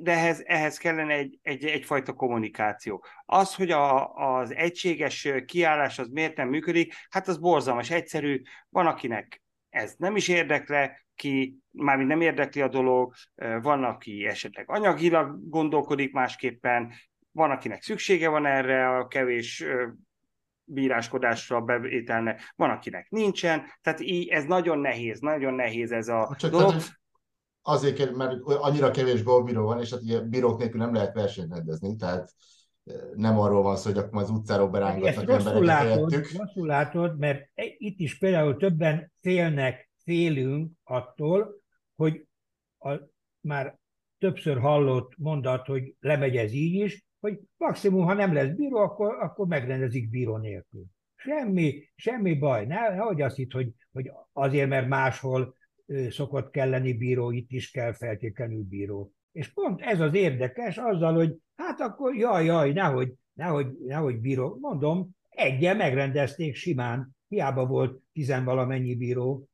[0.00, 3.04] de ehhez, ehhez kellene egy, egy, egyfajta kommunikáció.
[3.24, 8.86] Az, hogy a, az egységes kiállás az miért nem működik, hát az borzalmas, egyszerű, van
[8.86, 13.14] akinek ez nem is érdekle, ki mármint nem érdekli a dolog,
[13.62, 16.92] van, aki esetleg anyagilag gondolkodik másképpen,
[17.32, 19.64] van, akinek szüksége van erre a kevés
[20.64, 26.50] bíráskodásra, bevételnek, van, akinek nincsen, tehát így ez nagyon nehéz, nagyon nehéz ez a Csak
[26.50, 26.74] dolog.
[27.62, 31.96] Azért, mert annyira kevés golbíró van, és hát ugye bírók nélkül nem lehet versenyt rendezni,
[31.96, 32.34] tehát
[33.14, 37.98] nem arról van szó, hogy akkor az utcáról berángatnak embereket látod, rosszul látod, mert itt
[37.98, 41.60] is például többen félnek, félünk attól,
[41.96, 42.26] hogy
[42.78, 42.92] a,
[43.40, 43.78] már
[44.18, 49.14] többször hallott mondat, hogy lemegy ez így is, hogy maximum, ha nem lesz bíró, akkor,
[49.20, 50.84] akkor megrendezik bíró nélkül.
[51.14, 52.66] Semmi, semmi baj.
[52.66, 55.56] Ne, nehogy azt itt, hogy, hogy azért, mert máshol
[56.10, 59.12] szokott kelleni bíró, itt is kell feltétlenül bíró.
[59.32, 64.58] És pont ez az érdekes, azzal, hogy hát akkor jaj, jaj, nehogy, nehogy, nehogy bíró.
[64.60, 69.48] Mondom, egyen megrendezték simán, hiába volt tizenvalamennyi bíró,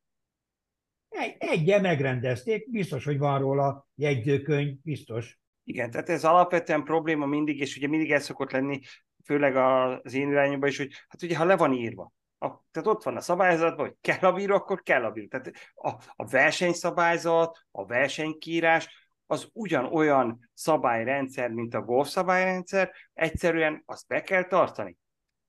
[1.09, 5.39] egy, egyen megrendezték, biztos, hogy van róla jegyzőkönyv, biztos.
[5.65, 8.81] Igen, tehát ez alapvetően probléma mindig, és ugye mindig el szokott lenni,
[9.24, 12.12] főleg az én irányomban is, hogy hát ugye ha le van írva,
[12.45, 15.27] a, tehát ott van a szabályzatban, hogy kell a bíró, akkor kell a bíró.
[15.27, 24.07] Tehát a, a versenyszabályzat, a versenykírás, az ugyanolyan szabályrendszer, mint a golf szabályrendszer, egyszerűen azt
[24.07, 24.97] be kell tartani.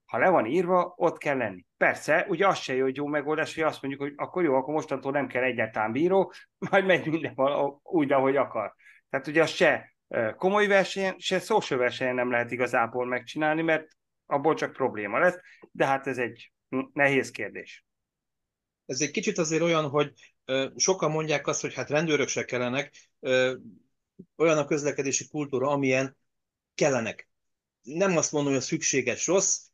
[0.05, 1.65] Ha le van írva, ott kell lenni.
[1.77, 4.73] Persze, ugye az se jó, hogy jó megoldás, hogy azt mondjuk, hogy akkor jó, akkor
[4.73, 6.33] mostantól nem kell egyáltalán bíró,
[6.69, 7.35] majd megy minden
[7.83, 8.73] úgy, ahogy akar.
[9.09, 9.93] Tehát ugye az se
[10.37, 13.87] komoly verseny, se social versenyen nem lehet igazából megcsinálni, mert
[14.25, 15.39] abból csak probléma lesz,
[15.71, 16.54] de hát ez egy
[16.93, 17.85] nehéz kérdés.
[18.85, 20.35] Ez egy kicsit azért olyan, hogy
[20.75, 23.09] sokan mondják azt, hogy hát rendőrök se kellenek,
[24.35, 26.17] olyan a közlekedési kultúra, amilyen
[26.75, 27.29] kellenek.
[27.81, 29.67] Nem azt mondom, hogy a szükséges rossz,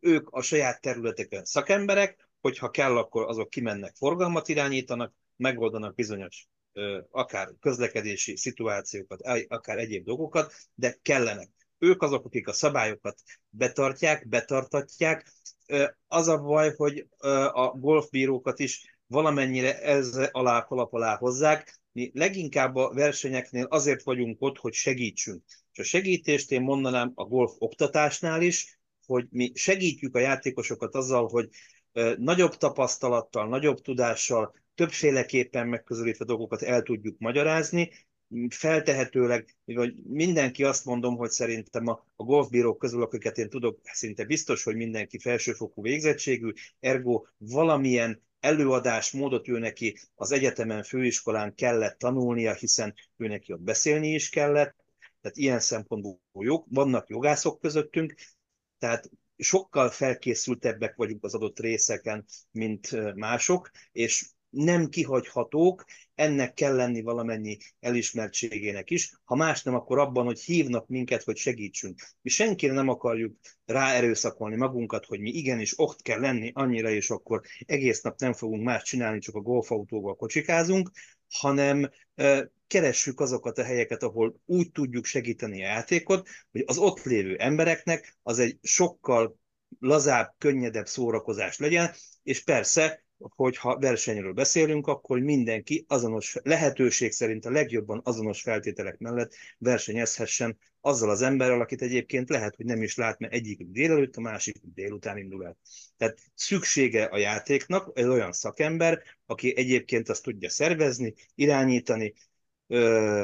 [0.00, 6.48] ők a saját területeken szakemberek, hogyha kell, akkor azok kimennek, forgalmat irányítanak, megoldanak bizonyos
[7.10, 11.48] akár közlekedési szituációkat, akár egyéb dolgokat, de kellenek.
[11.78, 15.32] Ők azok, akik a szabályokat betartják, betartatják.
[16.08, 17.06] Az a baj, hogy
[17.52, 21.80] a golfbírókat is valamennyire ez alá kalap alá hozzák.
[21.92, 25.42] Mi leginkább a versenyeknél azért vagyunk ott, hogy segítsünk.
[25.72, 31.28] És a segítést én mondanám a golf oktatásnál is, hogy mi segítjük a játékosokat azzal,
[31.28, 31.48] hogy
[32.16, 37.90] nagyobb tapasztalattal, nagyobb tudással többféleképpen megközelítve dolgokat el tudjuk magyarázni,
[38.48, 44.24] feltehetőleg, vagy mindenki azt mondom, hogy szerintem a, a golfbírók közül, akiket én tudok, szinte
[44.24, 51.98] biztos, hogy mindenki felsőfokú végzettségű, ergo valamilyen előadás módot ő neki az egyetemen, főiskolán kellett
[51.98, 54.76] tanulnia, hiszen ő neki ott beszélni is kellett,
[55.20, 58.14] tehát ilyen szempontból jók, vannak jogászok közöttünk,
[58.78, 65.84] tehát sokkal felkészültebbek vagyunk az adott részeken, mint mások, és nem kihagyhatók,
[66.22, 69.12] ennek kell lenni valamennyi elismertségének is.
[69.24, 72.02] Ha más nem, akkor abban, hogy hívnak minket, hogy segítsünk.
[72.22, 77.40] Mi senkire nem akarjuk ráerőszakolni magunkat, hogy mi igenis ott kell lenni annyira, és akkor
[77.66, 80.90] egész nap nem fogunk más csinálni, csak a golfautóval kocsikázunk,
[81.28, 81.90] hanem
[82.66, 88.16] keressük azokat a helyeket, ahol úgy tudjuk segíteni a játékot, hogy az ott lévő embereknek
[88.22, 89.36] az egy sokkal
[89.78, 91.90] lazább, könnyedebb szórakozás legyen,
[92.22, 99.34] és persze hogyha versenyről beszélünk, akkor mindenki azonos lehetőség szerint a legjobban azonos feltételek mellett
[99.58, 104.20] versenyezhessen azzal az emberrel, akit egyébként lehet, hogy nem is lát, mert egyik délelőtt, a
[104.20, 105.56] másik délután indul el.
[105.96, 112.14] Tehát szüksége a játéknak egy olyan szakember, aki egyébként azt tudja szervezni, irányítani,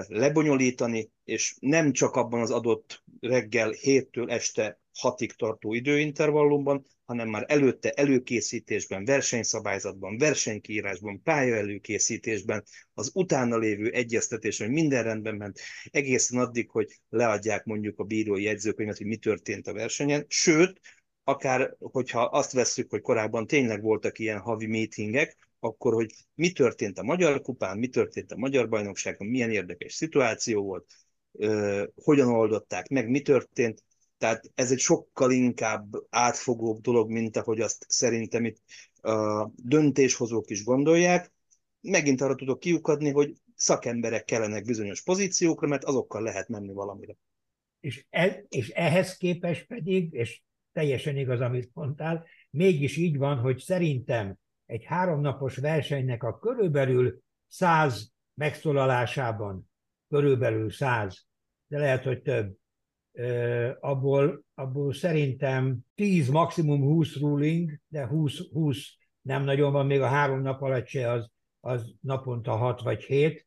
[0.09, 7.45] lebonyolítani, és nem csak abban az adott reggel héttől este hatig tartó időintervallumban, hanem már
[7.47, 12.65] előtte előkészítésben, versenyszabályzatban, versenykiírásban, pályaelőkészítésben,
[12.95, 15.61] az utána lévő egyeztetésen minden rendben ment,
[15.91, 20.81] egészen addig, hogy leadják mondjuk a bírói jegyzőkönyvet, hogy mi történt a versenyen, sőt,
[21.25, 26.99] akár hogyha azt vesszük, hogy korábban tényleg voltak ilyen havi meetingek, akkor, hogy mi történt
[26.99, 30.87] a Magyar Kupán, mi történt a Magyar Bajnokságon, milyen érdekes szituáció volt,
[31.95, 33.83] hogyan oldották meg, mi történt,
[34.19, 38.63] tehát ez egy sokkal inkább átfogóbb dolog, mint ahogy azt szerintem itt
[39.03, 41.33] a döntéshozók is gondolják.
[41.81, 47.17] Megint arra tudok kiukadni, hogy szakemberek kellenek bizonyos pozíciókra, mert azokkal lehet menni valamire.
[47.81, 50.43] És, e, és ehhez képest pedig, és
[50.73, 58.13] teljesen igaz, amit mondtál, mégis így van, hogy szerintem egy háromnapos versenynek a körülbelül száz
[58.35, 59.71] megszólalásában,
[60.09, 61.27] körülbelül száz,
[61.67, 62.58] de lehet, hogy több,
[63.81, 68.79] abból, abból szerintem 10, maximum 20 ruling, de 20, 20
[69.23, 71.31] nem nagyon van, még a három nap alatt se az,
[71.61, 73.47] az naponta 6 vagy 7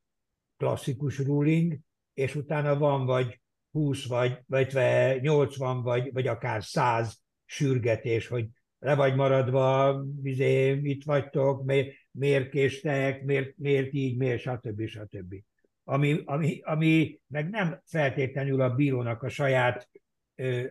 [0.57, 1.79] klasszikus ruling,
[2.13, 3.41] és utána van vagy
[3.71, 4.73] 20 vagy, vagy
[5.21, 8.47] 80 vagy, vagy akár 100 sürgetés, hogy
[8.79, 14.85] le vagy maradva, bizé, itt vagytok, miért, miért késtek, miért, miért így, miért, stb.
[14.85, 15.35] stb
[15.83, 19.89] ami, ami, ami meg nem feltétlenül a bírónak a saját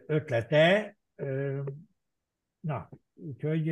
[0.06, 0.96] ötlete.
[2.60, 3.68] Na, úgyhogy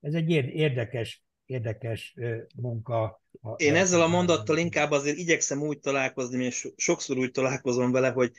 [0.00, 2.14] ez egy érdekes, érdekes
[2.56, 3.22] munka.
[3.56, 8.32] Én ezzel a mondattal inkább azért igyekszem úgy találkozni, és sokszor úgy találkozom vele, hogy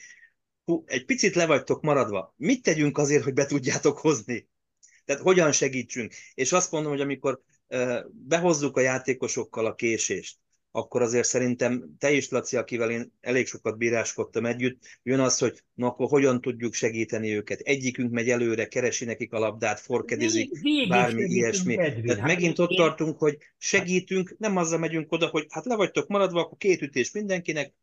[0.63, 2.33] hú, egy picit le vagytok maradva.
[2.37, 4.47] Mit tegyünk azért, hogy be tudjátok hozni?
[5.05, 6.13] Tehát hogyan segítsünk?
[6.33, 7.41] És azt mondom, hogy amikor
[8.11, 10.37] behozzuk a játékosokkal a késést,
[10.71, 15.63] akkor azért szerintem te is, Laci, akivel én elég sokat bíráskodtam együtt, jön az, hogy
[15.73, 17.59] na akkor hogyan tudjuk segíteni őket.
[17.59, 20.51] Egyikünk megy előre, keresi nekik a labdát, forkedizik,
[20.89, 21.75] bármi ilyesmi.
[21.75, 22.77] Tehát hát megint ott én...
[22.77, 27.11] tartunk, hogy segítünk, nem azzal megyünk oda, hogy hát le vagytok maradva, akkor két ütés
[27.11, 27.73] mindenkinek,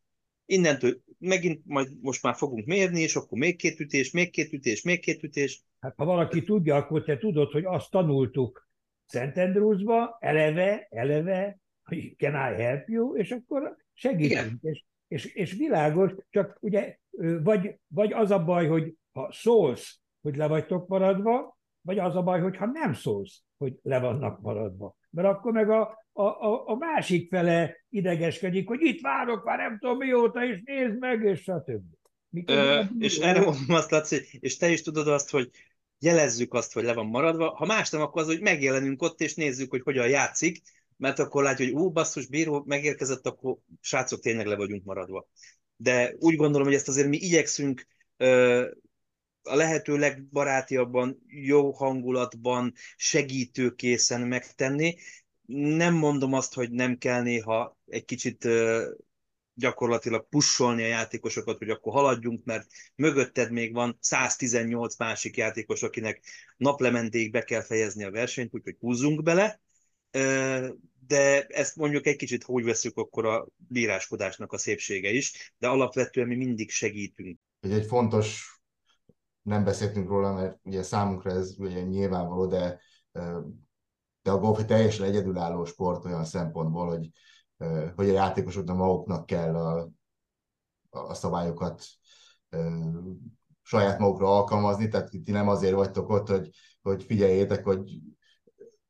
[0.46, 4.82] innentől megint majd most már fogunk mérni, és akkor még két ütés, még két ütés,
[4.82, 5.62] még két ütés.
[5.80, 8.68] Hát ha valaki tudja, akkor te tudod, hogy azt tanultuk
[9.06, 11.60] Szentendrúzba, eleve, eleve,
[12.16, 14.62] can I help you, és akkor segítünk.
[14.62, 16.96] És, és, és világos, csak ugye
[17.42, 22.22] vagy, vagy az a baj, hogy ha szólsz, hogy le vagytok maradva, vagy az a
[22.22, 24.96] baj, hogy ha nem szólsz, hogy le vannak maradva.
[25.10, 29.78] Mert akkor meg a, a, a, a másik fele idegeskedik, hogy itt várok már nem
[29.78, 31.94] tudom mióta, és nézd meg, és stb.
[32.46, 35.50] Ö, és erre mondom azt, Laci, és te is tudod azt, hogy
[35.98, 37.54] jelezzük azt, hogy le van maradva.
[37.54, 40.60] Ha más nem, akkor az, hogy megjelenünk ott, és nézzük, hogy hogyan játszik,
[40.96, 45.28] mert akkor látja, hogy ú, basszus, bíró megérkezett, akkor srácok, tényleg le vagyunk maradva.
[45.76, 47.86] De úgy gondolom, hogy ezt azért mi igyekszünk
[48.16, 48.70] ö,
[49.42, 54.96] a lehető legbarátiabban, jó hangulatban, segítőkészen megtenni.
[55.46, 58.90] Nem mondom azt, hogy nem kell néha egy kicsit ö,
[59.54, 66.20] gyakorlatilag pusolni a játékosokat, hogy akkor haladjunk, mert mögötted még van 118 másik játékos, akinek
[66.56, 69.60] naplementéig be kell fejezni a versenyt, úgyhogy húzzunk bele,
[71.06, 76.26] de ezt mondjuk egy kicsit úgy veszük, akkor a bíráskodásnak a szépsége is, de alapvetően
[76.26, 77.38] mi mindig segítünk.
[77.60, 78.60] Egy, egy fontos,
[79.42, 82.80] nem beszéltünk róla, mert ugye számunkra ez ugye nyilvánvaló, de
[84.26, 87.10] de a golf egy teljesen egyedülálló sport olyan szempontból, hogy,
[87.94, 89.90] hogy a játékosoknak maguknak kell a,
[90.90, 91.84] a szabályokat
[93.62, 96.50] saját magukra alkalmazni, tehát ti nem azért vagytok ott, hogy,
[96.82, 98.00] hogy figyeljétek, hogy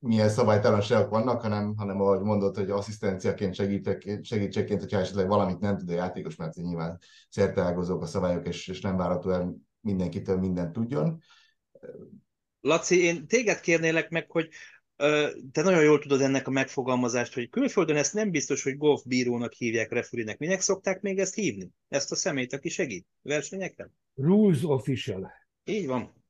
[0.06, 3.54] milyen szabálytalanságok vannak, hanem, hanem ahogy mondod, hogy asszisztenciaként
[4.24, 8.80] segítségként, hogyha esetleg valamit nem tud a játékos, mert nyilván szerteágozók a szabályok, és, és
[8.80, 11.22] nem várható el mindenkitől mindent tudjon.
[12.60, 14.48] Laci, én téged kérnélek meg, hogy
[15.52, 19.92] te nagyon jól tudod ennek a megfogalmazást, hogy külföldön ezt nem biztos, hogy golfbírónak hívják
[19.92, 20.38] referinek.
[20.38, 21.70] Minek szokták még ezt hívni?
[21.88, 23.92] Ezt a szemét, aki segít versenyeken?
[24.14, 25.32] Rules official.
[25.64, 26.24] Így van.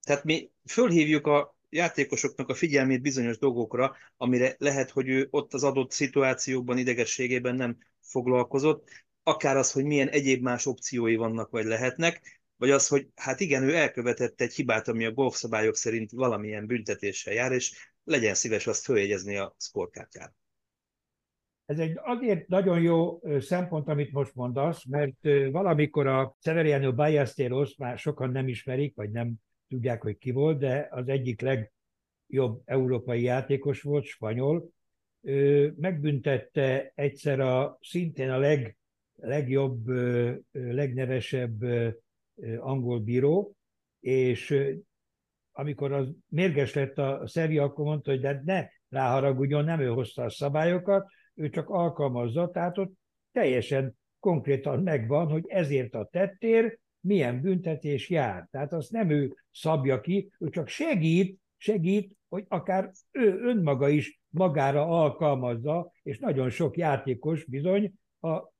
[0.00, 5.64] Tehát mi fölhívjuk a játékosoknak a figyelmét bizonyos dolgokra, amire lehet, hogy ő ott az
[5.64, 8.88] adott szituációban, idegességében nem foglalkozott,
[9.22, 13.62] akár az, hogy milyen egyéb más opciói vannak, vagy lehetnek, vagy az, hogy hát igen,
[13.62, 18.66] ő elkövetett egy hibát, ami a golf szabályok szerint valamilyen büntetéssel jár, és legyen szíves
[18.66, 20.34] azt följegyezni a szkorkártyára.
[21.66, 25.16] Ez egy azért nagyon jó szempont, amit most mondasz, mert
[25.50, 29.34] valamikor a Severiano Ballesteros már sokan nem ismerik, vagy nem
[29.72, 34.70] tudják, hogy ki volt, de az egyik legjobb európai játékos volt, spanyol.
[35.20, 38.76] Ő megbüntette egyszer a szintén a leg,
[39.14, 39.88] legjobb,
[40.52, 41.62] legnevesebb
[42.58, 43.56] angol bíró,
[44.00, 44.72] és
[45.52, 50.22] amikor az mérges lett a Szevi, akkor mondta, hogy de ne ráharagudjon, nem ő hozta
[50.22, 52.92] a szabályokat, ő csak alkalmazza, tehát ott
[53.32, 58.48] teljesen konkrétan megvan, hogy ezért a tettér milyen büntetés jár.
[58.50, 64.20] Tehát azt nem ő szabja ki, ő csak segít, segít, hogy akár ő önmaga is
[64.28, 68.52] magára alkalmazza, és nagyon sok játékos bizony a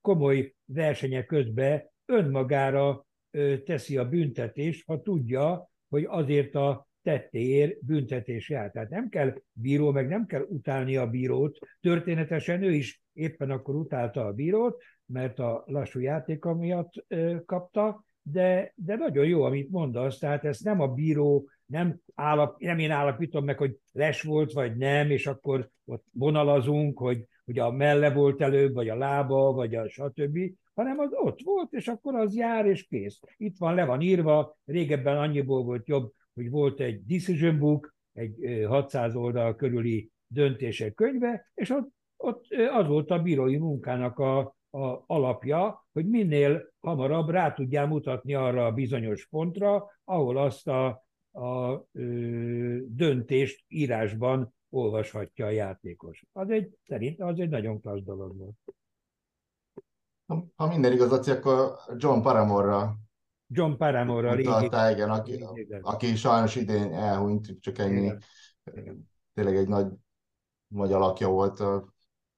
[0.00, 3.06] komoly versenyek közben önmagára
[3.64, 8.70] teszi a büntetést, ha tudja, hogy azért a tettéért büntetés jár.
[8.70, 11.58] Tehát nem kell bíró, meg nem kell utálni a bírót.
[11.80, 16.92] Történetesen ő is éppen akkor utálta a bírót, mert a lassú játéka miatt
[17.46, 22.78] kapta, de, de nagyon jó, amit mondasz, tehát ezt nem a bíró, nem, állap, nem
[22.78, 27.70] én állapítom meg, hogy les volt, vagy nem, és akkor ott vonalazunk, hogy, hogy a
[27.70, 30.38] melle volt előbb, vagy a lába, vagy a stb.,
[30.74, 33.20] hanem az ott volt, és akkor az jár, és kész.
[33.36, 38.64] Itt van, le van írva, régebben annyiból volt jobb, hogy volt egy decision book, egy
[38.66, 45.02] 600 oldal körüli döntések könyve, és ott, ott az volt a bírói munkának a, a
[45.06, 50.86] alapja, hogy minél hamarabb rá tudjál mutatni arra a bizonyos pontra, ahol azt a,
[51.32, 56.24] a ö, döntést írásban olvashatja a játékos.
[56.32, 58.56] Az egy, szerint az egy nagyon klassz dolog volt.
[60.56, 62.96] Ha minden igaz, akkor John Paramore-ra
[63.48, 64.66] John Paramore-ra régi.
[64.90, 65.44] igen, aki,
[65.80, 68.04] aki sajnos idén elhunyt, csak ennyi.
[68.04, 68.22] Igen.
[68.64, 69.10] Igen.
[69.34, 69.86] Tényleg egy nagy,
[70.66, 71.62] nagy alakja volt,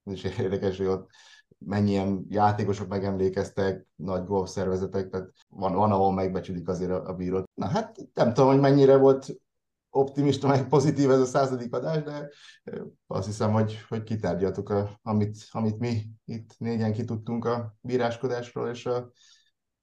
[0.05, 1.11] és érdekes, hogy ott
[1.59, 7.51] mennyien játékosok megemlékeztek, nagy golf szervezetek, tehát van, van ahol megbecsülik azért a, a bírót.
[7.55, 9.27] Na hát nem tudom, hogy mennyire volt
[9.91, 12.29] optimista, meg pozitív ez a századik adás, de
[13.07, 18.87] azt hiszem, hogy, hogy kitárgyaltuk, a, amit, amit mi itt négyen kitudtunk a bíráskodásról és
[18.87, 19.11] a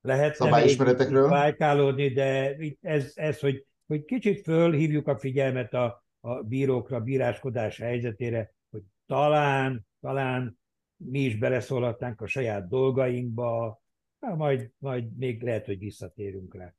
[0.01, 1.29] Lehet szabályismeretekről.
[1.29, 7.77] Válkálódni, de ez, ez hogy, hogy kicsit fölhívjuk a figyelmet a, a bírókra, a bíráskodás
[7.77, 10.57] helyzetére, hogy talán, talán
[10.97, 13.81] mi is beleszólhatnánk a saját dolgainkba,
[14.19, 16.73] hát majd, majd még lehet, hogy visszatérünk rá.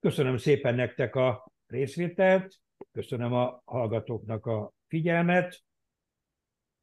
[0.00, 2.60] Köszönöm szépen nektek a részvételt,
[2.92, 5.62] köszönöm a hallgatóknak a figyelmet.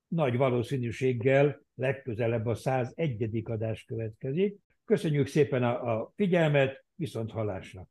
[0.08, 3.42] Nagy valószínűséggel legközelebb a 101.
[3.46, 4.60] adás következik.
[4.86, 7.88] Köszönjük szépen a, a figyelmet, viszont hallásra!